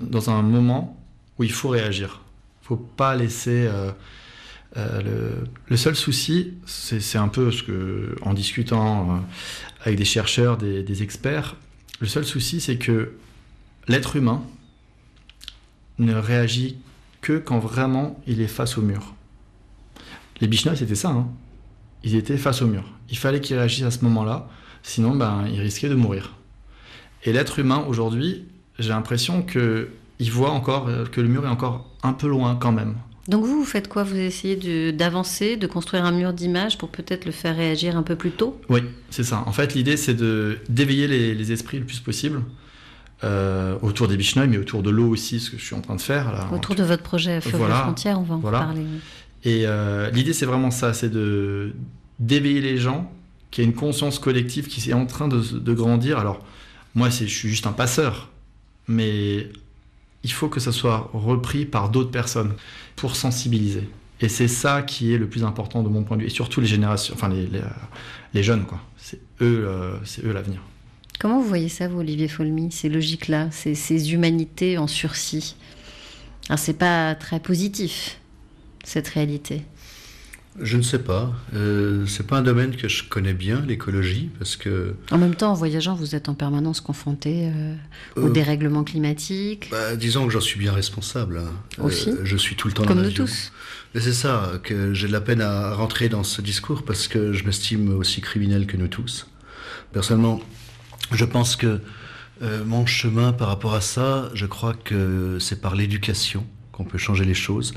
dans 0.00 0.30
un 0.30 0.42
moment 0.42 0.96
où 1.38 1.44
il 1.44 1.50
faut 1.50 1.70
réagir. 1.70 2.20
Il 2.22 2.64
ne 2.64 2.66
faut 2.68 2.76
pas 2.76 3.16
laisser... 3.16 3.68
le, 4.76 5.76
seul 5.76 5.96
souci, 5.96 6.52
c'est 6.66 7.18
un 7.18 7.26
peu 7.26 7.50
ce 7.50 7.64
que, 7.64 8.14
en 8.22 8.32
discutant 8.32 9.24
avec 9.82 9.98
des 9.98 10.04
chercheurs, 10.04 10.56
des 10.56 11.02
experts, 11.02 11.56
le 12.00 12.06
seul 12.06 12.24
souci, 12.24 12.60
c'est 12.60 12.78
que 12.78 13.12
l'être 13.86 14.16
humain 14.16 14.42
ne 15.98 16.14
réagit 16.14 16.78
que 17.20 17.36
quand 17.38 17.58
vraiment 17.58 18.18
il 18.26 18.40
est 18.40 18.46
face 18.46 18.78
au 18.78 18.82
mur. 18.82 19.14
Les 20.40 20.48
Bichenol, 20.48 20.76
c'était 20.76 20.94
ça. 20.94 21.10
Hein. 21.10 21.28
Ils 22.02 22.14
étaient 22.14 22.36
face 22.36 22.62
au 22.62 22.66
mur. 22.66 22.84
Il 23.10 23.18
fallait 23.18 23.40
qu'ils 23.40 23.56
réagissent 23.56 23.84
à 23.84 23.90
ce 23.90 24.04
moment-là, 24.04 24.48
sinon 24.82 25.14
ben, 25.14 25.44
ils 25.52 25.60
risquaient 25.60 25.88
de 25.88 25.94
mourir. 25.94 26.34
Et 27.24 27.32
l'être 27.32 27.58
humain, 27.58 27.84
aujourd'hui, 27.86 28.46
j'ai 28.78 28.88
l'impression 28.88 29.42
qu'il 29.42 30.30
voit 30.30 30.50
encore 30.50 30.88
euh, 30.88 31.04
que 31.04 31.20
le 31.20 31.28
mur 31.28 31.44
est 31.44 31.50
encore 31.50 31.90
un 32.02 32.14
peu 32.14 32.28
loin 32.28 32.56
quand 32.56 32.72
même. 32.72 32.94
Donc 33.28 33.44
vous, 33.44 33.58
vous 33.58 33.64
faites 33.64 33.88
quoi? 33.88 34.02
Vous 34.02 34.16
essayez 34.16 34.92
d'avancer, 34.92 35.56
de, 35.56 35.66
construire 35.66 36.04
un 36.04 36.10
mur 36.10 36.32
d'image 36.32 36.78
pour 36.78 36.88
peut-être 36.88 37.26
le 37.26 37.32
faire 37.32 37.54
réagir 37.54 37.96
un 37.96 38.02
peu 38.02 38.16
plus 38.16 38.30
tôt? 38.30 38.58
Oui, 38.68 38.80
c'est 39.10 39.22
ça. 39.22 39.44
En 39.46 39.52
fait, 39.52 39.74
l'idée, 39.74 39.96
c'est 39.96 40.16
d'éveiller 40.68 41.06
les, 41.06 41.34
les, 41.34 41.52
esprits 41.52 41.78
le 41.78 41.84
plus 41.84 42.00
possible. 42.00 42.42
Euh, 43.22 43.76
autour 43.82 44.08
des 44.08 44.16
Bicheneuils, 44.16 44.48
mais 44.48 44.56
autour 44.56 44.82
de 44.82 44.88
l'eau 44.88 45.08
aussi, 45.08 45.40
ce 45.40 45.50
que 45.50 45.58
je 45.58 45.62
suis 45.62 45.74
en 45.74 45.82
train 45.82 45.94
de 45.94 46.00
faire. 46.00 46.32
Là, 46.32 46.48
autour 46.54 46.74
de 46.74 46.82
votre 46.82 47.02
projet 47.02 47.42
Fleuve 47.42 47.56
voilà, 47.58 47.82
Frontière, 47.82 48.18
on 48.18 48.22
va 48.22 48.36
en 48.36 48.40
parler. 48.40 48.80
Et 49.44 49.62
euh, 49.66 50.10
l'idée, 50.10 50.32
c'est 50.32 50.46
vraiment 50.46 50.70
ça, 50.70 50.92
c'est 50.92 51.08
de 51.08 51.74
d'éveiller 52.18 52.60
les 52.60 52.76
gens, 52.76 53.10
qu'il 53.50 53.64
y 53.64 53.66
ait 53.66 53.70
une 53.70 53.76
conscience 53.76 54.18
collective 54.18 54.66
qui 54.66 54.90
est 54.90 54.94
en 54.94 55.06
train 55.06 55.26
de, 55.26 55.72
grandir. 55.72 56.18
Alors, 56.18 56.44
moi, 56.94 57.08
je 57.08 57.24
suis 57.24 57.48
juste 57.48 57.66
un 57.66 57.72
passeur, 57.72 58.30
mais 58.86 59.48
il 60.22 60.30
faut 60.30 60.48
que 60.48 60.60
ça 60.60 60.70
soit 60.70 61.10
repris 61.14 61.64
par 61.64 61.88
d'autres 61.88 62.10
personnes 62.10 62.52
pour 62.96 63.16
sensibiliser. 63.16 63.88
Et 64.20 64.28
c'est 64.28 64.48
ça 64.48 64.82
qui 64.82 65.14
est 65.14 65.18
le 65.18 65.26
plus 65.26 65.44
important 65.44 65.82
de 65.82 65.88
mon 65.88 66.04
point 66.04 66.18
de 66.18 66.22
vue, 66.22 66.28
et 66.28 66.30
surtout 66.30 66.60
les 66.60 66.66
générations, 66.66 67.14
enfin 67.14 67.30
les, 67.30 67.46
les, 67.46 67.62
les 68.34 68.42
jeunes, 68.42 68.66
quoi. 68.66 68.80
C'est 68.98 69.20
eux, 69.40 69.64
euh, 69.66 69.96
c'est 70.04 70.22
eux 70.24 70.32
l'avenir. 70.32 70.60
Comment 71.18 71.40
vous 71.40 71.48
voyez 71.48 71.70
ça, 71.70 71.88
vous, 71.88 72.00
Olivier 72.00 72.28
Folmy, 72.28 72.70
ces 72.70 72.90
logiques-là, 72.90 73.50
ces, 73.50 73.74
ces, 73.74 74.12
humanités 74.12 74.76
en 74.76 74.86
sursis? 74.86 75.56
Alors, 76.48 76.58
c'est 76.58 76.78
pas 76.78 77.14
très 77.14 77.40
positif, 77.40 78.20
cette 78.84 79.08
réalité. 79.08 79.62
Je 80.60 80.76
ne 80.76 80.82
sais 80.82 80.98
pas. 80.98 81.32
Euh, 81.54 82.04
c'est 82.06 82.26
pas 82.26 82.38
un 82.38 82.42
domaine 82.42 82.74
que 82.74 82.88
je 82.88 83.04
connais 83.04 83.34
bien, 83.34 83.62
l'écologie, 83.66 84.30
parce 84.38 84.56
que. 84.56 84.94
En 85.12 85.18
même 85.18 85.36
temps, 85.36 85.52
en 85.52 85.54
voyageant, 85.54 85.94
vous 85.94 86.16
êtes 86.16 86.28
en 86.28 86.34
permanence 86.34 86.80
confronté 86.80 87.46
euh, 87.46 87.74
au 88.16 88.26
euh, 88.26 88.30
dérèglement 88.30 88.82
climatique. 88.82 89.68
Bah, 89.70 89.94
disons 89.94 90.26
que 90.26 90.32
j'en 90.32 90.40
suis 90.40 90.58
bien 90.58 90.72
responsable. 90.72 91.38
Hein. 91.38 91.52
Euh, 91.78 91.84
Aussi. 91.84 92.12
je 92.24 92.36
suis 92.36 92.56
tout 92.56 92.66
le 92.66 92.74
temps 92.74 92.84
Comme 92.84 92.98
dans 92.98 93.04
nous 93.04 93.12
tous. 93.12 93.52
C'est 93.94 94.12
ça 94.12 94.52
que 94.62 94.92
j'ai 94.92 95.06
de 95.06 95.12
la 95.12 95.20
peine 95.20 95.40
à 95.40 95.74
rentrer 95.74 96.08
dans 96.08 96.24
ce 96.24 96.42
discours 96.42 96.84
parce 96.84 97.08
que 97.08 97.32
je 97.32 97.44
m'estime 97.44 97.96
aussi 97.96 98.20
criminel 98.20 98.66
que 98.66 98.76
nous 98.76 98.88
tous. 98.88 99.28
Personnellement, 99.92 100.40
je 101.12 101.24
pense 101.24 101.56
que 101.56 101.80
euh, 102.42 102.64
mon 102.64 102.86
chemin 102.86 103.32
par 103.32 103.48
rapport 103.48 103.74
à 103.74 103.80
ça, 103.80 104.30
je 104.34 104.46
crois 104.46 104.74
que 104.74 105.38
c'est 105.40 105.60
par 105.60 105.74
l'éducation 105.74 106.46
qu'on 106.80 106.88
peut 106.88 106.98
changer 106.98 107.26
les 107.26 107.34
choses. 107.34 107.74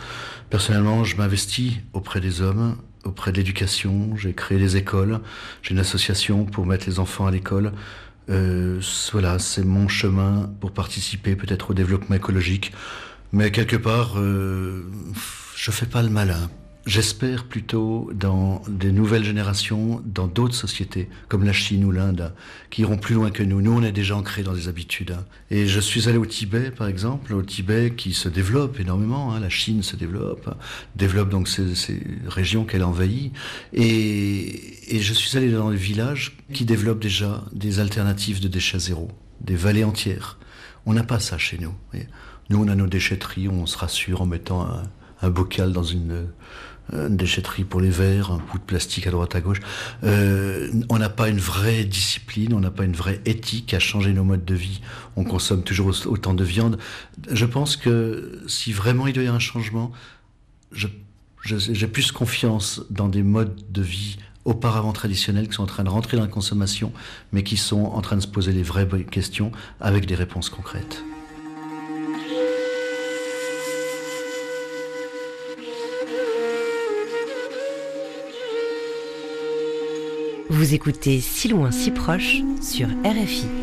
Personnellement, 0.50 1.04
je 1.04 1.18
m'investis 1.18 1.74
auprès 1.92 2.22
des 2.22 2.42
hommes, 2.42 2.78
auprès 3.04 3.34
de 3.34 3.38
l'éducation. 3.38 4.16
J'ai 4.16 4.34
créé 4.34 4.58
des 4.58 4.78
écoles, 4.78 5.20
j'ai 5.62 5.72
une 5.72 5.80
association 5.80 6.46
pour 6.46 6.66
mettre 6.66 6.88
les 6.88 7.00
enfants 7.00 7.26
à 7.26 7.32
l'école. 7.32 7.74
Euh, 8.30 8.80
voilà, 9.12 9.40
c'est 9.40 9.66
mon 9.66 9.90
chemin 9.90 10.50
pour 10.62 10.72
participer 10.72 11.36
peut-être 11.36 11.72
au 11.72 11.74
développement 11.74 12.16
écologique. 12.16 12.72
Mais 13.34 13.52
quelque 13.52 13.76
part, 13.76 14.14
euh, 14.18 14.90
je 15.56 15.72
fais 15.72 15.86
pas 15.86 16.02
le 16.02 16.10
malin 16.10 16.50
J'espère 16.86 17.46
plutôt 17.46 18.12
dans 18.14 18.62
des 18.68 18.92
nouvelles 18.92 19.24
générations, 19.24 20.02
dans 20.04 20.28
d'autres 20.28 20.56
sociétés, 20.56 21.08
comme 21.30 21.46
la 21.46 21.54
Chine 21.54 21.86
ou 21.86 21.92
l'Inde, 21.92 22.34
qui 22.70 22.82
iront 22.82 22.98
plus 22.98 23.16
loin 23.16 23.32
que 23.32 23.42
nous. 23.42 23.62
Nous, 23.62 23.72
on 23.72 23.84
est 23.84 23.94
déjà 23.94 24.18
ancrés 24.18 24.44
dans 24.44 24.52
des 24.52 24.68
habitudes. 24.68 25.12
Hein. 25.12 25.24
Et 25.50 25.66
je 25.66 25.80
suis 25.80 26.10
allé 26.10 26.18
au 26.18 26.26
Tibet, 26.26 26.72
par 26.72 26.88
exemple, 26.88 27.34
au 27.36 27.42
Tibet 27.42 27.94
qui 27.96 28.14
se 28.14 28.28
développe 28.28 28.82
énormément. 28.82 29.34
Hein. 29.34 29.40
La 29.40 29.48
Chine 29.48 29.82
se 29.82 29.96
développe, 29.96 30.54
développe 30.98 31.30
donc 31.30 31.48
ces, 31.48 32.04
régions 32.28 32.66
qu'elle 32.66 32.84
envahit. 32.84 33.32
Et, 33.72 34.78
je 34.92 35.14
suis 35.14 35.38
allé 35.38 35.52
dans 35.52 35.72
des 35.72 35.78
villages 35.78 36.38
qui 36.52 36.66
développent 36.66 37.02
déjà 37.02 37.46
des 37.54 37.80
alternatives 37.80 38.42
de 38.42 38.50
déchets 38.50 38.80
zéro, 38.80 39.10
des 39.40 39.56
vallées 39.56 39.86
entières. 39.86 40.38
On 40.86 40.94
n'a 40.94 41.04
pas 41.04 41.20
ça 41.20 41.38
chez 41.38 41.58
nous. 41.58 41.74
Nous, 42.50 42.62
on 42.62 42.68
a 42.68 42.76
nos 42.76 42.88
déchetteries, 42.88 43.48
on 43.48 43.66
se 43.66 43.78
rassure 43.78 44.22
en 44.22 44.26
mettant 44.26 44.68
un, 45.22 45.30
bocal 45.30 45.72
dans 45.72 45.84
une 45.84 46.28
une 46.92 47.18
déchetterie 47.18 47.64
pour 47.64 47.82
les 47.82 47.90
verres, 47.90 48.32
un 48.32 48.38
bout 48.38 48.58
de 48.58 48.64
plastique 48.64 49.08
à 49.08 49.12
droite 49.12 49.36
à 49.36 49.42
gauche. 49.42 49.60
Euh, 50.04 50.70
on 50.90 50.98
n'a 50.98 51.10
pas 51.10 51.30
une 51.30 51.40
vraie 51.40 51.86
discipline, 51.86 52.54
on 52.54 52.60
n'a 52.60 52.72
pas 52.72 52.84
une 52.84 52.96
vraie 52.96 53.22
éthique 53.26 53.74
à 53.74 53.80
changer 53.80 54.14
nos 54.14 54.24
modes 54.24 54.46
de 54.46 54.56
vie. 54.56 54.82
On 55.16 55.24
consomme 55.24 55.64
toujours 55.64 55.94
autant 56.06 56.34
de 56.34 56.44
viande. 56.44 56.78
Je 57.32 57.46
pense 57.46 57.78
que 57.78 58.42
si 58.48 58.74
vraiment 58.74 59.08
il 59.08 59.14
doit 59.14 59.24
y 59.24 59.28
avoir 59.28 59.38
un 59.38 59.40
changement, 59.40 59.92
j'ai 60.74 61.88
plus 61.88 62.12
confiance 62.12 62.82
dans 62.90 63.10
des 63.10 63.24
modes 63.24 63.56
de 63.72 63.82
vie 63.82 64.18
auparavant 64.46 64.92
traditionnels 64.92 65.48
qui 65.48 65.54
sont 65.54 65.64
en 65.64 65.68
train 65.68 65.84
de 65.84 65.90
rentrer 65.90 66.18
dans 66.18 66.24
la 66.24 66.30
consommation, 66.30 66.92
mais 67.32 67.44
qui 67.44 67.58
sont 67.58 67.86
en 67.86 68.02
train 68.02 68.18
de 68.18 68.22
se 68.22 68.28
poser 68.28 68.52
les 68.52 68.64
vraies 68.64 68.88
questions 69.10 69.52
avec 69.80 70.06
des 70.06 70.16
réponses 70.16 70.50
concrètes. 70.50 71.04
Vous 80.54 80.76
écoutez 80.76 81.20
Si 81.20 81.48
loin, 81.48 81.72
si 81.72 81.90
proche 81.90 82.44
sur 82.62 82.88
RFI. 83.04 83.63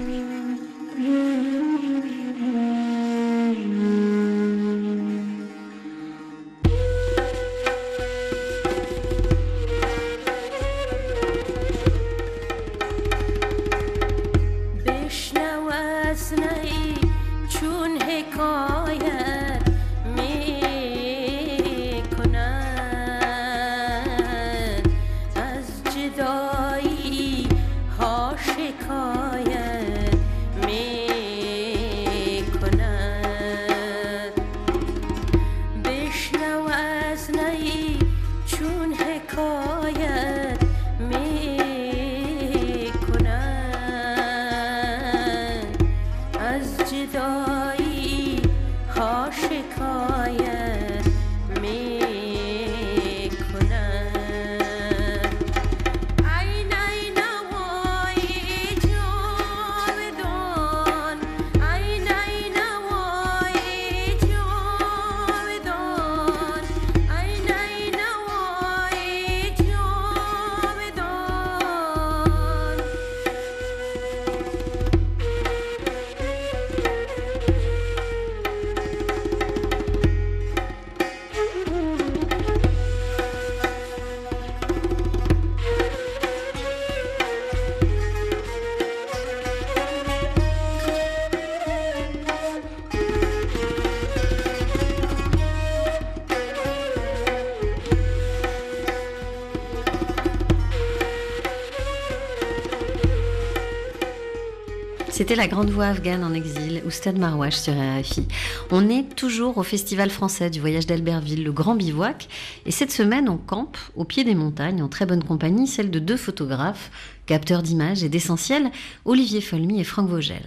C'était 105.31 105.43
la 105.43 105.47
grande 105.47 105.71
voix 105.71 105.85
afghane 105.85 106.25
en 106.25 106.35
exil, 106.35 106.83
ou 106.85 106.91
Stade 106.91 107.17
Marwash 107.17 107.55
sur 107.55 107.73
RFI. 107.73 108.27
On 108.73 108.89
est 108.89 109.15
toujours 109.15 109.59
au 109.59 109.63
Festival 109.63 110.11
français 110.11 110.51
du 110.51 110.59
voyage 110.59 110.87
d'Albertville, 110.87 111.45
le 111.45 111.53
Grand 111.53 111.77
Bivouac, 111.77 112.27
et 112.67 112.73
cette 112.73 112.91
semaine 112.91 113.29
on 113.29 113.37
campe 113.37 113.79
au 113.95 114.03
pied 114.03 114.25
des 114.25 114.35
montagnes 114.35 114.83
en 114.83 114.89
très 114.89 115.07
bonne 115.07 115.23
compagnie, 115.23 115.69
celle 115.69 115.93
de 115.93 116.01
deux 116.01 116.17
photographes, 116.17 116.91
capteurs 117.27 117.63
d'images 117.63 118.03
et 118.03 118.09
d'essentiel, 118.09 118.73
Olivier 119.05 119.41
Folmy 119.41 119.81
et 119.81 119.85
Franck 119.85 120.09
Vogel. 120.09 120.43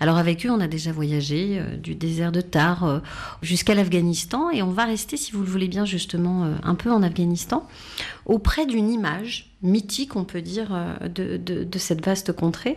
Alors 0.00 0.16
avec 0.16 0.44
eux, 0.44 0.50
on 0.50 0.58
a 0.58 0.66
déjà 0.66 0.90
voyagé 0.90 1.60
euh, 1.60 1.76
du 1.76 1.94
désert 1.94 2.32
de 2.32 2.40
Tar 2.40 2.82
euh, 2.82 2.98
jusqu'à 3.40 3.76
l'Afghanistan 3.76 4.50
et 4.50 4.60
on 4.60 4.72
va 4.72 4.84
rester, 4.84 5.16
si 5.16 5.30
vous 5.30 5.42
le 5.42 5.48
voulez 5.48 5.68
bien, 5.68 5.84
justement 5.84 6.42
euh, 6.42 6.54
un 6.64 6.74
peu 6.74 6.90
en 6.90 7.04
Afghanistan, 7.04 7.68
auprès 8.26 8.66
d'une 8.66 8.90
image 8.90 9.50
mythique, 9.62 10.16
on 10.16 10.24
peut 10.24 10.42
dire, 10.42 10.98
de, 11.02 11.36
de, 11.36 11.78
cette 11.78 12.04
vaste 12.04 12.32
contrée, 12.32 12.76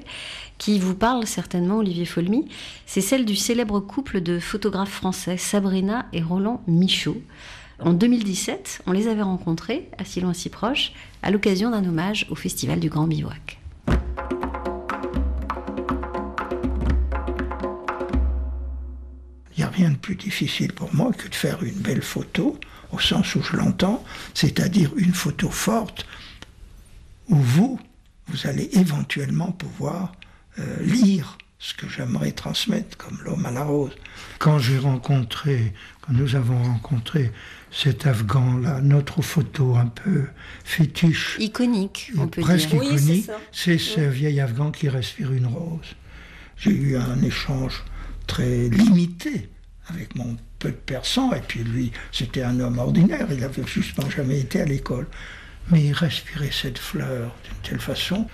qui 0.57 0.79
vous 0.79 0.95
parle 0.95 1.25
certainement, 1.25 1.77
Olivier 1.77 2.05
Folmy. 2.05 2.47
C'est 2.85 3.01
celle 3.01 3.25
du 3.25 3.35
célèbre 3.35 3.79
couple 3.79 4.21
de 4.21 4.39
photographes 4.39 4.91
français, 4.91 5.37
Sabrina 5.37 6.05
et 6.13 6.21
Roland 6.21 6.61
Michaud. 6.67 7.21
En 7.79 7.93
2017, 7.93 8.81
on 8.87 8.91
les 8.91 9.07
avait 9.07 9.21
rencontrés, 9.21 9.89
à 9.99 10.05
si 10.05 10.19
loin 10.19 10.33
si 10.33 10.49
proche, 10.49 10.93
à 11.21 11.29
l'occasion 11.29 11.69
d'un 11.69 11.85
hommage 11.85 12.25
au 12.31 12.35
Festival 12.35 12.79
du 12.79 12.89
Grand 12.89 13.05
Bivouac. 13.05 13.59
Il 19.55 19.61
n'y 19.61 19.63
a 19.63 19.69
rien 19.69 19.91
de 19.91 19.97
plus 19.97 20.15
difficile 20.15 20.73
pour 20.73 20.93
moi 20.95 21.11
que 21.11 21.27
de 21.27 21.35
faire 21.35 21.61
une 21.63 21.75
belle 21.75 22.01
photo, 22.01 22.57
au 22.91 22.99
sens 22.99 23.35
où 23.35 23.43
je 23.43 23.57
l'entends, 23.57 24.03
c'est-à-dire 24.33 24.91
une 24.97 25.13
photo 25.13 25.49
forte 25.49 26.05
où 27.29 27.35
vous, 27.35 27.79
vous 28.27 28.47
allez 28.47 28.69
éventuellement 28.73 29.51
pouvoir 29.51 30.13
euh, 30.59 30.77
lire 30.81 31.37
ce 31.59 31.73
que 31.73 31.87
j'aimerais 31.89 32.31
transmettre 32.31 32.97
comme 32.97 33.17
l'homme 33.23 33.45
à 33.45 33.51
la 33.51 33.63
rose. 33.63 33.93
Quand 34.39 34.59
j'ai 34.59 34.77
rencontré, 34.77 35.73
quand 36.01 36.13
nous 36.13 36.35
avons 36.35 36.61
rencontré 36.61 37.31
cet 37.71 38.05
Afghan-là, 38.05 38.81
notre 38.81 39.21
photo 39.21 39.75
un 39.75 39.87
peu 39.87 40.27
fétiche. 40.63 41.37
Iconique, 41.39 42.11
on 42.17 42.27
peut 42.27 42.41
presque 42.41 42.69
dire. 42.69 42.83
iconique. 42.83 43.29
c'est 43.51 43.77
ce 43.77 44.01
vieil 44.01 44.39
Afghan 44.39 44.71
qui 44.71 44.87
respire 44.87 45.31
une 45.33 45.47
rose. 45.47 45.95
J'ai 46.57 46.71
eu 46.71 46.97
un 46.97 47.21
échange 47.21 47.83
très 48.27 48.69
limité 48.69 49.49
avec 49.87 50.15
mon 50.15 50.37
peu 50.59 50.69
de 50.69 50.75
persan, 50.75 51.33
et 51.33 51.41
puis 51.47 51.63
lui, 51.63 51.91
c'était 52.11 52.43
un 52.43 52.59
homme 52.59 52.79
ordinaire, 52.79 53.27
il 53.31 53.43
avait 53.43 53.65
justement 53.65 54.09
jamais 54.09 54.39
été 54.39 54.61
à 54.61 54.65
l'école. 54.65 55.07
Mais 55.69 55.83
il 55.83 55.93
respirait 55.93 56.51
cette 56.51 56.77
fleur 56.77 57.35
d'une 57.43 57.61
telle 57.61 57.79
façon. 57.79 58.27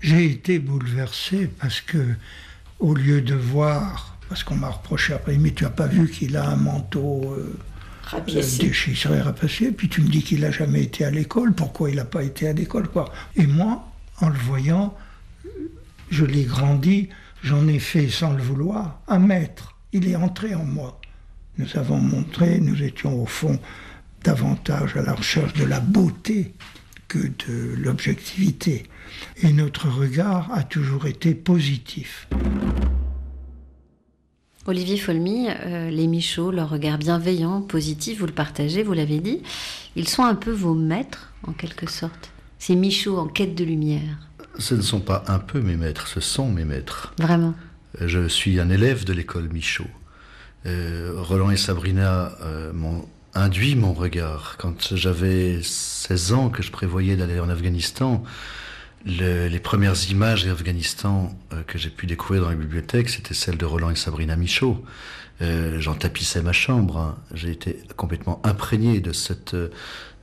J'ai 0.00 0.26
été 0.26 0.58
bouleversé 0.58 1.50
parce 1.60 1.80
que, 1.80 1.98
au 2.78 2.94
lieu 2.94 3.20
de 3.20 3.34
voir, 3.34 4.16
parce 4.28 4.42
qu'on 4.42 4.56
m'a 4.56 4.70
reproché 4.70 5.12
après, 5.12 5.36
mais 5.36 5.50
tu 5.50 5.64
n'as 5.64 5.70
pas 5.70 5.86
vu 5.86 6.08
qu'il 6.10 6.36
a 6.36 6.48
un 6.48 6.56
manteau. 6.56 7.34
Euh, 7.36 7.58
rapiécé. 8.02 8.72
serait 8.72 9.20
rapacié, 9.20 9.70
puis 9.70 9.88
tu 9.88 10.00
me 10.00 10.08
dis 10.08 10.22
qu'il 10.22 10.40
n'a 10.40 10.50
jamais 10.50 10.82
été 10.82 11.04
à 11.04 11.10
l'école, 11.10 11.52
pourquoi 11.52 11.90
il 11.90 11.96
n'a 11.96 12.04
pas 12.04 12.22
été 12.22 12.48
à 12.48 12.52
l'école, 12.52 12.88
quoi. 12.88 13.12
Et 13.36 13.46
moi, 13.46 13.86
en 14.20 14.28
le 14.28 14.38
voyant, 14.38 14.96
je 16.10 16.24
l'ai 16.24 16.44
grandi, 16.44 17.08
j'en 17.42 17.68
ai 17.68 17.78
fait 17.78 18.08
sans 18.08 18.32
le 18.32 18.42
vouloir, 18.42 19.00
un 19.08 19.18
maître. 19.18 19.76
Il 19.92 20.08
est 20.08 20.16
entré 20.16 20.54
en 20.54 20.64
moi. 20.64 20.97
Nous 21.58 21.76
avons 21.76 21.98
montré, 21.98 22.60
nous 22.60 22.84
étions 22.84 23.20
au 23.20 23.26
fond 23.26 23.58
davantage 24.22 24.96
à 24.96 25.02
la 25.02 25.12
recherche 25.12 25.52
de 25.54 25.64
la 25.64 25.80
beauté 25.80 26.54
que 27.08 27.18
de 27.18 27.74
l'objectivité. 27.76 28.84
Et 29.42 29.52
notre 29.52 29.88
regard 29.88 30.52
a 30.52 30.62
toujours 30.62 31.06
été 31.06 31.34
positif. 31.34 32.28
Olivier 34.66 34.98
Folmy, 34.98 35.48
euh, 35.48 35.90
les 35.90 36.06
Michauds, 36.06 36.52
leur 36.52 36.68
regard 36.68 36.98
bienveillant, 36.98 37.62
positif, 37.62 38.20
vous 38.20 38.26
le 38.26 38.32
partagez, 38.32 38.82
vous 38.82 38.92
l'avez 38.92 39.18
dit, 39.18 39.42
ils 39.96 40.08
sont 40.08 40.24
un 40.24 40.34
peu 40.34 40.52
vos 40.52 40.74
maîtres, 40.74 41.32
en 41.46 41.52
quelque 41.52 41.90
sorte. 41.90 42.30
Ces 42.58 42.76
Michauds 42.76 43.18
en 43.18 43.26
quête 43.26 43.54
de 43.54 43.64
lumière. 43.64 44.28
Ce 44.58 44.74
ne 44.74 44.82
sont 44.82 45.00
pas 45.00 45.24
un 45.26 45.38
peu 45.38 45.60
mes 45.60 45.76
maîtres, 45.76 46.06
ce 46.06 46.20
sont 46.20 46.50
mes 46.50 46.64
maîtres. 46.64 47.14
Vraiment. 47.18 47.54
Je 48.00 48.28
suis 48.28 48.60
un 48.60 48.68
élève 48.68 49.04
de 49.04 49.12
l'école 49.12 49.48
Michaud. 49.48 49.86
Euh, 50.66 51.14
Roland 51.16 51.50
et 51.50 51.56
Sabrina 51.56 52.32
euh, 52.42 52.72
m'ont 52.72 53.06
induit 53.34 53.76
mon 53.76 53.92
regard. 53.92 54.56
Quand 54.58 54.94
j'avais 54.94 55.60
16 55.62 56.32
ans, 56.32 56.48
que 56.50 56.62
je 56.62 56.70
prévoyais 56.70 57.16
d'aller 57.16 57.40
en 57.40 57.48
Afghanistan, 57.48 58.22
les 59.04 59.60
premières 59.60 60.10
images 60.10 60.44
d'Afghanistan 60.44 61.32
euh, 61.52 61.62
que 61.66 61.78
j'ai 61.78 61.90
pu 61.90 62.06
découvrir 62.06 62.42
dans 62.42 62.50
les 62.50 62.56
bibliothèques, 62.56 63.10
c'était 63.10 63.34
celles 63.34 63.56
de 63.56 63.64
Roland 63.64 63.90
et 63.90 63.96
Sabrina 63.96 64.36
Michaud. 64.36 64.84
Euh, 65.40 65.78
j'en 65.80 65.94
tapissais 65.94 66.42
ma 66.42 66.52
chambre. 66.52 66.96
Hein. 66.96 67.16
J'ai 67.32 67.50
été 67.50 67.78
complètement 67.96 68.40
imprégné 68.44 69.00
de 69.00 69.12
cette 69.12 69.54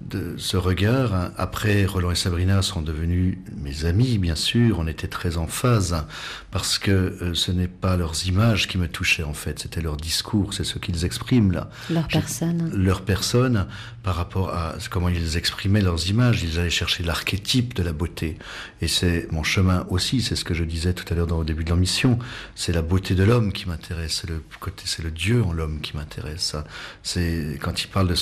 de 0.01 0.35
ce 0.37 0.57
regard. 0.57 1.31
Après, 1.37 1.85
Roland 1.85 2.11
et 2.11 2.15
Sabrina 2.15 2.61
sont 2.61 2.81
devenus 2.81 3.37
mes 3.57 3.85
amis, 3.85 4.17
bien 4.17 4.35
sûr. 4.35 4.79
On 4.79 4.87
était 4.87 5.07
très 5.07 5.37
en 5.37 5.47
phase 5.47 6.05
parce 6.51 6.77
que 6.77 6.91
euh, 6.91 7.33
ce 7.33 7.51
n'est 7.51 7.67
pas 7.67 7.97
leurs 7.97 8.27
images 8.27 8.67
qui 8.67 8.77
me 8.77 8.87
touchaient 8.87 9.23
en 9.23 9.33
fait, 9.33 9.59
c'était 9.59 9.81
leur 9.81 9.97
discours, 9.97 10.53
c'est 10.53 10.63
ce 10.63 10.77
qu'ils 10.77 11.05
expriment 11.05 11.51
là. 11.51 11.69
Leur 11.89 12.07
personne. 12.07 12.71
Leur 12.75 13.01
personne 13.01 13.67
par 14.03 14.15
rapport 14.15 14.49
à 14.49 14.75
comment 14.91 15.09
ils 15.09 15.37
exprimaient 15.37 15.81
leurs 15.81 16.09
images. 16.09 16.43
Ils 16.43 16.59
allaient 16.59 16.69
chercher 16.69 17.03
l'archétype 17.03 17.73
de 17.73 17.81
la 17.81 17.91
beauté. 17.91 18.37
Et 18.81 18.87
c'est 18.87 19.27
mon 19.31 19.43
chemin 19.43 19.87
aussi. 19.89 20.21
C'est 20.21 20.35
ce 20.35 20.45
que 20.45 20.53
je 20.53 20.63
disais 20.63 20.93
tout 20.93 21.11
à 21.11 21.15
l'heure 21.15 21.27
dans 21.27 21.39
le 21.39 21.45
début 21.45 21.63
de 21.63 21.71
l'émission. 21.73 22.19
C'est 22.53 22.73
la 22.73 22.83
beauté 22.83 23.15
de 23.15 23.23
l'homme 23.23 23.51
qui 23.51 23.67
m'intéresse. 23.67 24.19
C'est 24.21 24.29
le 24.29 24.43
côté, 24.59 24.83
c'est 24.85 25.03
le 25.05 25.11
Dieu 25.11 25.43
en 25.43 25.53
l'homme 25.53 25.81
qui 25.81 25.95
m'intéresse. 25.95 26.55
C'est 27.03 27.59
quand 27.61 27.83
il 27.83 27.87
parle 27.87 28.07
de, 28.07 28.15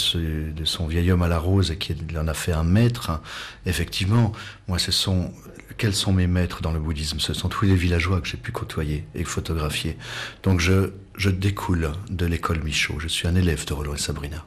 son 0.66 0.88
vieil 0.88 1.12
homme 1.12 1.24
à 1.24 1.28
la 1.28 1.40
rose 1.40 1.72
et 1.72 1.78
qu'il 1.78 2.18
en 2.18 2.28
a 2.28 2.34
fait 2.34 2.52
un 2.52 2.64
maître, 2.64 3.22
effectivement, 3.66 4.34
moi, 4.68 4.80
ce 4.80 4.92
sont 4.92 5.32
quels 5.78 5.96
sont 5.96 6.14
mes 6.14 6.28
maîtres 6.28 6.62
dans 6.62 6.72
le 6.72 6.80
bouddhisme? 6.80 7.20
Ce 7.20 7.34
sont 7.34 7.50
tous 7.50 7.66
les 7.66 7.76
villageois 7.76 8.22
que 8.22 8.28
j'ai 8.28 8.38
pu 8.38 8.52
côtoyer 8.52 9.06
et 9.16 9.24
photographier. 9.24 9.98
Donc 10.44 10.60
je, 10.60 10.92
découle 11.30 11.92
de 12.10 12.26
l'école 12.26 12.62
Michaud. 12.64 13.00
Je 13.00 13.08
suis 13.08 13.28
un 13.28 13.36
élève 13.36 13.66
de 13.66 13.74
Roland 13.74 13.96
et 13.96 13.98
Sabrina. 13.98 14.46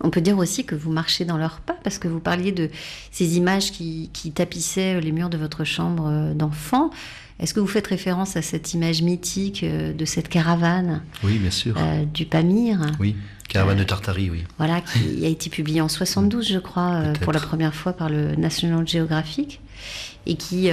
On 0.00 0.10
peut 0.10 0.20
dire 0.20 0.36
aussi 0.36 0.64
que 0.64 0.74
vous 0.74 0.90
marchez 0.90 1.24
dans 1.24 1.36
leurs 1.36 1.60
pas, 1.60 1.76
parce 1.84 1.98
que 1.98 2.08
vous 2.08 2.18
parliez 2.18 2.50
de 2.50 2.70
ces 3.12 3.36
images 3.36 3.72
qui, 3.72 4.10
tapissaient 4.34 5.00
les 5.00 5.12
murs 5.12 5.30
de 5.30 5.38
votre 5.38 5.64
chambre 5.64 6.08
euh, 6.08 6.34
d'enfant. 6.34 6.90
Est-ce 7.40 7.52
que 7.52 7.60
vous 7.60 7.66
faites 7.66 7.86
référence 7.86 8.36
à 8.36 8.42
cette 8.42 8.74
image 8.74 9.02
mythique 9.02 9.64
euh, 9.64 9.92
de 9.92 10.04
cette 10.04 10.28
caravane 10.28 11.02
Oui, 11.22 11.38
bien 11.38 11.50
sûr. 11.50 11.74
Euh, 11.76 12.04
du 12.04 12.26
Pamir 12.26 12.80
Oui, 13.00 13.16
caravane 13.48 13.78
de 13.78 13.84
Tartarie, 13.84 14.30
oui. 14.30 14.44
Voilà, 14.58 14.80
qui 14.80 15.24
a 15.24 15.28
été 15.28 15.50
publiée 15.50 15.80
en 15.80 15.88
72, 15.88 16.48
je 16.48 16.58
crois, 16.58 17.02
pour 17.20 17.32
la 17.32 17.40
première 17.40 17.74
fois 17.74 17.92
par 17.92 18.08
le 18.08 18.36
National 18.36 18.86
Geographic. 18.86 19.60
Et 20.26 20.36
qui, 20.36 20.70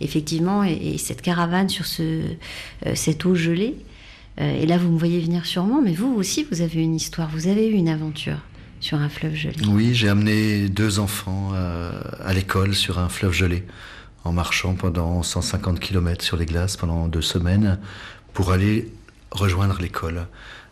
effectivement, 0.00 0.62
est, 0.62 0.98
cette 0.98 1.20
caravane 1.20 1.68
sur 1.68 1.84
ce, 1.84 2.20
cette 2.94 3.26
eau 3.26 3.34
gelée. 3.34 3.74
et 4.38 4.66
là, 4.66 4.78
vous 4.78 4.88
me 4.88 4.98
voyez 4.98 5.18
venir 5.18 5.46
sûrement, 5.46 5.82
mais 5.82 5.94
vous 5.94 6.14
aussi, 6.14 6.46
vous 6.48 6.60
avez 6.60 6.80
une 6.80 6.94
histoire, 6.94 7.28
vous 7.28 7.48
avez 7.48 7.66
eu 7.66 7.72
une 7.72 7.88
aventure 7.88 8.38
sur 8.84 8.98
un 8.98 9.08
fleuve 9.08 9.34
gelé. 9.34 9.54
Oui, 9.66 9.94
j'ai 9.94 10.10
amené 10.10 10.68
deux 10.68 10.98
enfants 10.98 11.52
euh, 11.54 11.90
à 12.22 12.34
l'école 12.34 12.74
sur 12.74 12.98
un 12.98 13.08
fleuve 13.08 13.32
gelé, 13.32 13.64
en 14.24 14.32
marchant 14.32 14.74
pendant 14.74 15.22
150 15.22 15.80
km 15.80 16.24
sur 16.24 16.36
les 16.36 16.46
glaces 16.46 16.76
pendant 16.76 17.08
deux 17.08 17.22
semaines 17.22 17.78
pour 18.32 18.52
aller 18.52 18.90
rejoindre 19.30 19.78
l'école 19.80 20.26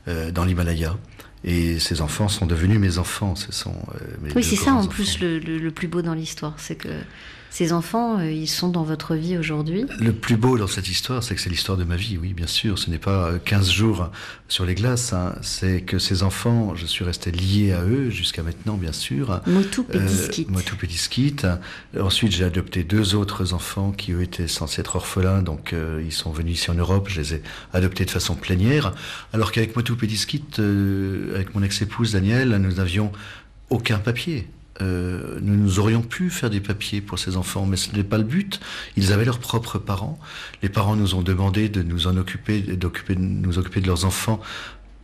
euh, 0.08 0.30
dans 0.30 0.44
l'Himalaya. 0.44 0.96
Et 1.44 1.78
ces 1.78 2.00
enfants 2.00 2.28
sont 2.28 2.46
devenus 2.46 2.78
mes 2.78 2.98
enfants. 2.98 3.34
Ce 3.34 3.52
sont 3.52 3.74
euh, 3.94 4.30
oui, 4.34 4.44
c'est 4.44 4.56
ça 4.56 4.74
en 4.74 4.86
plus 4.86 5.20
le, 5.20 5.70
plus 5.70 5.88
beau 5.88 6.02
dans 6.02 6.14
l'histoire, 6.14 6.54
c'est 6.56 6.76
que 6.76 6.88
ces 7.52 7.74
enfants, 7.74 8.18
euh, 8.18 8.32
ils 8.32 8.48
sont 8.48 8.70
dans 8.70 8.82
votre 8.82 9.14
vie 9.14 9.36
aujourd'hui? 9.36 9.84
Le 10.00 10.14
plus 10.14 10.38
beau 10.38 10.56
dans 10.56 10.66
cette 10.66 10.88
histoire, 10.88 11.22
c'est 11.22 11.34
que 11.34 11.40
c'est 11.40 11.50
l'histoire 11.50 11.76
de 11.76 11.84
ma 11.84 11.96
vie, 11.96 12.16
oui, 12.16 12.32
bien 12.32 12.46
sûr. 12.46 12.78
Ce 12.78 12.88
n'est 12.88 12.98
pas 12.98 13.38
15 13.44 13.68
euh, 13.68 13.72
jours 13.72 14.10
sur 14.48 14.64
les 14.64 14.74
glaces, 14.74 15.12
hein. 15.12 15.34
c'est 15.42 15.82
que 15.82 15.98
ces 15.98 16.22
enfants, 16.22 16.74
je 16.74 16.86
suis 16.86 17.04
resté 17.04 17.30
lié 17.30 17.72
à 17.72 17.82
eux 17.84 18.08
jusqu'à 18.08 18.42
maintenant, 18.42 18.78
bien 18.78 18.92
sûr. 18.92 19.42
Motu 19.46 19.82
Pédiskit. 19.82 20.46
Euh, 20.48 20.52
Motu 20.52 20.76
Pédiskit. 20.76 21.36
Ensuite, 22.00 22.32
j'ai 22.32 22.44
adopté 22.44 22.84
deux 22.84 23.14
autres 23.14 23.52
enfants 23.52 23.92
qui, 23.92 24.12
eux, 24.12 24.22
étaient 24.22 24.48
censés 24.48 24.80
être 24.80 24.96
orphelins, 24.96 25.42
donc 25.42 25.74
ils 26.02 26.12
sont 26.12 26.30
venus 26.30 26.58
ici 26.58 26.70
en 26.70 26.74
Europe. 26.74 27.08
Je 27.10 27.20
les 27.20 27.34
ai 27.34 27.42
adoptés 27.74 28.06
de 28.06 28.10
façon 28.10 28.34
plénière. 28.34 28.94
Alors 29.34 29.52
qu'avec 29.52 29.76
Motu 29.76 29.94
Pédiskit, 29.94 30.42
avec 31.34 31.54
mon 31.54 31.62
ex-épouse 31.62 32.12
Danielle, 32.12 32.56
nous 32.56 32.76
n'avions 32.76 33.12
aucun 33.68 33.98
papier. 33.98 34.48
Euh, 34.82 35.38
nous, 35.40 35.56
nous 35.56 35.78
aurions 35.78 36.02
pu 36.02 36.30
faire 36.30 36.50
des 36.50 36.60
papiers 36.60 37.00
pour 37.00 37.18
ces 37.18 37.36
enfants, 37.36 37.66
mais 37.66 37.76
ce 37.76 37.94
n'est 37.94 38.04
pas 38.04 38.18
le 38.18 38.24
but. 38.24 38.60
Ils 38.96 39.12
avaient 39.12 39.24
leurs 39.24 39.38
propres 39.38 39.78
parents. 39.78 40.18
Les 40.62 40.68
parents 40.68 40.96
nous 40.96 41.14
ont 41.14 41.22
demandé 41.22 41.68
de 41.68 41.82
nous 41.82 42.06
en 42.06 42.16
occuper, 42.16 42.60
d'occuper, 42.60 43.16
nous 43.16 43.58
occuper 43.58 43.80
de 43.80 43.86
leurs 43.86 44.04
enfants 44.04 44.40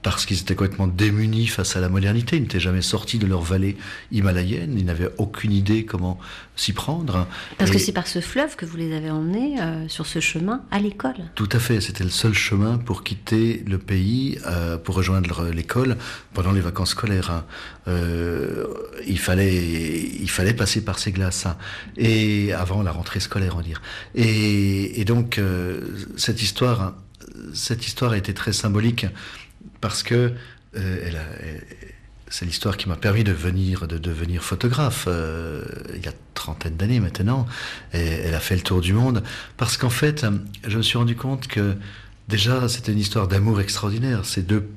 parce 0.02 0.26
qu'ils 0.26 0.38
étaient 0.40 0.54
complètement 0.54 0.86
démunis 0.86 1.48
face 1.48 1.76
à 1.76 1.80
la 1.80 1.88
modernité. 1.88 2.36
Ils 2.36 2.42
n'étaient 2.42 2.60
jamais 2.60 2.82
sortis 2.82 3.18
de 3.18 3.26
leur 3.26 3.40
vallée 3.40 3.76
himalayenne. 4.12 4.74
Ils 4.78 4.84
n'avaient 4.84 5.10
aucune 5.18 5.52
idée 5.52 5.84
comment 5.84 6.18
s'y 6.54 6.72
prendre. 6.72 7.26
Parce 7.58 7.70
que 7.70 7.78
c'est 7.78 7.92
par 7.92 8.06
ce 8.06 8.20
fleuve 8.20 8.54
que 8.56 8.64
vous 8.64 8.76
les 8.76 8.94
avez 8.94 9.10
emmenés 9.10 9.60
euh, 9.60 9.88
sur 9.88 10.06
ce 10.06 10.20
chemin 10.20 10.62
à 10.70 10.78
l'école. 10.78 11.16
Tout 11.34 11.48
à 11.52 11.58
fait. 11.58 11.80
C'était 11.80 12.04
le 12.04 12.10
seul 12.10 12.32
chemin 12.32 12.78
pour 12.78 13.02
quitter 13.02 13.64
le 13.66 13.78
pays, 13.78 14.38
euh, 14.46 14.78
pour 14.78 14.94
rejoindre 14.94 15.48
l'école 15.48 15.96
pendant 16.32 16.52
les 16.52 16.60
vacances 16.60 16.90
scolaires. 16.90 17.44
Euh, 17.88 18.66
il 19.06 19.18
fallait, 19.18 19.56
il 19.56 20.30
fallait 20.30 20.54
passer 20.54 20.84
par 20.84 20.98
ces 20.98 21.10
glaces. 21.10 21.46
Hein. 21.46 21.56
Et 21.96 22.52
avant 22.52 22.82
la 22.82 22.92
rentrée 22.92 23.20
scolaire, 23.20 23.56
on 23.56 23.62
dire. 23.62 23.82
Et, 24.14 25.00
et 25.00 25.04
donc 25.04 25.40
cette 26.16 26.40
histoire, 26.40 26.94
cette 27.52 27.86
histoire 27.86 28.12
a 28.12 28.16
été 28.16 28.32
très 28.32 28.52
symbolique 28.52 29.06
parce 29.80 30.02
que 30.02 30.32
euh, 30.76 31.10
c'est 32.30 32.44
l'histoire 32.44 32.76
qui 32.76 32.88
m'a 32.88 32.96
permis 32.96 33.24
de 33.24 33.32
venir 33.32 33.88
de 33.88 33.98
devenir 33.98 34.42
photographe 34.42 35.06
euh, 35.08 35.64
il 35.94 36.04
y 36.04 36.08
a 36.08 36.12
trentaine 36.34 36.76
d'années 36.76 37.00
maintenant. 37.00 37.46
Et 37.92 37.98
elle 37.98 38.34
a 38.34 38.40
fait 38.40 38.54
le 38.54 38.62
tour 38.62 38.80
du 38.80 38.92
monde 38.92 39.22
parce 39.56 39.76
qu'en 39.76 39.90
fait, 39.90 40.26
je 40.66 40.76
me 40.76 40.82
suis 40.82 40.98
rendu 40.98 41.16
compte 41.16 41.46
que 41.48 41.76
déjà 42.28 42.68
c'était 42.68 42.92
une 42.92 42.98
histoire 42.98 43.28
d'amour 43.28 43.60
extraordinaire. 43.60 44.24
Ces 44.24 44.42
deux, 44.42 44.68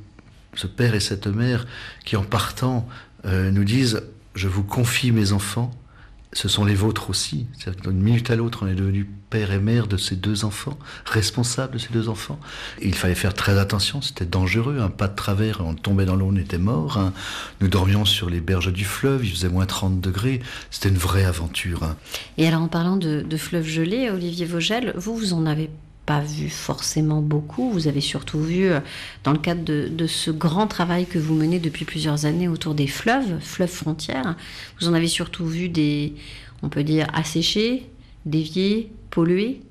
ce 0.55 0.67
père 0.67 0.95
et 0.95 0.99
cette 0.99 1.27
mère, 1.27 1.67
qui 2.05 2.15
en 2.15 2.23
partant 2.23 2.87
euh, 3.25 3.51
nous 3.51 3.63
disent 3.63 4.03
je 4.33 4.47
vous 4.47 4.63
confie 4.63 5.11
mes 5.11 5.33
enfants 5.33 5.71
ce 6.33 6.47
sont 6.47 6.63
les 6.63 6.75
vôtres 6.75 7.09
aussi. 7.09 7.47
D'une 7.83 8.01
minute 8.01 8.29
à 8.31 8.35
l'autre, 8.35 8.63
on 8.63 8.67
est 8.67 8.75
devenu 8.75 9.05
père 9.29 9.51
et 9.51 9.59
mère 9.59 9.87
de 9.87 9.97
ces 9.97 10.15
deux 10.15 10.45
enfants, 10.45 10.77
responsable 11.05 11.73
de 11.73 11.77
ces 11.77 11.89
deux 11.89 12.09
enfants. 12.09 12.39
il 12.81 12.95
fallait 12.95 13.15
faire 13.15 13.33
très 13.33 13.57
attention, 13.57 14.01
c'était 14.01 14.25
dangereux. 14.25 14.79
Un 14.79 14.89
pas 14.89 15.07
de 15.07 15.15
travers, 15.15 15.61
on 15.61 15.73
tombait 15.73 16.05
dans 16.05 16.15
l'eau, 16.15 16.29
on 16.31 16.35
était 16.35 16.57
mort. 16.57 16.97
Hein. 16.97 17.13
Nous 17.59 17.67
dormions 17.67 18.05
sur 18.05 18.29
les 18.29 18.41
berges 18.41 18.71
du 18.71 18.85
fleuve, 18.85 19.25
il 19.25 19.31
faisait 19.31 19.49
moins 19.49 19.65
30 19.65 19.99
degrés. 19.99 20.41
C'était 20.69 20.89
une 20.89 20.97
vraie 20.97 21.25
aventure. 21.25 21.83
Hein. 21.83 21.95
Et 22.37 22.47
alors, 22.47 22.61
en 22.61 22.67
parlant 22.67 22.97
de, 22.97 23.21
de 23.21 23.37
fleuve 23.37 23.65
gelé, 23.65 24.09
Olivier 24.09 24.45
Vogel, 24.45 24.93
vous, 24.95 25.15
vous 25.15 25.33
en 25.33 25.45
avez 25.45 25.69
pas 26.05 26.21
vu 26.21 26.49
forcément 26.49 27.21
beaucoup. 27.21 27.71
Vous 27.71 27.87
avez 27.87 28.01
surtout 28.01 28.41
vu, 28.41 28.65
euh, 28.65 28.79
dans 29.23 29.31
le 29.31 29.37
cadre 29.37 29.63
de, 29.63 30.07
ce 30.07 30.31
grand 30.31 30.67
travail 30.67 31.05
que 31.05 31.19
vous 31.19 31.35
menez 31.35 31.59
depuis 31.59 31.85
plusieurs 31.85 32.25
années 32.25 32.47
autour 32.47 32.75
des 32.75 32.87
fleuves, 32.87 33.39
fleuves 33.39 33.71
frontières, 33.71 34.35
vous 34.79 34.87
en 34.87 34.93
avez 34.93 35.07
surtout 35.07 35.45
vu 35.45 35.69
des, 35.69 36.13
on 36.63 36.69
peut 36.69 36.83
dire, 36.83 37.07
asséchés, 37.13 37.89
déviés, 38.25 38.91
pollués, 39.09 39.61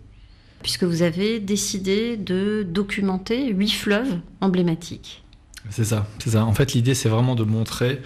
puisque 0.63 0.85
vous 0.85 1.03
avez 1.03 1.41
décidé 1.41 2.17
de 2.17 2.67
documenter 2.69 3.49
huit 3.53 3.73
fleuves 3.73 4.19
emblématiques. 4.41 5.23
C'est 5.69 5.85
ça, 5.85 6.07
c'est 6.23 6.31
ça. 6.31 6.45
En 6.45 6.55
fait, 6.55 6.73
l'idée, 6.73 6.95
c'est 6.95 7.09
vraiment 7.09 7.35
de 7.35 7.45
montrer, 7.45 8.01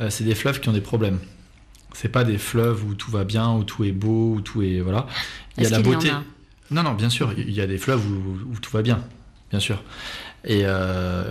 euh, 0.00 0.10
c'est 0.10 0.24
des 0.24 0.34
fleuves 0.34 0.60
qui 0.60 0.68
ont 0.68 0.72
des 0.72 0.80
problèmes. 0.80 1.18
C'est 1.92 2.08
pas 2.08 2.24
des 2.24 2.38
fleuves 2.38 2.84
où 2.84 2.94
tout 2.94 3.10
va 3.10 3.24
bien, 3.24 3.52
où 3.52 3.64
tout 3.64 3.84
est 3.84 3.92
beau, 3.92 4.34
où 4.34 4.40
tout 4.40 4.62
est 4.62 4.80
voilà. 4.80 5.06
Il 5.56 5.62
y 5.62 5.66
a 5.66 5.70
la 5.70 5.80
beauté. 5.80 6.10
Non, 6.70 6.82
non, 6.82 6.94
bien 6.94 7.10
sûr, 7.10 7.32
il 7.36 7.52
y 7.52 7.60
a 7.60 7.66
des 7.66 7.78
fleuves 7.78 8.02
où, 8.06 8.58
tout 8.58 8.70
va 8.70 8.82
bien, 8.82 9.02
bien 9.50 9.60
sûr. 9.60 9.82
Et 10.44 10.62
euh, 10.64 11.24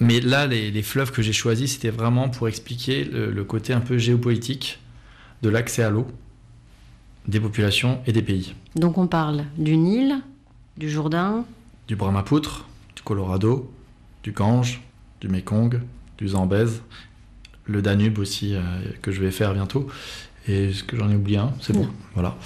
mais 0.00 0.20
là, 0.20 0.46
les, 0.46 0.82
fleuves 0.82 1.10
que 1.10 1.22
j'ai 1.22 1.32
choisis, 1.32 1.72
c'était 1.72 1.90
vraiment 1.90 2.28
pour 2.28 2.48
expliquer 2.48 3.04
le, 3.04 3.44
côté 3.44 3.72
un 3.72 3.80
peu 3.80 3.98
géopolitique 3.98 4.78
de 5.42 5.48
l'accès 5.48 5.82
à 5.82 5.90
l'eau 5.90 6.06
des 7.26 7.40
populations 7.40 8.00
et 8.06 8.12
des 8.12 8.22
pays. 8.22 8.54
Donc 8.74 8.96
on 8.96 9.06
parle 9.06 9.44
du 9.58 9.76
Nil, 9.76 10.16
du 10.78 10.88
Jourdain, 10.88 11.44
du 11.86 11.94
Brahmapoutre, 11.94 12.64
du 12.96 13.02
Colorado, 13.02 13.70
du 14.22 14.32
Gange, 14.32 14.80
du 15.20 15.28
Mekong, 15.28 15.80
du 16.16 16.28
Zambèze, 16.28 16.80
le 17.66 17.82
Danube 17.82 18.18
aussi 18.18 18.54
euh, 18.54 18.60
que 19.02 19.12
je 19.12 19.20
vais 19.20 19.30
faire 19.30 19.52
bientôt, 19.52 19.88
et 20.48 20.72
ce 20.72 20.82
que 20.82 20.96
j'en 20.96 21.10
ai 21.10 21.14
oublié 21.14 21.38
un, 21.38 21.52
c'est 21.60 21.72
bon, 21.72 21.88
voilà. 22.14 22.36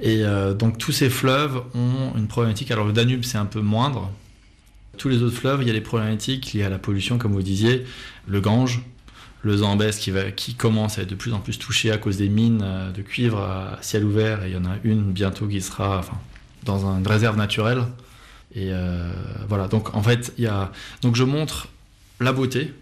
Et 0.00 0.24
euh, 0.24 0.52
donc 0.52 0.78
tous 0.78 0.92
ces 0.92 1.08
fleuves 1.08 1.62
ont 1.74 2.16
une 2.16 2.26
problématique. 2.26 2.70
Alors 2.70 2.86
le 2.86 2.92
Danube, 2.92 3.24
c'est 3.24 3.38
un 3.38 3.46
peu 3.46 3.60
moindre. 3.60 4.10
Tous 4.98 5.08
les 5.08 5.22
autres 5.22 5.36
fleuves, 5.36 5.62
il 5.62 5.68
y 5.68 5.70
a 5.70 5.74
des 5.74 5.80
problématiques 5.80 6.52
liées 6.52 6.64
à 6.64 6.68
la 6.68 6.78
pollution, 6.78 7.18
comme 7.18 7.32
vous 7.32 7.42
disiez. 7.42 7.84
Le 8.26 8.40
Gange, 8.40 8.82
le 9.42 9.58
Zambèze 9.58 9.98
qui, 9.98 10.10
va, 10.10 10.30
qui 10.32 10.54
commence 10.54 10.98
à 10.98 11.02
être 11.02 11.10
de 11.10 11.14
plus 11.14 11.32
en 11.32 11.38
plus 11.38 11.58
touché 11.58 11.90
à 11.92 11.98
cause 11.98 12.16
des 12.16 12.28
mines 12.28 12.62
euh, 12.64 12.90
de 12.90 13.02
cuivre 13.02 13.38
à 13.38 13.78
ciel 13.80 14.04
ouvert. 14.04 14.44
Et 14.44 14.48
il 14.48 14.54
y 14.54 14.58
en 14.58 14.64
a 14.64 14.76
une 14.84 15.12
bientôt 15.12 15.46
qui 15.46 15.60
sera 15.60 15.98
enfin, 15.98 16.18
dans 16.64 16.84
une 16.86 17.06
réserve 17.06 17.36
naturelle. 17.36 17.84
Et 18.54 18.70
euh, 18.72 19.12
voilà, 19.48 19.68
donc 19.68 19.94
en 19.94 20.02
fait, 20.02 20.32
il 20.38 20.44
y 20.44 20.46
a... 20.46 20.72
Donc 21.02 21.14
je 21.14 21.24
montre 21.24 21.68
la 22.20 22.32
beauté, 22.32 22.72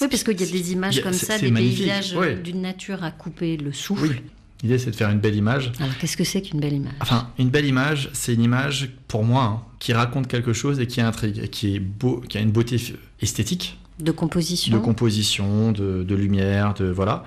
oui, 0.00 0.08
parce 0.08 0.22
qu'il 0.22 0.40
y 0.40 0.44
a 0.44 0.46
des 0.46 0.72
images 0.72 1.02
comme 1.02 1.12
ça, 1.12 1.38
des 1.38 1.50
paysages 1.50 2.14
d'une 2.42 2.62
nature 2.62 3.04
à 3.04 3.10
couper 3.10 3.56
le 3.56 3.72
souffle. 3.72 4.22
L'idée, 4.62 4.78
c'est 4.78 4.90
de 4.90 4.96
faire 4.96 5.08
une 5.08 5.20
belle 5.20 5.36
image. 5.36 5.72
Alors, 5.80 5.96
qu'est-ce 5.96 6.16
que 6.16 6.24
c'est 6.24 6.42
qu'une 6.42 6.60
belle 6.60 6.74
image? 6.74 6.92
Enfin, 7.00 7.30
une 7.38 7.48
belle 7.48 7.64
image, 7.64 8.10
c'est 8.12 8.34
une 8.34 8.42
image, 8.42 8.90
pour 9.08 9.24
moi, 9.24 9.44
hein, 9.44 9.62
qui 9.78 9.94
raconte 9.94 10.28
quelque 10.28 10.52
chose 10.52 10.80
et 10.80 10.86
qui 10.86 11.00
intrigue, 11.00 11.48
qui, 11.48 11.76
est 11.76 11.78
beau, 11.78 12.22
qui 12.28 12.36
a 12.36 12.42
une 12.42 12.50
beauté 12.50 12.76
esthétique. 13.22 13.78
De 13.98 14.12
composition. 14.12 14.76
De 14.76 14.82
composition, 14.82 15.72
de, 15.72 16.14
lumière, 16.14 16.74
de. 16.74 16.86
Voilà. 16.86 17.24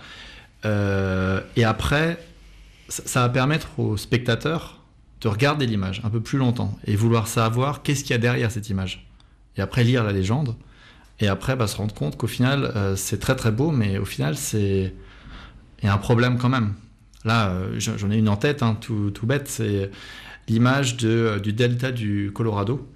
Euh, 0.66 1.42
et 1.56 1.64
après, 1.64 2.20
ça, 2.88 3.22
va 3.22 3.30
permettre 3.30 3.80
aux 3.80 3.98
spectateurs 3.98 4.80
de 5.22 5.28
regarder 5.28 5.66
l'image 5.66 6.02
un 6.04 6.10
peu 6.10 6.20
plus 6.20 6.38
longtemps 6.38 6.78
et 6.86 6.96
vouloir 6.96 7.28
savoir 7.28 7.82
qu'est-ce 7.82 8.04
qu'il 8.04 8.12
y 8.12 8.16
a 8.16 8.20
derrière 8.20 8.52
cette 8.52 8.70
image. 8.70 9.08
Et 9.58 9.62
après, 9.62 9.84
lire 9.84 10.04
la 10.04 10.12
légende 10.12 10.56
et 11.20 11.28
après, 11.28 11.56
bah, 11.56 11.68
se 11.68 11.78
rendre 11.78 11.94
compte 11.94 12.18
qu'au 12.18 12.28
final, 12.28 12.72
euh, 12.76 12.96
c'est 12.96 13.20
très 13.20 13.36
très 13.36 13.52
beau, 13.52 13.72
mais 13.72 13.98
au 13.98 14.06
final, 14.06 14.36
c'est 14.36 14.94
il 15.82 15.86
y 15.86 15.90
a 15.90 15.94
un 15.94 15.98
problème 15.98 16.38
quand 16.38 16.50
même. 16.50 16.74
Là, 17.26 17.50
euh, 17.50 17.80
j'en 17.80 18.12
ai 18.12 18.18
une 18.18 18.30
en 18.30 18.38
tête, 18.38 18.64
hein, 18.64 18.78
tout, 18.80 19.12
bête, 19.24 19.48
c'est 19.48 19.92
l'image 20.48 20.98
euh, 21.04 21.40
du 21.40 21.54
delta 21.54 21.92
du 21.92 22.32
Colorado, 22.34 22.88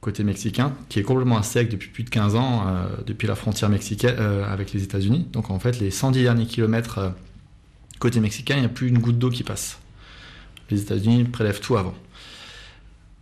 côté 0.00 0.24
mexicain, 0.24 0.72
qui 0.88 0.98
est 0.98 1.02
complètement 1.02 1.38
à 1.38 1.42
sec 1.42 1.68
depuis 1.68 1.88
plus 1.88 2.04
de 2.04 2.10
15 2.10 2.34
ans, 2.34 2.66
depuis 3.06 3.26
la 3.26 3.34
frontière 3.34 3.70
mexicaine 3.70 4.18
avec 4.18 4.72
les 4.72 4.82
États-Unis. 4.82 5.28
Donc 5.32 5.50
en 5.50 5.58
fait, 5.58 5.80
les 5.80 5.90
110 5.90 6.22
derniers 6.22 6.46
kilomètres 6.46 7.14
côté 7.98 8.20
mexicain, 8.20 8.56
il 8.56 8.60
n'y 8.60 8.66
a 8.66 8.70
plus 8.70 8.88
une 8.88 8.98
goutte 8.98 9.18
d'eau 9.18 9.30
qui 9.30 9.44
passe. 9.44 9.78
Les 10.70 10.82
États-Unis 10.82 11.24
prélèvent 11.24 11.60
tout 11.60 11.78
avant. 11.78 11.94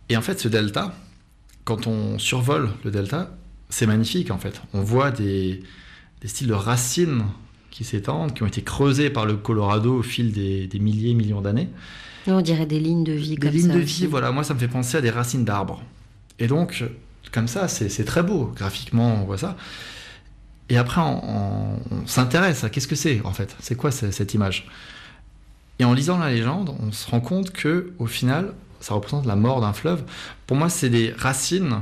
Et 0.09 0.17
en 0.17 0.21
fait, 0.21 0.39
ce 0.39 0.49
delta, 0.49 0.93
quand 1.63 1.87
on 1.87 2.19
survole 2.19 2.69
le 2.83 2.91
delta, 2.91 3.31
c'est 3.73 3.87
magnifique 3.87 4.29
en 4.29 4.37
fait. 4.37 4.61
On 4.73 4.81
voit 4.81 5.09
des, 5.09 5.63
styles 6.25 6.47
de 6.47 6.53
racines 6.53 7.23
qui 7.71 7.83
s'étendent, 7.83 8.33
qui 8.33 8.43
ont 8.43 8.47
été 8.47 8.61
creusés 8.61 9.09
par 9.09 9.25
le 9.25 9.35
Colorado 9.35 9.97
au 9.97 10.03
fil 10.03 10.31
des, 10.31 10.69
milliers, 10.79 11.15
millions 11.15 11.41
d'années. 11.41 11.69
On 12.27 12.41
dirait 12.41 12.67
des 12.67 12.79
lignes 12.79 13.03
de 13.03 13.13
vie 13.13 13.35
des 13.35 13.49
lignes 13.49 13.73
de 13.73 13.79
vie, 13.79 14.05
voilà. 14.05 14.31
Moi, 14.31 14.43
ça 14.43 14.53
me 14.53 14.59
fait 14.59 14.67
penser 14.67 14.97
à 14.97 15.01
des 15.01 15.09
racines 15.09 15.43
d'arbres. 15.43 15.81
Et 16.37 16.45
donc, 16.45 16.83
comme 17.31 17.47
ça, 17.47 17.67
c'est 17.67 18.05
très 18.05 18.21
beau. 18.21 18.51
Graphiquement, 18.55 19.15
on 19.21 19.25
voit 19.25 19.39
ça. 19.39 19.57
Et 20.69 20.77
après, 20.77 21.01
on, 21.01 21.79
s'intéresse 22.05 22.63
à 22.63 22.69
qu'est-ce 22.69 22.87
que 22.87 22.95
c'est 22.95 23.21
en 23.25 23.33
fait. 23.33 23.55
C'est 23.59 23.75
quoi 23.75 23.89
cette 23.91 24.33
image? 24.35 24.67
Et 25.79 25.83
en 25.83 25.93
lisant 25.93 26.19
la 26.19 26.29
légende, 26.29 26.75
on 26.79 26.91
se 26.91 27.09
rend 27.09 27.21
compte 27.21 27.51
que 27.51 27.91
au 27.97 28.05
final, 28.05 28.53
ça 28.79 28.93
représente 28.93 29.25
la 29.25 29.35
mort 29.35 29.61
d'un 29.61 29.73
fleuve. 29.73 30.03
Pour 30.45 30.57
moi, 30.57 30.69
c'est 30.69 30.89
des 30.89 31.11
racines 31.17 31.79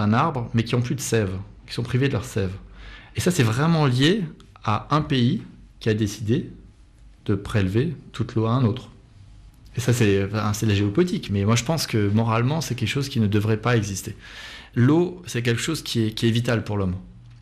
d'un 0.00 0.12
arbre, 0.12 0.50
mais 0.54 0.64
qui 0.64 0.74
ont 0.74 0.80
plus 0.80 0.94
de 0.94 1.00
sève, 1.00 1.30
qui 1.66 1.74
sont 1.74 1.82
privées 1.82 2.08
de 2.08 2.14
leur 2.14 2.24
sève. 2.24 2.52
Et 3.16 3.20
ça, 3.20 3.30
c'est 3.30 3.42
vraiment 3.42 3.86
lié 3.86 4.24
à 4.64 4.86
un 4.90 5.02
pays 5.02 5.42
qui 5.78 5.88
a 5.88 5.94
décidé 5.94 6.50
de 7.26 7.34
prélever 7.34 7.94
toute 8.12 8.34
l'eau 8.34 8.46
à 8.46 8.52
un 8.52 8.64
autre. 8.64 8.88
Et 9.76 9.80
ça, 9.80 9.92
c'est 9.92 10.28
la 10.28 10.74
géopolitique. 10.74 11.30
Mais 11.30 11.44
moi, 11.44 11.54
je 11.54 11.64
pense 11.64 11.86
que 11.86 12.08
moralement, 12.08 12.60
c'est 12.60 12.74
quelque 12.74 12.88
chose 12.88 13.08
qui 13.08 13.20
ne 13.20 13.26
devrait 13.26 13.58
pas 13.58 13.76
exister. 13.76 14.16
L'eau, 14.74 15.22
c'est 15.26 15.42
quelque 15.42 15.60
chose 15.60 15.82
qui 15.82 16.06
est, 16.06 16.10
qui 16.12 16.26
est 16.26 16.30
vital 16.30 16.64
pour 16.64 16.76
l'homme. 16.76 16.96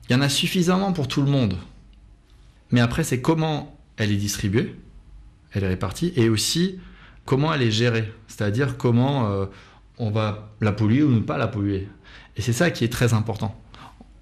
Il 0.09 0.13
y 0.13 0.17
en 0.17 0.21
a 0.21 0.29
suffisamment 0.29 0.93
pour 0.93 1.09
tout 1.09 1.23
le 1.23 1.31
monde. 1.31 1.57
Mais 2.71 2.81
après, 2.81 3.05
c'est 3.05 3.21
comment 3.21 3.77
elle 3.97 4.11
est 4.13 4.17
distribuée, 4.17 4.75
elle 5.53 5.65
est 5.65 5.69
répartie, 5.69 6.13
et 6.17 6.29
aussi 6.29 6.79
comment 7.25 7.53
elle 7.53 7.63
est 7.63 7.71
gérée. 7.71 8.13
C'est-à-dire 8.27 8.77
comment 8.77 9.31
euh, 9.31 9.47
on 9.99 10.11
va 10.11 10.51
la 10.61 10.73
polluer 10.73 11.03
ou 11.03 11.11
ne 11.11 11.21
pas 11.21 11.39
la 11.39 11.49
polluer. 11.49 11.89
Et 12.39 12.43
c'est 12.43 12.55
ça 12.55 12.71
qui 12.71 12.85
est 12.85 12.93
très 12.93 13.13
important. 13.13 13.61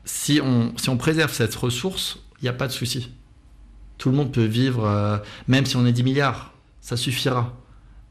Si 0.04 0.40
on, 0.42 0.76
si 0.76 0.88
on 0.88 0.96
préserve 0.96 1.32
cette 1.32 1.54
ressource, 1.54 2.18
il 2.40 2.44
n'y 2.44 2.48
a 2.48 2.54
pas 2.54 2.66
de 2.66 2.72
souci. 2.72 3.12
Tout 3.98 4.10
le 4.10 4.16
monde 4.16 4.32
peut 4.32 4.44
vivre, 4.44 4.84
euh, 4.84 5.18
même 5.46 5.66
si 5.66 5.76
on 5.76 5.86
est 5.86 5.92
10 5.92 6.02
milliards, 6.02 6.52
ça 6.80 6.96
suffira 6.96 7.54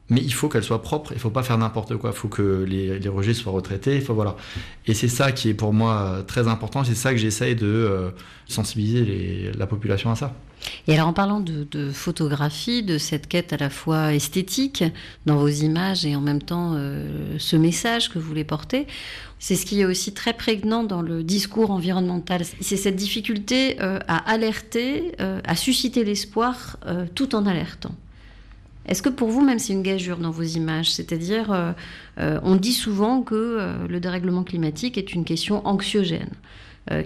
mais 0.08 0.20
il 0.20 0.32
faut 0.32 0.48
qu'elle 0.48 0.62
soit 0.62 0.82
propre, 0.82 1.12
il 1.12 1.18
faut 1.18 1.30
pas 1.30 1.42
faire 1.42 1.58
n'importe 1.58 1.96
quoi, 1.96 2.10
il 2.10 2.16
faut 2.16 2.28
que 2.28 2.64
les, 2.64 3.08
rejets 3.08 3.34
soient 3.34 3.52
retraités, 3.52 3.98
voilà. 3.98 4.36
Et 4.86 4.94
c'est 4.94 5.08
ça 5.08 5.32
qui 5.32 5.48
est 5.48 5.54
pour 5.54 5.72
moi 5.72 6.22
très 6.26 6.46
important, 6.46 6.84
c'est 6.84 6.94
ça 6.94 7.10
que 7.10 7.16
j'essaye 7.16 7.56
de 7.56 7.66
euh, 7.66 8.10
sensibiliser 8.46 9.52
la 9.56 9.66
population 9.66 10.10
à 10.10 10.14
ça. 10.14 10.32
Et 10.86 10.94
alors 10.94 11.08
en 11.08 11.12
parlant 11.12 11.40
de, 11.40 11.90
photographie, 11.92 12.82
de 12.82 12.98
cette 12.98 13.28
quête 13.28 13.52
à 13.52 13.56
la 13.56 13.70
fois 13.70 14.14
esthétique 14.14 14.84
dans 15.26 15.36
vos 15.36 15.48
images 15.48 16.04
et 16.06 16.16
en 16.16 16.20
même 16.20 16.42
temps 16.42 16.74
euh, 16.74 17.36
ce 17.38 17.56
message 17.56 18.10
que 18.10 18.18
vous 18.18 18.26
voulez 18.26 18.44
porter, 18.44 18.86
c'est 19.38 19.56
ce 19.56 19.66
qui 19.66 19.80
est 19.80 19.84
aussi 19.84 20.12
très 20.12 20.32
prégnant 20.32 20.82
dans 20.82 21.02
le 21.02 21.22
discours 21.22 21.70
environnemental. 21.70 22.42
C'est 22.60 22.76
cette 22.76 22.96
difficulté 22.96 23.76
euh, 23.80 23.98
à 24.08 24.30
alerter, 24.30 25.12
à 25.18 25.56
susciter 25.56 26.04
l'espoir 26.04 26.78
tout 27.14 27.34
en 27.34 27.46
alertant. 27.46 27.94
Est-ce 28.86 29.02
que 29.02 29.08
pour 29.08 29.28
vous, 29.28 29.42
même 29.42 29.58
c'est 29.58 29.72
une 29.72 29.82
gageure 29.82 30.18
dans 30.18 30.30
vos 30.30 30.42
images? 30.42 30.92
C'est-à-dire, 30.92 31.50
euh, 31.50 31.72
euh, 32.18 32.38
on 32.42 32.54
dit 32.54 32.72
souvent 32.72 33.22
que 33.22 33.34
euh, 33.34 33.88
le 33.88 34.00
dérèglement 34.00 34.44
climatique 34.44 34.96
est 34.96 35.12
une 35.12 35.24
question 35.24 35.66
anxiogène, 35.66 36.30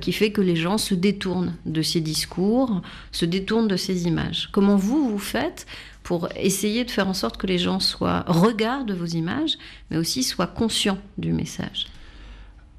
qui 0.01 0.13
fait 0.13 0.31
que 0.31 0.41
les 0.41 0.57
gens 0.57 0.79
se 0.79 0.95
détournent 0.95 1.55
de 1.65 1.83
ces 1.83 2.01
discours, 2.01 2.83
se 3.13 3.25
détournent 3.25 3.69
de 3.69 3.77
ces 3.77 4.07
images. 4.07 4.49
Comment 4.53 4.77
vous, 4.77 5.09
vous 5.11 5.19
faites 5.19 5.67
pour 6.03 6.29
essayer 6.37 6.85
de 6.85 6.91
faire 6.91 7.09
en 7.09 7.15
sorte 7.15 7.37
que 7.37 7.47
les 7.47 7.59
gens 7.59 7.81
soient 7.81 8.25
regardent 8.27 8.93
vos 8.93 9.07
images, 9.07 9.57
mais 9.91 9.97
aussi 9.97 10.23
soient 10.23 10.47
conscients 10.47 10.99
du 11.17 11.33
message? 11.33 11.87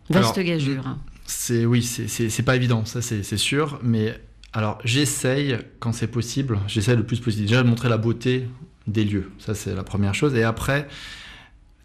Vaste 0.10 0.40
gageure. 0.40 0.86
Hein. 0.88 1.00
C'est 1.26 1.66
oui, 1.66 1.82
c'est 1.82 2.44
pas 2.44 2.56
évident, 2.56 2.86
ça 2.86 3.02
c'est 3.02 3.38
sûr, 3.38 3.80
mais 3.82 4.14
alors 4.54 4.80
j'essaye 4.84 5.58
quand 5.80 5.94
c'est 5.94 6.08
possible, 6.08 6.60
j'essaye 6.68 6.98
le 6.98 7.06
plus 7.06 7.20
possible 7.20 7.48
déjà 7.48 7.64
de 7.64 7.70
montrer 7.70 7.90
la 7.90 7.98
beauté 7.98 8.48
des 8.88 9.06
lieux. 9.06 9.32
Ça, 9.40 9.54
c'est 9.56 9.74
la 9.76 9.84
première 9.84 10.14
chose. 10.16 10.36
Et 10.36 10.44
après, 10.44 10.88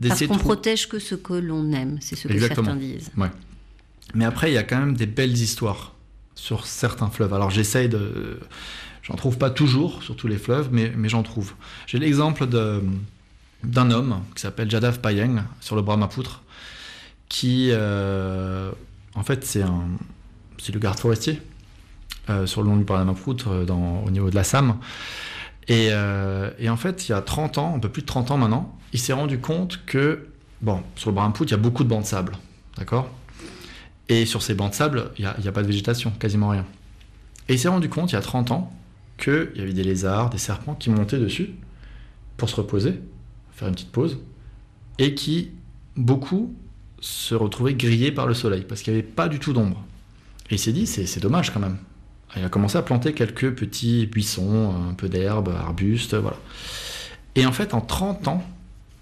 Parce 0.00 0.26
qu'on 0.26 0.38
protège 0.38 0.88
que 0.88 0.98
ce 0.98 1.14
que 1.14 1.34
l'on 1.34 1.72
aime, 1.72 1.98
c'est 2.00 2.16
ce 2.16 2.28
que 2.28 2.38
certains 2.38 2.76
disent. 2.76 3.10
Ouais. 3.16 3.28
Mais 4.16 4.24
après, 4.24 4.50
il 4.50 4.54
y 4.54 4.58
a 4.58 4.62
quand 4.62 4.78
même 4.78 4.94
des 4.94 5.06
belles 5.06 5.36
histoires 5.36 5.92
sur 6.34 6.66
certains 6.66 7.08
fleuves. 7.08 7.34
Alors 7.34 7.50
j'essaye 7.50 7.88
de... 7.88 8.40
J'en 9.02 9.14
trouve 9.14 9.38
pas 9.38 9.50
toujours 9.50 10.02
sur 10.02 10.16
tous 10.16 10.26
les 10.26 10.38
fleuves, 10.38 10.70
mais, 10.72 10.90
j'en 11.08 11.22
trouve. 11.22 11.54
J'ai 11.86 12.00
l'exemple 12.00 12.46
d'un 12.46 13.90
homme 13.92 14.22
qui 14.34 14.42
s'appelle 14.42 14.68
Jadav 14.68 15.00
Payeng 15.00 15.44
sur 15.60 15.76
le 15.76 15.82
Brahmapoutre, 15.82 16.42
qui, 17.28 17.68
euh, 17.70 18.72
en 19.14 19.22
fait, 19.22 19.44
c'est 19.44 19.62
un, 19.62 19.84
c'est 20.58 20.72
le 20.72 20.80
garde 20.80 20.98
forestier 20.98 21.40
euh, 22.28 22.46
sur 22.46 22.62
le 22.62 22.68
long 22.68 22.76
du 22.76 22.84
Brahmapoutre, 22.84 23.48
euh, 23.48 23.66
au 24.04 24.10
niveau 24.10 24.30
de 24.30 24.34
la 24.34 24.42
Sam. 24.42 24.78
Euh, 25.70 26.50
et, 26.58 26.68
en 26.68 26.76
fait, 26.76 27.08
il 27.08 27.12
y 27.12 27.14
a 27.14 27.20
30 27.20 27.58
ans, 27.58 27.74
un 27.76 27.78
peu 27.78 27.88
plus 27.88 28.02
de 28.02 28.06
30 28.06 28.32
ans 28.32 28.38
maintenant, 28.38 28.76
il 28.92 28.98
s'est 28.98 29.12
rendu 29.12 29.38
compte 29.38 29.84
que, 29.86 30.26
bon, 30.62 30.82
sur 30.96 31.10
le 31.10 31.14
Brahmapoutre, 31.14 31.52
il 31.52 31.54
y 31.54 31.58
a 31.58 31.62
beaucoup 31.62 31.84
de 31.84 31.88
bancs 31.88 32.02
de 32.02 32.06
sable, 32.06 32.36
d'accord? 32.76 33.08
Et 34.08 34.26
sur 34.26 34.42
ces 34.42 34.54
bancs 34.54 34.70
de 34.70 34.74
sable, 34.74 35.10
il 35.18 35.22
n'y 35.22 35.48
a, 35.48 35.52
pas 35.52 35.62
de 35.62 35.66
végétation, 35.66 36.10
quasiment 36.12 36.48
rien. 36.48 36.64
Et 37.48 37.54
il 37.54 37.58
s'est 37.58 37.68
rendu 37.68 37.88
compte, 37.88 38.12
il 38.12 38.14
y 38.14 38.18
a 38.18 38.22
30 38.22 38.50
ans, 38.52 38.72
qu'il 39.18 39.50
y 39.56 39.60
avait 39.60 39.72
des 39.72 39.84
lézards, 39.84 40.30
des 40.30 40.38
serpents 40.38 40.74
qui 40.74 40.90
montaient 40.90 41.18
dessus 41.18 41.50
pour 42.36 42.48
se 42.48 42.56
reposer, 42.56 43.00
faire 43.52 43.68
une 43.68 43.74
petite 43.74 43.92
pause, 43.92 44.18
et 44.98 45.14
qui, 45.14 45.50
beaucoup, 45.96 46.54
se 47.00 47.34
retrouvaient 47.34 47.74
grillés 47.74 48.12
par 48.12 48.26
le 48.26 48.34
soleil, 48.34 48.64
parce 48.68 48.82
qu'il 48.82 48.92
n'y 48.92 49.00
avait 49.00 49.08
pas 49.08 49.28
du 49.28 49.38
tout 49.38 49.52
d'ombre. 49.52 49.84
Et 50.50 50.54
il 50.54 50.58
s'est 50.58 50.72
dit, 50.72 50.86
c'est 50.86 51.20
dommage 51.20 51.52
quand 51.52 51.60
même. 51.60 51.78
Il 52.36 52.44
a 52.44 52.48
commencé 52.48 52.76
à 52.76 52.82
planter 52.82 53.12
quelques 53.12 53.54
petits 53.54 54.06
buissons, 54.06 54.74
un 54.90 54.94
peu 54.94 55.08
d'herbe, 55.08 55.48
arbustes, 55.48 56.14
voilà. 56.14 56.36
Et 57.34 57.46
en 57.46 57.52
fait, 57.52 57.74
en 57.74 57.80
30 57.80 58.28
ans, 58.28 58.44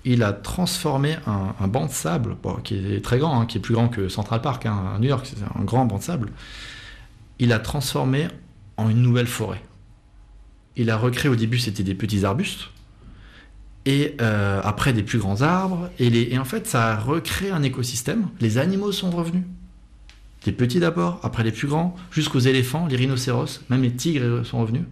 il 0.05 0.23
a 0.23 0.33
transformé 0.33 1.17
un, 1.27 1.69
banc 1.69 1.87
de 1.87 1.91
sable, 1.91 2.37
qui 2.63 2.75
est 2.75 3.03
très 3.03 3.19
grand, 3.19 3.41
hein, 3.41 3.47
qui 3.47 3.59
est 3.59 3.61
plus 3.61 3.75
grand 3.75 3.89
que 3.89 4.09
Central 4.09 4.41
Park 4.43 4.67
hein, 4.67 4.95
à 4.95 4.99
New 4.99 5.09
York, 5.09 5.27
c'est 5.29 5.43
un 5.43 5.65
grand 5.65 5.87
banc 5.87 5.99
de 5.99 6.03
sable. 6.03 6.31
Il 7.39 7.53
a 7.53 7.59
transformé 7.59 8.29
en 8.77 8.91
une 8.91 9.01
nouvelle 9.01 9.27
forêt. 9.27 9.63
Il 10.77 10.91
a 10.91 10.97
recréé 10.97 11.31
au 11.31 11.37
début, 11.37 11.59
c'était 11.59 11.83
des 11.83 11.95
petits 11.95 12.25
arbustes, 12.25 12.71
et 13.87 14.17
euh, 14.21 14.61
après 14.63 14.93
des 14.93 15.03
plus 15.03 15.19
grands 15.19 15.41
arbres, 15.43 15.91
et, 15.99 16.35
et 16.35 16.39
en 16.39 16.45
fait, 16.45 16.67
ça 16.67 16.93
a 16.93 16.97
recréé 16.99 17.51
un 17.51 17.63
écosystème. 17.63 18.29
Les 18.41 18.59
animaux 18.59 18.93
sont 18.93 19.11
revenus. 19.11 19.45
Les 20.47 20.53
petits 20.53 20.81
d'abord, 20.81 21.21
après 21.23 21.43
les 21.43 21.53
plus 21.53 21.69
grands, 21.69 21.97
jusqu'aux 22.11 22.41
éléphants, 22.41 22.87
les 22.87 22.97
rhinocéros, 22.97 23.63
même 23.71 23.83
les 23.83 23.93
tigres 23.93 24.45
sont 24.45 24.61
revenus. 24.61 24.85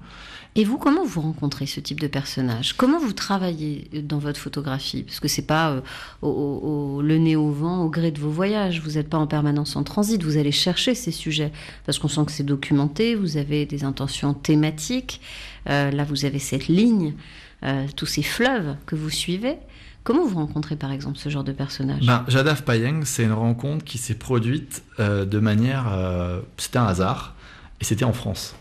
Et 0.55 0.65
vous, 0.65 0.77
comment 0.77 1.05
vous 1.05 1.23
rencontrez 1.23 1.65
ce 1.67 1.81
type 1.81 1.99
de 1.99 2.07
personnage? 2.07 2.75
Comment 2.75 2.99
vous 2.99 3.15
travaillez 3.15 3.88
dans 4.03 4.19
votre 4.19 4.38
photographie? 4.38 5.03
Parce 5.03 5.19
que 5.19 5.29
c'est 5.29 5.47
pas 5.47 5.71
euh, 5.71 5.81
au, 6.21 7.01
le 7.03 7.17
nez 7.17 7.37
au 7.37 7.51
vent, 7.51 7.83
au 7.83 7.88
gré 7.88 8.11
de 8.11 8.21
vos 8.21 8.31
voyages. 8.31 8.83
Vous 8.83 8.93
n'êtes 8.93 9.09
pas 9.09 9.17
en 9.19 9.27
permanence 9.27 9.77
en 9.77 9.83
transit. 9.83 10.23
Vous 10.23 10.37
allez 10.37 10.53
chercher 10.53 10.95
ces 10.95 11.11
sujets 11.11 11.53
parce 11.87 11.99
qu'on 11.99 12.09
sent 12.09 12.27
que 12.27 12.33
c'est 12.33 12.43
documenté. 12.43 13.15
Vous 13.15 13.38
avez 13.38 13.65
des 13.65 13.85
intentions 13.85 14.35
thématiques. 14.35 15.23
Euh, 15.71 15.91
là, 15.91 16.05
vous 16.05 16.27
avez 16.27 16.38
cette 16.38 16.69
ligne, 16.69 17.15
euh, 17.62 17.87
tous 17.97 18.07
ces 18.07 18.23
fleuves 18.23 18.77
que 18.85 18.95
vous 18.95 19.11
suivez. 19.11 19.57
Comment 20.05 20.27
vous 20.27 20.37
rencontrez 20.37 20.75
par 20.77 20.91
exemple 20.91 21.19
ce 21.19 21.29
genre 21.29 21.45
de 21.45 21.53
personnage? 21.53 22.05
Ben, 22.05 22.25
Jadav 22.27 22.65
Payeng, 22.65 23.05
c'est 23.05 23.23
une 23.23 23.33
rencontre 23.33 23.85
qui 23.85 23.99
s'est 23.99 24.17
produite 24.17 24.83
euh, 24.99 25.25
de 25.25 25.38
manière. 25.38 25.87
Euh, 25.93 26.41
c'était 26.57 26.79
un 26.79 26.87
hasard, 26.87 27.37
et 27.81 27.85
c'était 27.85 28.05
en 28.05 28.13
France. 28.13 28.57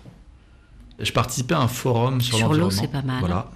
Je 1.01 1.11
participais 1.11 1.55
à 1.55 1.61
un 1.61 1.67
forum 1.67 2.21
sur, 2.21 2.37
sur 2.37 2.53
l'eau. 2.53 2.69
c'est 2.69 2.87
pas 2.87 3.01
mal. 3.01 3.19
Voilà. 3.19 3.49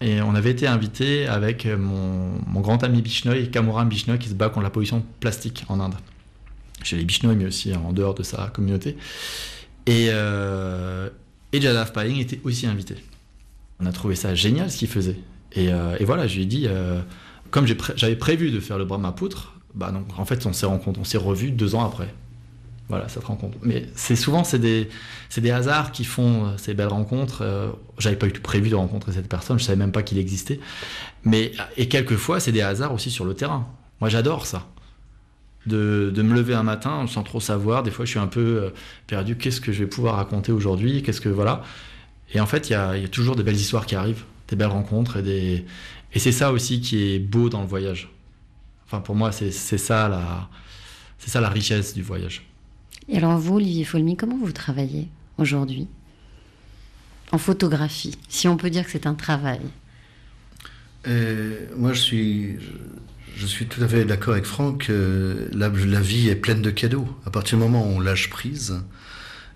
Et 0.00 0.20
on 0.20 0.34
avait 0.34 0.50
été 0.50 0.66
invité 0.66 1.26
avec 1.26 1.66
mon, 1.66 2.60
grand 2.60 2.82
ami 2.84 3.00
Bishnoy, 3.00 3.50
Kamuran 3.50 3.86
Bishnoy, 3.86 4.18
qui 4.18 4.28
se 4.28 4.34
bat 4.34 4.48
contre 4.48 4.64
la 4.64 4.70
pollution 4.70 5.02
plastique 5.20 5.64
en 5.68 5.80
Inde. 5.80 5.94
Chez 6.82 6.96
les 6.96 7.04
Bishnoy, 7.04 7.34
mais 7.34 7.46
aussi 7.46 7.74
en 7.74 7.92
dehors 7.92 8.14
de 8.14 8.22
sa 8.22 8.48
communauté. 8.48 8.96
Et, 9.86 10.08
euh, 10.10 11.08
et 11.52 11.60
Jadav 11.60 11.92
Payeng 11.92 12.18
était 12.18 12.40
aussi 12.44 12.66
invité. 12.66 12.96
On 13.80 13.86
a 13.86 13.92
trouvé 13.92 14.16
ça 14.16 14.34
génial 14.34 14.70
ce 14.70 14.76
qu'il 14.78 14.88
faisait. 14.88 15.18
Et, 15.52 15.68
et, 15.68 16.04
voilà, 16.04 16.26
je 16.26 16.36
lui 16.36 16.42
ai 16.42 16.46
dit 16.46 16.68
comme 17.50 17.66
j'avais 17.66 18.16
prévu 18.16 18.50
de 18.50 18.60
faire 18.60 18.78
le 18.78 18.84
Brahmapoutre, 18.84 19.54
bah 19.74 19.90
donc 19.90 20.06
en 20.18 20.24
fait 20.24 20.46
on 20.46 20.52
s'est 20.52 20.66
rencontrés, 20.66 21.00
on 21.00 21.04
s'est 21.04 21.18
revus 21.18 21.50
deux 21.50 21.74
ans 21.74 21.84
après. 21.84 22.12
Voilà 22.88 23.08
cette 23.08 23.24
rencontre. 23.24 23.58
Mais 23.62 23.86
c'est 23.96 24.14
souvent 24.14 24.44
c'est 24.44 24.60
des 24.60 24.88
c'est 25.28 25.40
des 25.40 25.50
hasards 25.50 25.90
qui 25.90 26.04
font 26.04 26.46
euh, 26.46 26.56
ces 26.56 26.72
belles 26.74 26.86
rencontres. 26.88 27.42
Euh, 27.42 27.70
j'avais 27.98 28.16
pas 28.16 28.26
eu 28.26 28.32
prévu 28.32 28.70
de 28.70 28.76
rencontrer 28.76 29.12
cette 29.12 29.28
personne, 29.28 29.58
je 29.58 29.64
savais 29.64 29.78
même 29.78 29.92
pas 29.92 30.02
qu'il 30.02 30.18
existait. 30.18 30.60
Mais 31.24 31.52
et 31.76 31.88
quelquefois 31.88 32.38
c'est 32.38 32.52
des 32.52 32.62
hasards 32.62 32.94
aussi 32.94 33.10
sur 33.10 33.24
le 33.24 33.34
terrain. 33.34 33.66
Moi 34.00 34.08
j'adore 34.08 34.46
ça. 34.46 34.68
De, 35.66 36.12
de, 36.14 36.22
me 36.22 36.32
lever 36.32 36.54
un 36.54 36.62
matin 36.62 37.04
sans 37.08 37.24
trop 37.24 37.40
savoir. 37.40 37.82
Des 37.82 37.90
fois, 37.90 38.04
je 38.04 38.10
suis 38.10 38.20
un 38.20 38.28
peu 38.28 38.40
euh, 38.40 38.70
perdu. 39.08 39.36
Qu'est-ce 39.36 39.60
que 39.60 39.72
je 39.72 39.80
vais 39.80 39.88
pouvoir 39.88 40.14
raconter 40.14 40.52
aujourd'hui? 40.52 41.02
Qu'est-ce 41.02 41.20
que 41.20 41.28
voilà 41.28 41.62
Et 42.32 42.38
en 42.38 42.46
fait, 42.46 42.70
il 42.70 42.74
y 42.74 42.76
a, 42.76 42.96
y 42.96 43.04
a, 43.04 43.08
toujours 43.08 43.34
des 43.34 43.42
belles 43.42 43.56
histoires 43.56 43.84
qui 43.84 43.96
arrivent, 43.96 44.22
des 44.46 44.54
belles 44.54 44.68
rencontres 44.68 45.16
et 45.16 45.22
des, 45.22 45.66
Et 46.12 46.20
c'est 46.20 46.30
ça 46.30 46.52
aussi 46.52 46.80
qui 46.80 47.14
est 47.14 47.18
beau 47.18 47.48
dans 47.48 47.62
le 47.62 47.66
voyage. 47.66 48.10
Enfin, 48.86 49.00
pour 49.00 49.16
moi, 49.16 49.32
c'est 49.32 49.50
ça, 49.50 50.08
la, 50.08 50.48
ça 51.18 51.40
la 51.40 51.48
richesse 51.48 51.94
du 51.94 52.02
voyage. 52.02 52.45
Et 53.08 53.16
alors, 53.18 53.38
vous, 53.38 53.56
Olivier 53.56 53.84
Folmy, 53.84 54.16
comment 54.16 54.36
vous 54.36 54.52
travaillez 54.52 55.08
aujourd'hui 55.38 55.88
en 57.32 57.38
photographie, 57.38 58.16
si 58.28 58.46
on 58.46 58.56
peut 58.56 58.70
dire 58.70 58.84
que 58.84 58.90
c'est 58.90 59.06
un 59.06 59.14
travail? 59.14 59.60
Euh, 61.08 61.66
Moi, 61.76 61.92
je 61.92 62.00
suis, 62.00 62.56
je, 63.36 63.46
suis 63.46 63.66
tout 63.66 63.82
à 63.82 63.88
fait 63.88 64.04
d'accord 64.04 64.34
avec 64.34 64.44
Franck. 64.44 64.88
la, 64.88 65.68
la, 65.68 66.00
vie 66.00 66.28
est 66.28 66.36
pleine 66.36 66.62
de 66.62 66.70
cadeaux. 66.70 67.08
À 67.24 67.30
partir 67.30 67.58
du 67.58 67.64
moment 67.64 67.84
où 67.84 67.96
on 67.96 68.00
lâche 68.00 68.30
prise, 68.30 68.80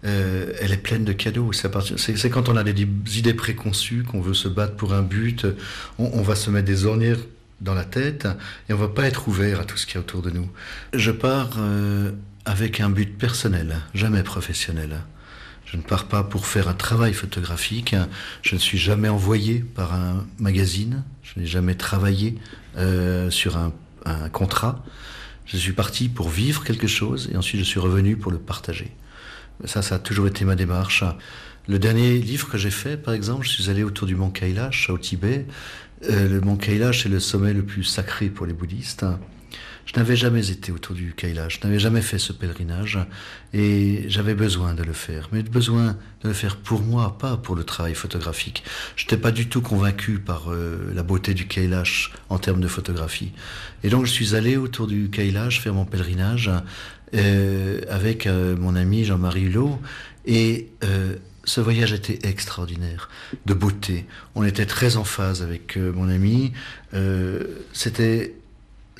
euh, 0.04 0.52
elle 0.60 0.72
est 0.72 0.78
pleine 0.78 1.04
de 1.04 1.12
cadeaux. 1.12 1.52
C'est 1.52 2.30
quand 2.30 2.48
on 2.48 2.56
a 2.56 2.64
des 2.64 2.86
idées 3.18 3.34
préconçues, 3.34 4.02
qu'on 4.02 4.20
veut 4.20 4.34
se 4.34 4.48
battre 4.48 4.76
pour 4.76 4.94
un 4.94 5.02
but, 5.02 5.46
on, 5.98 6.22
va 6.22 6.34
se 6.34 6.50
mettre 6.50 6.66
des 6.66 6.86
ornières 6.86 7.18
dans 7.60 7.74
la 7.74 7.84
tête 7.84 8.26
et 8.68 8.72
on 8.72 8.76
va 8.76 8.88
pas 8.88 9.06
être 9.06 9.28
ouvert 9.28 9.60
à 9.60 9.64
tout 9.64 9.76
ce 9.76 9.86
qui 9.86 9.96
est 9.96 10.00
autour 10.00 10.22
de 10.22 10.30
nous. 10.30 10.48
Je 10.94 11.10
pars 11.10 11.50
euh, 11.58 12.12
avec 12.50 12.80
un 12.80 12.90
but 12.90 13.16
personnel, 13.16 13.76
jamais 13.94 14.24
professionnel. 14.24 15.02
Je 15.66 15.76
ne 15.76 15.82
pars 15.82 16.08
pas 16.08 16.24
pour 16.24 16.48
faire 16.48 16.66
un 16.66 16.74
travail 16.74 17.14
photographique. 17.14 17.94
Je 18.42 18.56
ne 18.56 18.60
suis 18.60 18.76
jamais 18.76 19.08
envoyé 19.08 19.60
par 19.60 19.94
un 19.94 20.26
magazine. 20.40 21.04
Je 21.22 21.38
n'ai 21.38 21.46
jamais 21.46 21.76
travaillé 21.76 22.38
euh, 22.76 23.30
sur 23.30 23.56
un, 23.56 23.72
contrat. 24.32 24.84
Je 25.46 25.56
suis 25.56 25.72
parti 25.72 26.08
pour 26.08 26.28
vivre 26.28 26.64
quelque 26.64 26.88
chose 26.88 27.30
et 27.32 27.36
ensuite 27.36 27.60
je 27.60 27.64
suis 27.64 27.78
revenu 27.78 28.16
pour 28.16 28.32
le 28.32 28.38
partager. 28.38 28.90
Ça, 29.66 29.80
ça 29.80 29.96
a 29.96 29.98
toujours 30.00 30.26
été 30.26 30.44
ma 30.44 30.56
démarche. 30.56 31.04
Le 31.68 31.78
dernier 31.78 32.18
livre 32.18 32.48
que 32.48 32.58
j'ai 32.58 32.72
fait, 32.72 32.96
par 32.96 33.14
exemple, 33.14 33.46
je 33.46 33.50
suis 33.50 33.70
allé 33.70 33.84
autour 33.84 34.08
du 34.08 34.16
mont 34.16 34.30
Kailash 34.30 34.90
au 34.90 34.98
Tibet. 34.98 35.46
Euh, 36.08 36.28
le 36.28 36.40
mont 36.40 36.56
Kailash 36.56 37.06
est 37.06 37.10
le 37.10 37.20
sommet 37.20 37.52
le 37.52 37.62
plus 37.62 37.84
sacré 37.84 38.28
pour 38.28 38.46
les 38.46 38.54
bouddhistes. 38.54 39.04
Je 39.86 39.98
n'avais 39.98 40.16
jamais 40.16 40.50
été 40.50 40.72
autour 40.72 40.94
du 40.94 41.14
Kailash, 41.14 41.58
je 41.60 41.66
n'avais 41.66 41.78
jamais 41.78 42.02
fait 42.02 42.18
ce 42.18 42.32
pèlerinage 42.32 42.98
et 43.52 44.04
j'avais 44.08 44.34
besoin 44.34 44.74
de 44.74 44.82
le 44.82 44.92
faire. 44.92 45.28
Mais 45.32 45.42
besoin 45.42 45.96
de 46.22 46.28
le 46.28 46.34
faire 46.34 46.56
pour 46.56 46.82
moi, 46.82 47.18
pas 47.18 47.36
pour 47.36 47.56
le 47.56 47.64
travail 47.64 47.94
photographique. 47.94 48.62
Je 48.96 49.04
n'étais 49.04 49.16
pas 49.16 49.32
du 49.32 49.48
tout 49.48 49.62
convaincu 49.62 50.18
par 50.18 50.52
euh, 50.52 50.92
la 50.94 51.02
beauté 51.02 51.34
du 51.34 51.46
Kailash 51.46 52.12
en 52.28 52.38
termes 52.38 52.60
de 52.60 52.68
photographie. 52.68 53.32
Et 53.82 53.88
donc 53.88 54.06
je 54.06 54.12
suis 54.12 54.34
allé 54.34 54.56
autour 54.56 54.86
du 54.86 55.10
Kailash 55.10 55.60
faire 55.60 55.74
mon 55.74 55.84
pèlerinage 55.84 56.50
euh, 57.14 57.80
avec 57.88 58.26
euh, 58.26 58.56
mon 58.56 58.76
ami 58.76 59.04
Jean-Marie 59.04 59.46
Hulot. 59.46 59.80
Et 60.26 60.68
ce 61.44 61.60
voyage 61.60 61.92
était 61.92 62.28
extraordinaire, 62.28 63.08
de 63.46 63.54
beauté. 63.54 64.06
On 64.34 64.44
était 64.44 64.66
très 64.66 64.96
en 64.96 65.04
phase 65.04 65.42
avec 65.42 65.76
mon 65.76 66.08
ami. 66.10 66.52
C'était 67.72 68.34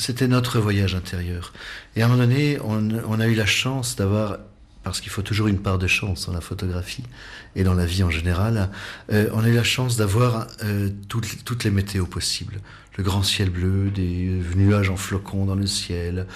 c'était 0.01 0.29
notre 0.29 0.59
voyage 0.59 0.95
intérieur. 0.95 1.53
Et 1.95 2.03
à 2.03 2.07
un 2.07 2.09
moment 2.09 2.23
donné, 2.23 2.59
on, 2.65 3.21
a 3.21 3.27
eu 3.27 3.35
la 3.35 3.47
chance 3.47 3.97
d'avoir, 3.97 4.39
parce 4.83 5.01
qu'il 5.01 5.11
faut 5.11 5.23
toujours 5.23 5.47
une 5.47 5.61
part 5.61 5.79
de 5.79 5.87
chance 5.87 6.27
dans 6.27 6.33
la 6.33 6.41
photographie 6.41 7.05
et 7.55 7.65
dans 7.65 7.75
la 7.75 7.85
vie 7.85 8.03
en 8.03 8.11
général, 8.11 8.71
on 9.11 9.45
a 9.45 9.49
eu 9.49 9.55
la 9.55 9.65
chance 9.65 9.97
d'avoir 9.97 10.47
toutes, 11.09 11.45
toutes, 11.45 11.65
les 11.65 11.71
météos 11.71 12.07
possibles. 12.07 12.61
Le 12.97 13.05
grand 13.05 13.23
ciel 13.23 13.51
bleu, 13.51 13.91
des 13.91 14.41
nuages 14.57 14.89
en 14.89 14.97
flocons 14.97 15.45
dans 15.45 15.55
le 15.55 15.67
ciel, 15.67 16.27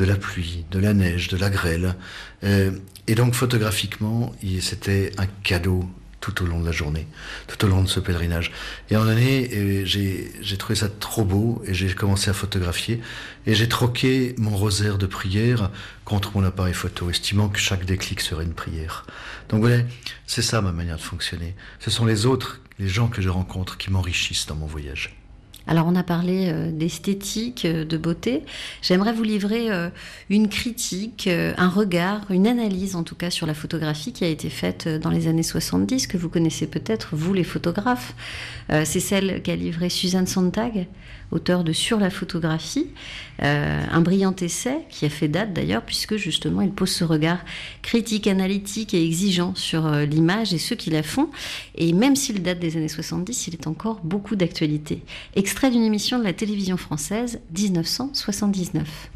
de 0.00 0.06
la 0.06 0.16
pluie, 0.16 0.64
de 0.70 0.78
la 0.78 0.94
neige, 0.94 1.28
de 1.28 1.36
la 1.36 1.50
grêle. 1.50 1.94
Euh, 2.42 2.70
et 3.06 3.14
donc 3.14 3.34
photographiquement, 3.34 4.32
c'était 4.60 5.12
un 5.18 5.26
cadeau 5.42 5.84
tout 6.20 6.42
au 6.42 6.46
long 6.46 6.60
de 6.60 6.66
la 6.66 6.72
journée, 6.72 7.06
tout 7.46 7.64
au 7.64 7.68
long 7.68 7.82
de 7.82 7.88
ce 7.88 8.00
pèlerinage. 8.00 8.52
Et 8.90 8.96
en 8.96 9.08
année, 9.08 9.48
euh, 9.52 9.82
j'ai 9.84 10.56
trouvé 10.58 10.74
ça 10.74 10.88
trop 10.88 11.24
beau 11.24 11.62
et 11.66 11.74
j'ai 11.74 11.92
commencé 11.94 12.30
à 12.30 12.32
photographier. 12.32 13.00
Et 13.46 13.54
j'ai 13.54 13.68
troqué 13.68 14.34
mon 14.38 14.56
rosaire 14.56 14.98
de 14.98 15.06
prière 15.06 15.70
contre 16.04 16.36
mon 16.36 16.44
appareil 16.44 16.74
photo, 16.74 17.10
estimant 17.10 17.48
que 17.48 17.58
chaque 17.58 17.84
déclic 17.84 18.20
serait 18.20 18.44
une 18.44 18.54
prière. 18.54 19.06
Donc 19.48 19.60
voilà, 19.60 19.82
c'est 20.26 20.42
ça 20.42 20.60
ma 20.60 20.72
manière 20.72 20.96
de 20.96 21.02
fonctionner. 21.02 21.54
Ce 21.78 21.90
sont 21.90 22.04
les 22.04 22.26
autres, 22.26 22.60
les 22.78 22.88
gens 22.88 23.08
que 23.08 23.22
je 23.22 23.28
rencontre 23.28 23.78
qui 23.78 23.90
m'enrichissent 23.90 24.46
dans 24.46 24.56
mon 24.56 24.66
voyage. 24.66 25.19
Alors 25.70 25.86
on 25.86 25.94
a 25.94 26.02
parlé 26.02 26.48
euh, 26.48 26.72
d'esthétique, 26.72 27.64
euh, 27.64 27.84
de 27.84 27.96
beauté. 27.96 28.42
J'aimerais 28.82 29.12
vous 29.12 29.22
livrer 29.22 29.70
euh, 29.70 29.88
une 30.28 30.48
critique, 30.48 31.28
un 31.28 31.68
regard, 31.68 32.22
une 32.30 32.48
analyse 32.48 32.96
en 32.96 33.04
tout 33.04 33.14
cas 33.14 33.30
sur 33.30 33.46
la 33.46 33.54
photographie 33.54 34.12
qui 34.12 34.24
a 34.24 34.26
été 34.26 34.50
faite 34.50 34.88
dans 34.88 35.10
les 35.10 35.28
années 35.28 35.44
70, 35.44 36.08
que 36.08 36.16
vous 36.16 36.28
connaissez 36.28 36.66
peut-être, 36.66 37.10
vous 37.14 37.32
les 37.32 37.44
photographes. 37.44 38.14
C'est 38.68 39.00
celle 39.00 39.42
qu'a 39.42 39.56
livrée 39.56 39.88
Suzanne 39.88 40.26
Sontag 40.26 40.86
auteur 41.30 41.64
de 41.64 41.72
Sur 41.72 41.98
la 41.98 42.10
photographie, 42.10 42.88
euh, 43.42 43.82
un 43.90 44.00
brillant 44.00 44.34
essai 44.40 44.78
qui 44.90 45.06
a 45.06 45.08
fait 45.08 45.28
date 45.28 45.52
d'ailleurs, 45.52 45.82
puisque 45.82 46.16
justement 46.16 46.60
il 46.60 46.70
pose 46.70 46.90
ce 46.90 47.04
regard 47.04 47.38
critique, 47.82 48.26
analytique 48.26 48.94
et 48.94 49.04
exigeant 49.04 49.54
sur 49.54 49.86
euh, 49.86 50.04
l'image 50.04 50.52
et 50.52 50.58
ceux 50.58 50.76
qui 50.76 50.90
la 50.90 51.02
font. 51.02 51.30
Et 51.76 51.92
même 51.92 52.16
s'il 52.16 52.42
date 52.42 52.58
des 52.58 52.76
années 52.76 52.88
70, 52.88 53.48
il 53.48 53.54
est 53.54 53.66
encore 53.66 54.00
beaucoup 54.02 54.36
d'actualité. 54.36 55.02
Extrait 55.34 55.70
d'une 55.70 55.84
émission 55.84 56.18
de 56.18 56.24
la 56.24 56.32
télévision 56.32 56.76
française 56.76 57.40
1979 57.56 59.10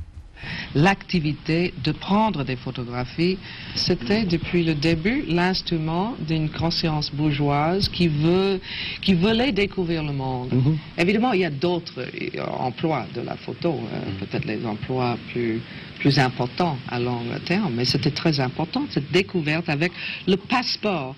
l'activité 0.75 1.73
de 1.83 1.93
prendre 1.93 2.45
des 2.45 2.57
photographies, 2.57 3.39
c'était 3.75 4.25
depuis 4.25 4.65
le 4.65 4.75
début 4.75 5.25
l'instrument 5.29 6.15
d'une 6.21 6.51
conscience 6.51 7.11
bourgeoise 7.13 7.89
qui, 7.89 8.09
veut, 8.09 8.61
qui 9.01 9.15
voulait 9.15 9.53
découvrir 9.53 10.03
le 10.03 10.13
monde. 10.13 10.53
Mhm. 10.53 10.79
Évidemment, 10.99 11.33
il 11.33 11.41
y 11.41 11.45
a 11.45 11.51
d'autres 11.51 12.01
euh, 12.01 12.45
emplois 12.59 13.07
de 13.15 13.21
la 13.21 13.37
photo, 13.37 13.71
euh, 13.71 14.11
mhm. 14.11 14.17
peut-être 14.19 14.45
les 14.45 14.65
emplois 14.67 15.17
plus, 15.33 15.61
plus 15.99 16.19
importants 16.19 16.77
à 16.89 16.99
long 16.99 17.23
terme, 17.45 17.73
mais 17.77 17.85
c'était 17.85 18.11
très 18.11 18.41
important, 18.41 18.85
cette 18.91 19.11
découverte 19.13 19.69
avec 19.69 19.93
le 20.27 20.37
passeport 20.37 21.15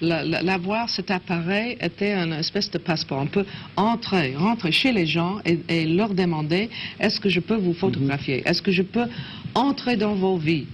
l'avoir 0.00 0.88
cet 0.88 1.10
appareil 1.10 1.76
était 1.80 2.14
une 2.14 2.32
espèce 2.32 2.70
de 2.70 2.78
passeport. 2.78 3.20
On 3.20 3.26
peut 3.26 3.46
entrer, 3.76 4.34
rentrer 4.36 4.72
chez 4.72 4.92
les 4.92 5.06
gens 5.06 5.38
et, 5.44 5.86
leur 5.86 6.14
demander 6.14 6.70
est-ce 7.00 7.20
que 7.20 7.28
je 7.28 7.40
peux 7.40 7.56
vous 7.56 7.74
photographier? 7.74 8.42
Est-ce 8.46 8.62
que 8.62 8.72
je 8.72 8.82
peux 8.82 9.06
entrer 9.54 9.96
dans 9.96 10.14
vos 10.14 10.36
vies? 10.36 10.66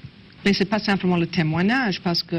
Mais 0.44 0.52
ce 0.52 0.60
n'est 0.60 0.68
pas 0.68 0.78
simplement 0.78 1.16
le 1.16 1.26
témoignage, 1.26 2.00
parce 2.00 2.22
que 2.22 2.36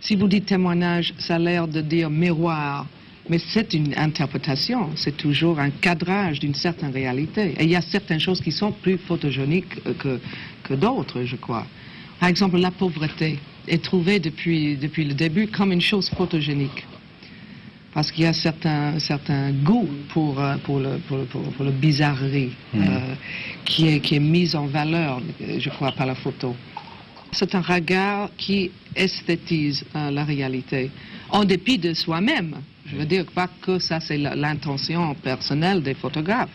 si 0.00 0.16
vous 0.16 0.26
dites 0.26 0.46
témoignage, 0.46 1.14
ça 1.18 1.36
a 1.36 1.38
l'air 1.38 1.68
de 1.68 1.80
dire 1.80 2.10
miroir. 2.10 2.86
Mais 3.30 3.38
c'est 3.38 3.72
une 3.72 3.94
interprétation, 3.96 4.90
c'est 4.96 5.16
toujours 5.16 5.58
un 5.58 5.70
cadrage 5.70 6.40
d'une 6.40 6.54
certaine 6.54 6.90
réalité. 6.90 7.54
Et 7.58 7.64
il 7.64 7.70
y 7.70 7.76
a 7.76 7.80
certaines 7.80 8.20
choses 8.20 8.40
qui 8.40 8.52
sont 8.52 8.72
plus 8.72 8.98
photogéniques 8.98 9.82
que, 9.98 10.20
que 10.62 10.74
d'autres, 10.74 11.22
je 11.24 11.36
crois. 11.36 11.66
Par 12.20 12.28
exemple, 12.28 12.58
la 12.58 12.70
pauvreté 12.70 13.38
est 13.68 13.82
trouvée 13.82 14.18
depuis, 14.18 14.76
depuis 14.76 15.04
le 15.04 15.14
début 15.14 15.46
comme 15.48 15.72
une 15.72 15.80
chose 15.80 16.08
photogénique. 16.10 16.84
Parce 17.92 18.10
qu'il 18.10 18.24
y 18.24 18.26
a 18.26 18.32
certains, 18.32 18.98
certains 18.98 19.52
goûts 19.52 19.88
pour, 20.08 20.40
euh, 20.40 20.56
pour, 20.64 20.80
le, 20.80 20.98
pour, 21.06 21.18
le, 21.18 21.24
pour, 21.24 21.64
le 21.64 21.70
bizarrerie 21.70 22.50
hmm. 22.72 22.82
euh, 22.82 23.14
qui, 23.64 23.88
est, 23.88 24.00
qui 24.00 24.16
est 24.16 24.20
mise 24.20 24.56
en 24.56 24.66
valeur, 24.66 25.22
je 25.58 25.70
crois, 25.70 25.92
par 25.92 26.06
la 26.06 26.16
photo. 26.16 26.56
C'est 27.30 27.54
un 27.54 27.60
regard 27.60 28.30
qui 28.36 28.72
esthétise 28.96 29.84
euh, 29.94 30.10
la 30.10 30.24
réalité, 30.24 30.90
en 31.30 31.44
dépit 31.44 31.78
de 31.78 31.94
soi-même. 31.94 32.56
Je 32.86 32.96
veux 32.96 33.06
dire 33.06 33.26
pas 33.26 33.48
que 33.62 33.78
ça, 33.78 34.00
c'est 34.00 34.18
l'intention 34.18 35.14
personnelle 35.14 35.82
des 35.82 35.94
photographes 35.94 36.50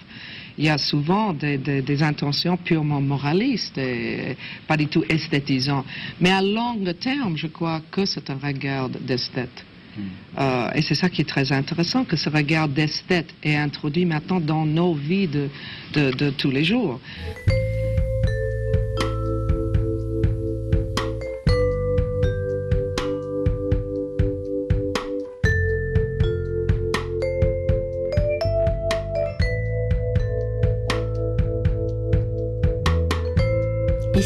il 0.59 0.65
y 0.65 0.69
a 0.69 0.77
souvent 0.77 1.31
des, 1.31 2.03
intentions 2.03 2.57
purement 2.57 2.99
moralistes 2.99 3.77
et 3.77 4.35
pas 4.67 4.75
du 4.75 4.87
tout 4.87 5.05
esthétisantes. 5.07 5.85
Mais 6.19 6.31
à 6.31 6.41
long 6.41 6.77
terme, 6.99 7.37
je 7.37 7.47
crois 7.47 7.81
que 7.89 8.05
c'est 8.05 8.29
un 8.29 8.37
regard 8.37 8.89
d'esthète. 8.89 9.63
Hmm. 9.97 10.01
Euh, 10.37 10.71
et 10.75 10.81
c'est 10.81 10.95
ça 10.95 11.09
qui 11.09 11.21
est 11.21 11.29
très 11.29 11.53
intéressant, 11.53 12.03
que 12.03 12.17
ce 12.17 12.29
regard 12.29 12.67
d'esthète 12.67 13.33
est 13.41 13.55
introduit 13.55 14.03
maintenant 14.03 14.41
dans 14.41 14.65
nos 14.65 14.93
vies 14.93 15.29
de 15.29 16.29
tous 16.31 16.51
les 16.51 16.65
jours. 16.65 16.99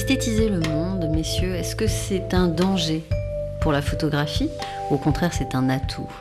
Esthétiser 0.04 0.50
le 0.50 0.60
monde, 0.60 1.08
messieurs, 1.16 1.56
est-ce 1.56 1.78
que 1.78 1.88
c'est 1.88 2.34
un 2.34 2.50
danger 2.50 3.06
pour 3.62 3.72
la 3.72 3.82
photographie 3.82 4.50
au 4.92 4.98
contraire 4.98 5.32
c'est 5.32 5.56
un 5.56 5.70
atout? 5.70 6.12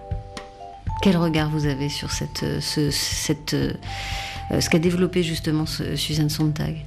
Quel 1.02 1.16
regard 1.16 1.50
vous 1.50 1.66
avez 1.66 1.88
sur 1.88 2.12
cette, 2.12 2.44
euh, 2.44 2.60
ce 2.60 4.68
qu'a 4.70 4.78
développé 4.78 5.24
justement 5.24 5.66
Suzanne 5.66 6.30
Sontag? 6.30 6.84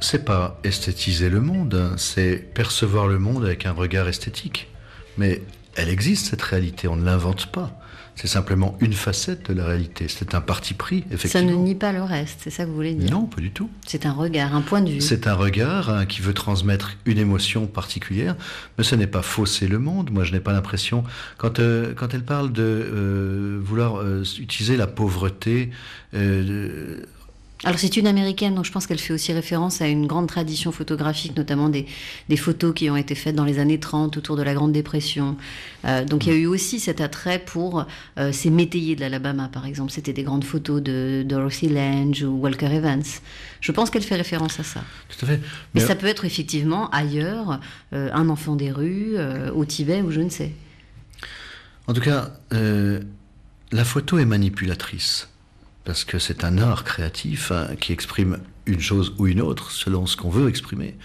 C'est 0.00 0.24
pas 0.24 0.58
esthétiser 0.64 1.30
le 1.30 1.40
monde, 1.40 1.94
c'est 1.98 2.38
percevoir 2.52 3.06
le 3.06 3.20
monde 3.20 3.44
avec 3.44 3.64
un 3.64 3.72
regard 3.72 4.08
esthétique. 4.08 4.70
Mais 5.18 5.40
elle 5.76 5.88
existe, 5.88 6.26
cette 6.26 6.42
réalité, 6.42 6.88
on 6.88 6.96
ne 6.96 7.04
l'invente 7.04 7.46
pas. 7.46 7.78
C'est 8.14 8.28
simplement 8.28 8.76
une 8.80 8.92
facette 8.92 9.50
de 9.50 9.54
la 9.54 9.64
réalité. 9.64 10.06
C'est 10.06 10.34
un 10.34 10.42
parti 10.42 10.74
pris, 10.74 11.04
effectivement. 11.10 11.48
Ça 11.48 11.56
ne 11.56 11.58
nie 11.58 11.74
pas 11.74 11.92
le 11.92 12.02
reste, 12.02 12.40
c'est 12.44 12.50
ça 12.50 12.64
que 12.64 12.68
vous 12.68 12.74
voulez 12.74 12.94
dire? 12.94 13.10
Non, 13.10 13.24
pas 13.24 13.40
du 13.40 13.50
tout. 13.50 13.70
C'est 13.86 14.04
un 14.04 14.12
regard, 14.12 14.54
un 14.54 14.60
point 14.60 14.82
de 14.82 14.90
vue. 14.90 15.00
C'est 15.00 15.26
un 15.26 15.34
regard 15.34 15.88
hein, 15.88 16.04
qui 16.04 16.20
veut 16.20 16.34
transmettre 16.34 16.92
une 17.06 17.16
émotion 17.16 17.66
particulière, 17.66 18.36
mais 18.76 18.84
ce 18.84 18.94
n'est 18.96 19.06
pas 19.06 19.22
fausser 19.22 19.66
le 19.66 19.78
monde. 19.78 20.10
Moi, 20.10 20.24
je 20.24 20.32
n'ai 20.32 20.40
pas 20.40 20.52
l'impression. 20.52 21.04
Quand, 21.38 21.58
euh, 21.58 21.94
quand 21.94 22.12
elle 22.12 22.24
parle 22.24 22.52
de 22.52 22.62
euh, 22.62 23.60
vouloir 23.62 23.96
euh, 23.96 24.24
utiliser 24.38 24.76
la 24.76 24.86
pauvreté 24.86 25.70
alors 27.64 27.78
c'est 27.78 27.96
une 27.96 28.08
américaine, 28.08 28.56
donc 28.56 28.64
je 28.64 28.72
pense 28.72 28.88
qu'elle 28.88 28.98
fait 28.98 29.12
aussi 29.12 29.32
référence 29.32 29.80
à 29.80 29.86
une 29.86 30.08
grande 30.08 30.26
tradition 30.26 30.72
photographique, 30.72 31.36
notamment 31.36 31.68
des, 31.68 31.86
photos 32.36 32.74
qui 32.74 32.90
ont 32.90 32.96
été 32.96 33.14
faites 33.14 33.36
dans 33.36 33.44
les 33.44 33.60
années 33.60 33.78
30 33.78 34.16
autour 34.16 34.36
de 34.36 34.42
la 34.42 34.52
Grande 34.52 34.72
Dépression. 34.72 35.36
Euh, 35.84 36.04
donc 36.04 36.26
il 36.26 36.32
y 36.32 36.36
a 36.36 36.38
eu 36.38 36.46
aussi 36.46 36.80
cet 36.80 37.00
attrait 37.00 37.38
pour 37.38 37.86
euh, 38.18 38.32
ces 38.32 38.50
métayers 38.50 38.96
de 38.96 39.00
l'Alabama, 39.00 39.48
par 39.48 39.64
exemple. 39.64 39.92
C'était 39.92 40.12
des 40.12 40.24
grandes 40.24 40.42
photos 40.42 40.82
de 40.82 41.22
Dorothy 41.24 41.68
Lange 41.68 42.24
ou 42.24 42.32
Walker 42.40 42.66
Evans. 42.66 43.04
Je 43.60 43.70
pense 43.70 43.90
qu'elle 43.90 44.02
fait 44.02 44.16
référence 44.16 44.58
à 44.58 44.64
ça. 44.64 44.80
Tout 45.08 45.24
à 45.24 45.28
fait. 45.28 45.40
Mais, 45.74 45.80
ça 45.80 45.94
peut 45.94 46.08
être 46.08 46.24
effectivement 46.24 46.90
ailleurs, 46.90 47.60
euh, 47.92 48.10
un 48.12 48.28
enfant 48.28 48.56
des 48.56 48.72
rues, 48.72 49.14
au 49.54 49.64
Tibet 49.64 50.02
ou 50.02 50.10
je 50.10 50.20
ne 50.20 50.30
sais. 50.30 50.50
En 51.86 51.92
tout 51.92 52.00
cas, 52.00 52.32
la 52.50 53.84
photo 53.84 54.18
est 54.18 54.24
manipulatrice 54.24 55.28
parce 55.84 56.04
que 56.04 56.18
c'est 56.18 56.44
un 56.44 56.58
art 56.58 56.84
créatif 56.84 57.50
hein, 57.52 57.68
qui 57.80 57.92
exprime 57.92 58.38
une 58.66 58.80
chose 58.80 59.14
ou 59.18 59.26
une 59.26 59.40
autre 59.40 59.70
selon 59.72 60.06
ce 60.06 60.16
qu'on 60.16 60.30
veut 60.30 60.48
exprimer. 60.48 60.96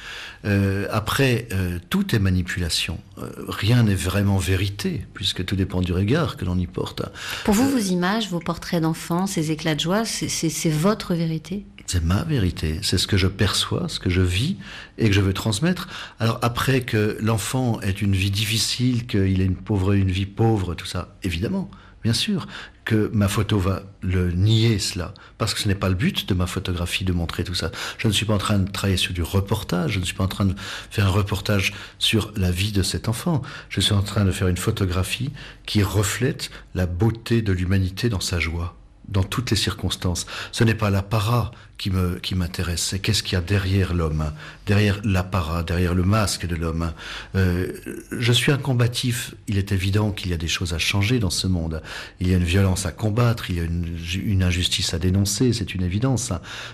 Euh, 0.45 0.87
après, 0.91 1.47
euh, 1.51 1.79
tout 1.89 2.15
est 2.15 2.19
manipulation. 2.19 2.99
Euh, 3.17 3.29
rien 3.47 3.83
n'est 3.83 3.95
vraiment 3.95 4.37
vérité, 4.37 5.05
puisque 5.13 5.43
tout 5.43 5.55
dépend 5.55 5.81
du 5.81 5.91
regard 5.91 6.37
que 6.37 6.45
l'on 6.45 6.57
y 6.57 6.67
porte. 6.67 7.01
Pour 7.45 7.55
vous, 7.55 7.69
vos 7.69 7.77
images, 7.77 8.29
vos 8.29 8.39
portraits 8.39 8.81
d'enfants, 8.81 9.25
ces 9.25 9.51
éclats 9.51 9.75
de 9.75 9.79
joie, 9.79 10.05
c'est 10.05 10.69
votre 10.69 11.15
vérité? 11.15 11.65
C'est 11.87 12.03
ma 12.03 12.23
vérité, 12.23 12.79
c'est 12.83 12.97
ce 12.97 13.07
que 13.07 13.15
je 13.15 13.27
perçois, 13.27 13.87
ce 13.87 13.99
que 13.99 14.09
je 14.09 14.21
vis 14.21 14.57
et 14.97 15.07
que 15.07 15.15
je 15.15 15.21
veux 15.21 15.31
transmettre. 15.31 15.87
Alors 16.19 16.37
après 16.41 16.81
que 16.81 17.17
l'enfant 17.21 17.79
ait 17.79 17.91
une 17.91 18.13
vie 18.13 18.29
difficile, 18.29 19.07
qu'il 19.07 19.39
ait 19.39 19.45
une 19.45 19.55
pauvre, 19.55 19.93
une 19.93 20.11
vie 20.11 20.25
pauvre, 20.25 20.75
tout 20.75 20.85
ça, 20.85 21.15
évidemment. 21.23 21.71
Bien 22.07 22.13
sûr 22.13 22.47
que 22.85 23.09
ma 23.11 23.27
photo 23.27 23.59
va 23.59 23.83
le 24.01 24.31
nier 24.31 24.79
cela, 24.79 25.13
parce 25.37 25.53
que 25.53 25.59
ce 25.59 25.67
n'est 25.67 25.75
pas 25.75 25.89
le 25.89 25.95
but 25.95 26.25
de 26.29 26.33
ma 26.33 26.47
photographie 26.47 27.03
de 27.03 27.11
montrer 27.11 27.43
tout 27.43 27.53
ça. 27.53 27.69
Je 27.97 28.07
ne 28.07 28.13
suis 28.13 28.25
pas 28.25 28.33
en 28.33 28.37
train 28.37 28.59
de 28.59 28.71
travailler 28.71 28.95
sur 28.95 29.13
du 29.13 29.23
reportage, 29.23 29.91
je 29.91 29.99
ne 29.99 30.05
suis 30.05 30.15
pas 30.15 30.23
en 30.23 30.29
train 30.29 30.45
de 30.45 30.55
faire 30.89 31.05
un 31.05 31.09
reportage 31.09 31.73
sur 31.99 32.31
la 32.37 32.49
vie 32.49 32.71
de 32.71 32.81
cet 32.81 33.09
enfant. 33.09 33.41
Je 33.67 33.81
suis 33.81 33.91
en 33.91 34.03
train 34.03 34.23
de 34.23 34.31
faire 34.31 34.47
une 34.47 34.55
photographie 34.55 35.31
qui 35.65 35.83
reflète 35.83 36.49
la 36.75 36.85
beauté 36.85 37.41
de 37.41 37.51
l'humanité 37.51 38.07
dans 38.07 38.21
sa 38.21 38.39
joie 38.39 38.77
dans 39.09 39.23
toutes 39.23 39.51
les 39.51 39.57
circonstances. 39.57 40.25
Ce 40.51 40.63
n'est 40.63 40.75
pas 40.75 40.89
l'apparat 40.89 41.51
qui 41.77 41.91
me 41.91 42.17
qui 42.19 42.33
m'intéresse, 42.35 42.81
c'est 42.81 42.99
qu'est-ce 42.99 43.21
qu'il 43.21 43.33
y 43.33 43.35
a 43.35 43.41
derrière 43.41 43.93
l'homme, 43.93 44.31
derrière 44.65 44.99
l'apparat, 45.03 45.63
derrière 45.63 45.93
le 45.93 46.03
masque 46.03 46.47
de 46.47 46.55
l'homme. 46.55 46.91
Euh, 47.35 47.71
je 48.11 48.33
suis 48.33 48.51
un 48.51 48.57
combatif. 48.57 49.35
Il 49.47 49.57
est 49.57 49.71
évident 49.71 50.11
qu'il 50.11 50.31
y 50.31 50.33
a 50.33 50.37
des 50.37 50.47
choses 50.47 50.73
à 50.73 50.79
changer 50.79 51.19
dans 51.19 51.29
ce 51.29 51.45
monde. 51.45 51.81
Il 52.19 52.27
y 52.27 52.33
a 52.33 52.37
une 52.37 52.43
violence 52.43 52.85
à 52.85 52.91
combattre, 52.91 53.51
il 53.51 53.57
y 53.57 53.59
a 53.59 53.63
une, 53.63 54.43
injustice 54.43 54.93
à 54.93 54.99
dénoncer, 54.99 55.53
c'est 55.53 55.73
une 55.75 55.83
évidence. 55.83 56.31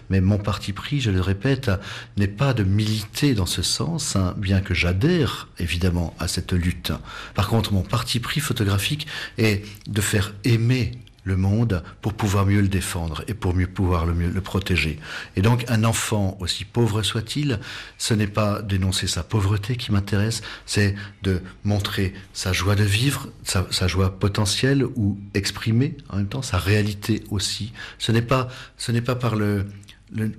Mais 0.09 0.21
mon 0.21 0.37
parti 0.37 0.73
pris, 0.73 1.01
je 1.01 1.11
le 1.11 1.21
répète, 1.21 1.71
n'est 2.17 2.27
pas 2.27 2.53
de 2.53 2.63
militer 2.63 3.33
dans 3.33 3.45
ce 3.45 3.61
sens, 3.61 4.15
hein, 4.15 4.33
bien 4.37 4.61
que 4.61 4.73
j'adhère 4.73 5.49
évidemment 5.59 6.15
à 6.19 6.27
cette 6.27 6.53
lutte. 6.53 6.93
Par 7.35 7.47
contre, 7.47 7.73
mon 7.73 7.81
parti 7.81 8.19
pris 8.19 8.39
photographique 8.39 9.07
est 9.37 9.65
de 9.87 10.01
faire 10.01 10.33
aimer 10.43 10.91
le 11.23 11.37
monde 11.37 11.83
pour 12.01 12.13
pouvoir 12.13 12.45
mieux 12.45 12.61
le 12.61 12.67
défendre 12.67 13.23
et 13.27 13.33
pour 13.33 13.55
mieux 13.55 13.67
pouvoir 13.67 14.05
le, 14.05 14.41
protéger. 14.41 14.99
Et 15.35 15.41
donc 15.41 15.65
un 15.69 15.83
enfant, 15.83 16.37
aussi 16.39 16.65
pauvre 16.65 17.01
soit-il, 17.01 17.59
ce 17.97 18.13
n'est 18.13 18.27
pas 18.27 18.61
d'énoncer 18.61 19.07
sa 19.07 19.23
pauvreté 19.23 19.77
qui 19.77 19.91
m'intéresse, 19.91 20.41
c'est 20.65 20.95
de 21.21 21.41
montrer 21.63 22.13
sa 22.33 22.53
joie 22.53 22.75
de 22.75 22.83
vivre, 22.83 23.29
sa, 23.43 23.87
joie 23.87 24.19
potentielle 24.19 24.85
ou 24.95 25.17
exprimée 25.33 25.97
en 26.09 26.17
même 26.17 26.27
temps, 26.27 26.41
sa 26.41 26.57
réalité 26.57 27.23
aussi. 27.29 27.73
Ce 27.99 28.11
n'est 28.11 28.21
pas, 28.21 28.49
ce 28.77 28.91
n'est 28.91 29.01
pas 29.01 29.15
par 29.15 29.35
le 29.35 29.65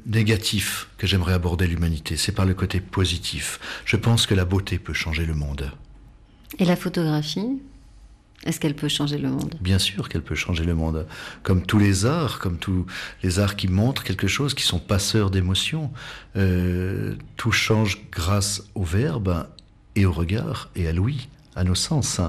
négatif 0.07 0.89
que 0.99 1.07
j'aimerais 1.07 1.33
aborder 1.33 1.67
l'humanité, 1.67 2.17
c'est 2.17 2.33
par 2.33 2.45
le 2.45 2.55
côté 2.55 2.81
positif. 2.81 3.59
Je 3.85 3.97
pense 3.97 4.27
que 4.27 4.35
la 4.35 4.45
beauté 4.45 4.79
peut 4.79 4.93
changer 4.93 5.27
le 5.27 5.35
monde. 5.35 5.71
Et 6.59 6.65
la 6.65 6.77
photographie? 6.77 7.61
Est-ce 8.45 8.61
qu'elle 8.61 8.75
peut 8.75 8.89
changer 8.89 9.19
le 9.19 9.31
monde? 9.31 9.55
Bien 9.61 9.79
sûr 9.79 10.09
qu'elle 10.09 10.23
peut 10.23 10.35
changer 10.35 10.65
le 10.65 10.75
monde. 10.75 11.07
Comme 11.43 11.65
tous 11.65 11.79
les 11.79 12.05
arts, 12.05 12.39
comme 12.39 12.59
tous 12.59 12.85
les 13.23 13.39
arts 13.39 13.57
qui 13.57 13.69
montrent 13.69 14.05
quelque 14.05 14.27
chose, 14.27 14.55
qui 14.55 14.65
sont 14.65 14.79
passeurs 14.79 15.31
d'émotions. 15.31 15.91
Euh, 16.37 17.15
tout 17.37 17.53
change 17.53 18.03
grâce 18.13 18.63
au 18.75 18.85
verbe 18.85 19.47
et 19.97 20.05
au 20.05 20.13
regard 20.13 20.71
et 20.77 20.87
à 20.87 20.93
l'ouïe, 20.93 21.29
à 21.57 21.65
nos 21.65 21.75
sens. 21.75 22.21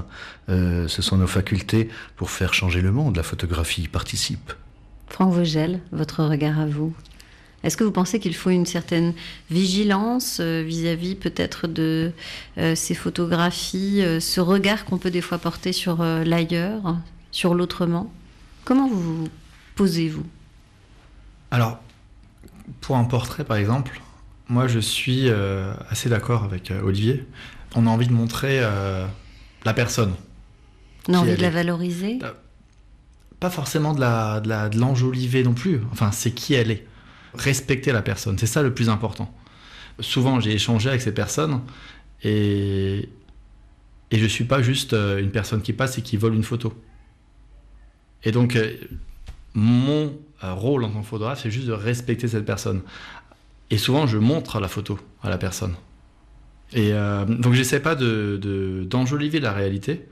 Euh, 0.50 0.88
ce 0.88 1.02
sont 1.02 1.18
nos 1.18 1.28
facultés 1.28 1.90
pour 2.16 2.32
faire 2.32 2.54
changer 2.54 2.82
le 2.82 2.92
monde. 2.92 3.18
La 3.18 3.24
photographie 3.24 3.84
y 3.84 3.88
participe. 3.90 4.54
Franck 5.08 5.34
Vogel, 5.34 5.82
votre 5.92 6.24
regard 6.24 6.60
à 6.60 6.66
vous? 6.66 6.94
Est-ce 7.66 7.78
que 7.78 7.84
vous 7.84 7.92
pensez 7.92 8.20
qu'il 8.20 8.36
faut 8.36 8.52
une 8.52 8.68
certaine 8.68 9.14
vigilance 9.50 10.38
euh, 10.40 10.62
vis-à-vis 10.62 11.16
peut-être 11.16 11.68
de 11.68 12.12
euh, 12.60 12.76
ces 12.76 12.94
photographies, 12.94 14.04
euh, 14.04 14.20
ce 14.20 14.40
regard 14.40 14.86
qu'on 14.86 15.00
peut 15.00 15.10
des 15.10 15.22
fois 15.22 15.40
porter 15.40 15.74
sur 15.74 16.04
l'ailleurs, 16.04 16.96
sur 17.32 17.56
l'autrement? 17.56 18.14
Comment 18.66 18.88
vous 18.88 19.02
vous 19.02 19.30
posez-vous? 19.74 20.26
Alors, 21.50 21.80
pour 22.82 22.98
un 22.98 23.04
portrait 23.04 23.44
par 23.44 23.58
exemple, 23.58 24.00
moi 24.48 24.68
je 24.68 24.80
suis 24.80 25.30
assez 25.90 26.10
d'accord 26.10 26.44
avec 26.44 26.72
Olivier. 26.84 27.26
On 27.76 27.88
a 27.88 27.90
envie 27.90 28.08
de 28.08 28.14
montrer 28.14 28.62
la 28.62 29.74
personne. 29.74 30.14
On 31.08 31.14
a 31.14 31.18
envie 31.18 31.36
de 31.36 31.42
la 31.42 31.50
valoriser? 31.50 32.20
Pas 33.40 33.50
forcément 33.50 33.94
de 33.94 34.78
l'enjoliver 34.78 35.44
non 35.44 35.54
plus. 35.54 35.82
Enfin, 35.92 36.12
c'est 36.12 36.32
qui 36.32 36.54
elle 36.54 36.72
est 36.72 36.86
respecter 37.42 37.92
la 37.92 38.02
personne. 38.02 38.38
C'est 38.38 38.46
ça 38.46 38.62
le 38.62 38.74
plus 38.74 38.90
important. 38.90 39.34
Souvent, 40.00 40.40
j'ai 40.40 40.54
échangé 40.54 40.90
avec 40.90 41.02
ces 41.02 41.14
personnes 41.14 41.62
et, 42.24 43.10
et 44.12 44.18
je 44.18 44.24
ne 44.24 44.30
suis 44.30 44.44
pas 44.44 44.62
juste 44.62 44.94
euh, 44.94 45.20
une 45.20 45.32
personne 45.32 45.62
qui 45.62 45.74
passe 45.74 45.98
et 45.98 46.02
qui 46.02 46.18
vole 46.18 46.36
une 46.36 46.44
photo. 46.44 46.74
Et 48.24 48.32
donc, 48.32 48.56
euh, 48.56 48.76
mon 49.54 50.18
euh, 50.44 50.54
rôle 50.54 50.84
en 50.84 50.90
tant 50.90 51.02
que 51.02 51.08
photographe, 51.08 51.42
c'est 51.42 51.52
juste 51.52 51.68
de 51.68 51.74
respecter 51.74 52.28
cette 52.28 52.46
personne. 52.46 52.82
Et 53.72 53.78
souvent, 53.78 54.08
je 54.08 54.18
montre 54.18 54.60
la 54.60 54.68
photo 54.68 55.00
à 55.24 55.30
la 55.30 55.38
personne. 55.38 55.76
Et 56.74 56.92
donc, 56.92 57.54
j'essaie 57.54 57.80
pas 57.80 57.96
d'enjoliver 57.96 59.40
de, 59.40 59.44
la 59.44 59.54
réalité, 59.54 60.08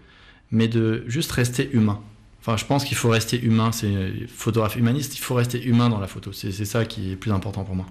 mais 0.51 0.67
de 0.67 1.03
juste 1.07 1.31
rester 1.31 1.69
humain. 1.73 2.01
Enfin, 2.45 2.57
je 2.57 2.65
pense 2.65 2.83
qu'il 2.83 2.97
faut 2.97 3.07
rester 3.07 3.41
humain. 3.41 3.71
C'est 3.71 4.27
photographe 4.27 4.75
humaniste. 4.75 5.15
Il 5.15 5.21
faut 5.21 5.35
rester 5.35 5.63
humain 5.63 5.87
dans 5.87 5.99
la 5.99 6.07
photo. 6.07 6.33
C'est 6.33 6.51
ça 6.65 6.83
qui 6.83 7.13
est 7.13 7.15
plus 7.15 7.31
important 7.31 7.63
pour 7.63 7.75
moi. 7.75 7.85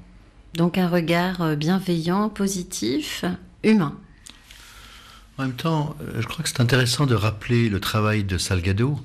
Donc 0.55 0.77
un 0.77 0.89
regard 0.89 1.41
euh, 1.41 1.57
bienveillant, 1.57 2.29
positif, 2.29 3.25
humain. 3.65 3.97
En 5.39 5.45
même 5.45 5.55
temps, 5.55 5.97
euh, 6.03 6.21
je 6.21 6.27
crois 6.27 6.43
que 6.43 6.51
c'est 6.51 6.61
intéressant 6.61 7.07
de 7.07 7.15
rappeler 7.15 7.71
le 7.71 7.81
travail 7.81 8.25
de 8.25 8.37
Salgado 8.37 9.01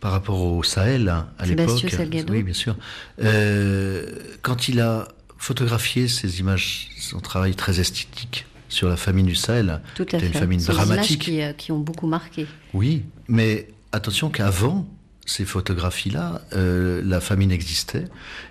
par 0.00 0.10
rapport 0.10 0.42
au 0.42 0.64
Sahel 0.64 1.08
hein, 1.08 1.28
à 1.38 1.46
l'époque. 1.46 1.88
Salgado. 1.88 2.32
Oui, 2.32 2.42
bien 2.42 2.54
sûr. 2.54 2.74
Euh, 3.22 4.04
quand 4.42 4.66
il 4.66 4.80
a 4.80 5.06
photographié 5.36 6.08
ces 6.08 6.40
images, 6.40 6.88
son 6.98 7.20
travail 7.20 7.54
très 7.54 7.78
esthétique 7.78 8.46
sur 8.68 8.88
la 8.88 8.96
famine 8.96 9.26
du 9.26 9.36
Sahel, 9.36 9.80
Tout 9.94 10.06
à 10.12 10.16
une 10.16 10.32
famine 10.32 10.60
dramatique. 10.60 11.22
Qui, 11.22 11.40
qui 11.56 11.70
ont 11.70 11.78
beaucoup 11.78 12.08
marqué. 12.08 12.48
Oui, 12.74 13.04
mais 13.28 13.68
attention 13.92 14.30
qu'avant 14.30 14.86
ces 15.28 15.44
photographies-là, 15.44 16.40
euh, 16.54 17.02
la 17.04 17.20
famine 17.20 17.52
existait, 17.52 18.06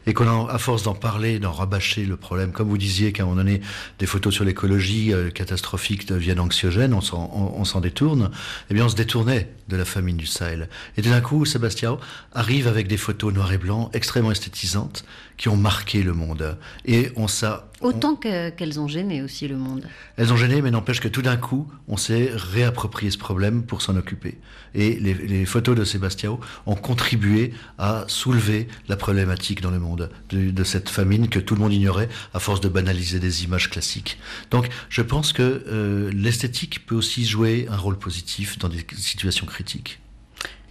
et 0.06 0.14
qu'on 0.14 0.48
à 0.48 0.58
force 0.60 0.84
d'en 0.84 0.94
parler, 0.94 1.40
d'en 1.40 1.52
rabâcher 1.52 2.06
le 2.06 2.18
problème, 2.18 2.52
comme 2.52 2.70
vous 2.70 2.78
disiez 2.78 3.12
qu'à 3.12 3.24
un 3.24 3.26
moment 3.26 3.38
donné, 3.38 3.62
des 3.98 4.06
photos 4.06 4.34
sur 4.34 4.46
l'écologie 4.46 5.12
euh, 5.12 5.32
catastrophique 5.32 6.08
deviennent 6.08 6.40
anxiogènes, 6.40 6.94
on 6.94 7.02
s'en 7.02 7.82
détourne, 7.82 8.30
eh 8.70 8.76
bien 8.76 8.86
on 8.86 8.90
se 8.90 8.96
détournait 8.96 9.50
de 9.70 9.76
la 9.76 9.86
famine 9.86 10.18
du 10.18 10.28
Sahel. 10.28 10.70
Et 10.98 11.02
d'un 11.02 11.20
coup, 11.20 11.46
Sébastien 11.46 11.98
arrive 12.34 12.68
avec 12.68 12.88
des 12.88 12.98
photos 12.98 13.34
noir 13.34 13.52
et 13.52 13.58
blanc, 13.58 13.90
extrêmement 13.94 14.32
esthétisantes, 14.32 15.04
qui 15.38 15.50
ont 15.50 15.58
marqué 15.58 16.04
le 16.04 16.14
monde. 16.14 16.58
Et 16.86 17.12
on 17.16 17.28
ça. 17.28 17.67
Autant 17.82 18.16
qu'elles 18.16 18.80
ont 18.80 18.88
gêné 18.88 19.22
aussi 19.22 19.48
le 19.48 19.56
monde. 19.56 19.88
Elles 20.16 20.34
ont 20.34 20.38
gêné, 20.38 20.62
mais 20.62 20.72
n'empêche 20.72 21.00
que 21.00 21.08
tout 21.08 21.22
d'un 21.22 21.38
coup, 21.38 21.68
on 21.88 21.96
s'est 21.96 22.32
réapproprié 22.34 23.12
ce 23.12 23.20
problème 23.20 23.64
pour 23.64 23.84
s'en 23.84 23.96
occuper. 23.96 24.38
Et 24.74 25.00
les, 25.00 25.46
photos 25.46 25.76
de 25.76 25.84
Sébastien 25.84 26.38
ont 26.66 26.76
contribué 26.76 27.54
à 27.78 28.06
soulever 28.08 28.68
la 28.88 28.96
problématique 28.96 29.62
dans 29.62 29.72
le 29.72 29.80
monde 29.80 30.10
de, 30.30 30.64
cette 30.64 30.90
famine 30.90 31.30
que 31.30 31.40
tout 31.40 31.56
le 31.56 31.62
monde 31.62 31.74
ignorait 31.74 32.10
à 32.34 32.40
force 32.40 32.62
de 32.62 32.70
banaliser 32.70 33.20
des 33.20 33.44
images 33.44 33.70
classiques. 33.70 34.18
Donc 34.52 34.68
je 34.90 35.02
pense 35.02 35.32
que 35.32 35.64
euh, 35.68 36.12
l'esthétique 36.12 36.86
peut 36.86 36.96
aussi 36.96 37.26
jouer 37.26 37.68
un 37.70 37.78
rôle 37.78 37.98
positif 37.98 38.58
dans 38.58 38.70
des 38.70 38.86
situations 38.98 39.46
critiques. 39.46 40.00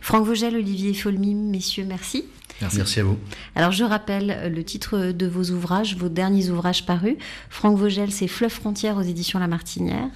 Franck 0.00 0.26
Vogel, 0.26 0.54
Olivier 0.54 0.94
Folmy, 0.94 1.34
messieurs, 1.34 1.84
merci. 1.84 2.24
Merci. 2.60 3.00
à 3.00 3.04
vous. 3.04 3.18
Alors 3.54 3.72
je 3.72 3.84
rappelle 3.84 4.52
le 4.54 4.64
titre 4.64 5.12
de 5.12 5.26
vos 5.26 5.50
ouvrages, 5.50 5.96
vos 5.96 6.08
derniers 6.08 6.48
ouvrages 6.48 6.86
parus. 6.86 7.16
Franck 7.50 7.76
Vogel, 7.76 8.10
c'est 8.10 8.28
Fleuve 8.28 8.50
frontière 8.50 8.96
aux 8.96 9.02
éditions 9.02 9.38
La 9.38 9.46
Martinière. 9.46 10.08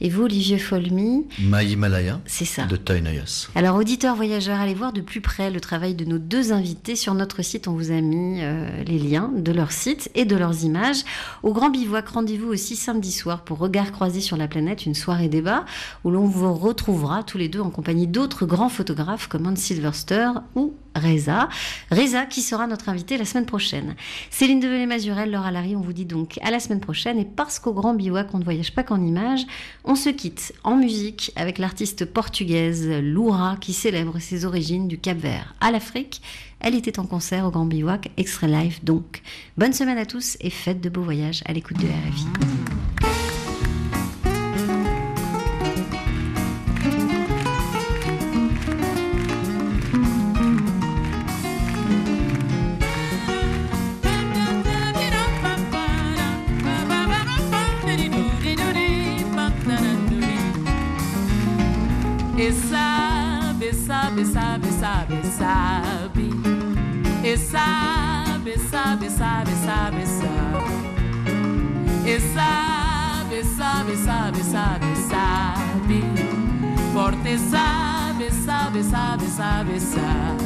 Et 0.00 0.08
vous, 0.08 0.22
Olivier 0.22 0.58
Folmy 0.58 1.26
My 1.40 1.64
Himalaya. 1.64 2.20
C'est 2.26 2.44
ça. 2.44 2.66
De 2.66 2.76
Toynayas. 2.76 3.48
Alors 3.54 3.76
auditeurs, 3.76 4.14
voyageurs, 4.14 4.60
allez 4.60 4.74
voir 4.74 4.92
de 4.92 5.00
plus 5.00 5.20
près 5.20 5.50
le 5.50 5.60
travail 5.60 5.94
de 5.94 6.04
nos 6.04 6.18
deux 6.18 6.52
invités. 6.52 6.96
Sur 6.96 7.14
notre 7.14 7.42
site, 7.42 7.66
on 7.66 7.72
vous 7.72 7.90
a 7.90 8.00
mis 8.00 8.38
euh, 8.40 8.82
les 8.84 8.98
liens 8.98 9.30
de 9.36 9.52
leur 9.52 9.72
site 9.72 10.10
et 10.14 10.24
de 10.24 10.36
leurs 10.36 10.64
images. 10.64 11.02
Au 11.42 11.52
Grand 11.52 11.70
Bivouac, 11.70 12.08
rendez-vous 12.08 12.48
aussi 12.48 12.76
samedi 12.76 13.12
soir 13.12 13.42
pour 13.42 13.58
Regard 13.58 13.90
croisé 13.92 14.20
sur 14.20 14.36
la 14.36 14.48
planète, 14.48 14.86
une 14.86 14.94
soirée 14.94 15.28
débat 15.28 15.64
où 16.04 16.10
l'on 16.10 16.26
vous 16.26 16.54
retrouvera 16.54 17.22
tous 17.24 17.38
les 17.38 17.48
deux 17.48 17.60
en 17.60 17.70
compagnie 17.70 18.06
d'autres 18.06 18.46
grands 18.46 18.68
photographes 18.68 19.26
comme 19.26 19.46
Hans 19.46 19.56
Silverster 19.56 20.30
ou 20.54 20.74
Reza. 20.94 21.48
Reza 21.90 22.26
qui 22.26 22.42
sera 22.42 22.66
notre 22.66 22.88
invité 22.88 23.16
la 23.16 23.24
semaine 23.24 23.46
prochaine. 23.46 23.94
Céline 24.30 24.60
Develay-Mazurel, 24.60 25.30
Laura 25.30 25.50
Larry, 25.50 25.76
on 25.76 25.80
vous 25.80 25.92
dit 25.92 26.04
donc 26.04 26.38
à 26.42 26.50
la 26.50 26.60
semaine 26.60 26.80
prochaine. 26.80 27.18
Et 27.18 27.24
parce 27.24 27.58
qu'au 27.58 27.72
Grand 27.72 27.94
Bivouac, 27.94 28.28
on 28.34 28.38
ne 28.38 28.44
voyage 28.44 28.74
pas 28.74 28.82
qu'en 28.82 29.00
images, 29.00 29.46
on 29.84 29.94
se 29.94 30.08
quitte 30.08 30.52
en 30.64 30.76
musique 30.76 31.32
avec 31.36 31.58
l'artiste 31.58 32.04
portugaise 32.04 32.88
Loura 32.88 33.56
qui 33.60 33.72
célèbre 33.72 34.18
ses 34.18 34.44
origines 34.44 34.88
du 34.88 34.98
Cap 34.98 35.18
Vert 35.18 35.54
à 35.60 35.70
l'Afrique. 35.70 36.22
Elle 36.60 36.74
était 36.74 36.98
en 36.98 37.06
concert 37.06 37.46
au 37.46 37.50
Grand 37.50 37.64
Bivouac, 37.64 38.10
extrait 38.16 38.48
live 38.48 38.84
donc. 38.84 39.22
Bonne 39.56 39.72
semaine 39.72 39.98
à 39.98 40.06
tous 40.06 40.36
et 40.40 40.50
faites 40.50 40.80
de 40.80 40.88
beaux 40.88 41.02
voyages 41.02 41.42
à 41.46 41.52
l'écoute 41.52 41.78
de 41.78 41.86
RFI. 41.86 42.59
Sabe, 73.96 74.42
sabe, 74.42 74.42
sabe, 74.42 74.86
sabe. 75.08 76.02
Forte 76.92 77.38
sabe, 77.38 78.30
sabe, 78.30 78.82
sabe, 78.82 79.26
sabe, 79.26 79.80
sabe. 79.80 80.44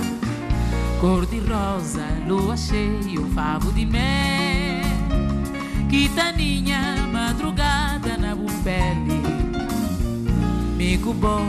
Cor 1.00 1.26
de 1.26 1.40
rosa, 1.40 2.06
lua 2.26 2.56
cheia, 2.56 3.20
um 3.20 3.30
favo 3.30 3.72
de 3.72 3.84
mel. 3.84 4.84
Quitaninha, 5.88 7.06
madrugada 7.12 8.16
na 8.16 8.34
pele. 8.62 9.22
Mico 10.76 11.12
bom 11.12 11.46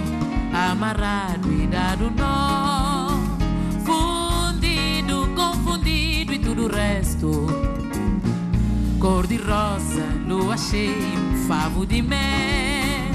amarrado 0.53 1.51
e 1.51 1.67
dado 1.67 2.11
nó, 2.11 3.07
fundido, 3.83 5.27
confundido 5.35 6.33
e 6.33 6.39
tudo 6.39 6.65
o 6.65 6.67
resto. 6.67 7.64
Cor 9.05 9.27
de 9.27 9.37
rosa, 9.37 10.03
lua 10.27 10.57
cheia, 10.57 11.19
um 11.19 11.47
favo 11.47 11.85
de 11.85 12.01
mel, 12.01 13.13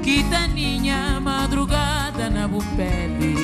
quitaninha, 0.00 1.18
madrugada 1.20 2.30
na 2.30 2.48
pele. 2.76 3.34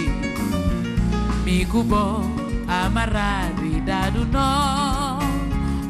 Mico 1.43 1.83
bom, 1.83 2.31
amarrado 2.69 3.67
e 3.67 3.81
dado 3.81 4.25
nó, 4.25 5.19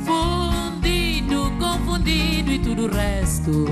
fundido, 0.06 1.52
confundido 1.58 2.50
e 2.50 2.58
tudo 2.60 2.84
o 2.84 2.88
resto. 2.88 3.66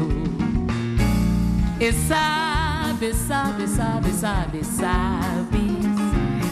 E 1.80 1.92
sabe, 1.94 3.14
sabe, 3.14 3.66
sabe, 3.66 4.12
sabe, 4.12 4.62
sabe. 4.64 5.78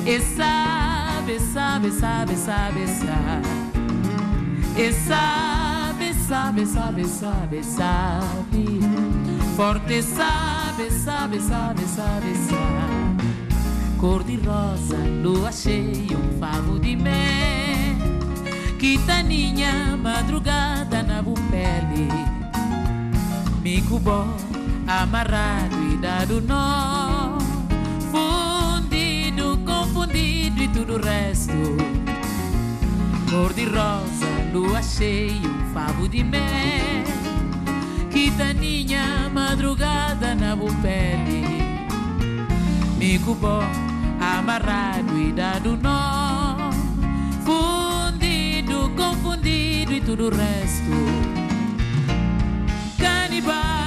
E 0.06 0.20
sabe, 0.20 1.38
sabe, 1.38 1.90
sabe, 1.90 2.34
sabe, 2.34 2.86
sabe. 2.86 3.59
E 4.80 4.94
sabe, 4.94 6.14
sabe, 6.14 6.64
sabe, 6.64 7.04
sabe, 7.04 7.62
sabe. 7.62 8.64
Forte 9.54 10.02
sabe, 10.02 10.90
sabe, 10.90 11.38
sabe, 11.38 11.82
sabe, 11.82 12.34
sabe. 12.48 13.24
Cor 13.98 14.24
de 14.24 14.36
rosa, 14.36 14.96
lua 15.22 15.52
cheia, 15.52 16.16
um 16.16 16.38
favo 16.40 16.78
de 16.78 16.96
mel. 16.96 17.94
Quitaninha, 18.78 19.98
madrugada 19.98 21.02
na 21.02 21.22
pele. 21.50 22.08
Mico 23.62 23.98
bom 23.98 24.34
amarrado 24.88 25.76
e 25.92 25.98
dado 25.98 26.40
nó, 26.40 27.36
fundido, 28.10 29.58
confundido 29.58 30.62
e 30.62 30.68
tudo 30.68 30.94
o 30.94 31.02
resto 31.02 32.09
cor 33.30 33.54
de 33.54 33.64
rosa, 33.64 34.26
lua 34.52 34.82
cheia, 34.82 35.48
um 35.48 35.72
favo 35.72 36.08
de 36.08 36.24
mel. 36.24 37.04
Quitaninha, 38.10 39.30
madrugada 39.32 40.34
na 40.34 40.56
bupele. 40.56 41.44
Micubó, 42.98 43.62
amarrado 44.20 45.16
e 45.16 45.32
dado 45.32 45.76
nó. 45.76 46.70
Fundido, 47.44 48.90
confundido 48.96 49.92
e 49.92 50.00
tudo 50.00 50.26
o 50.26 50.30
resto. 50.30 50.90
Canibal. 52.98 53.79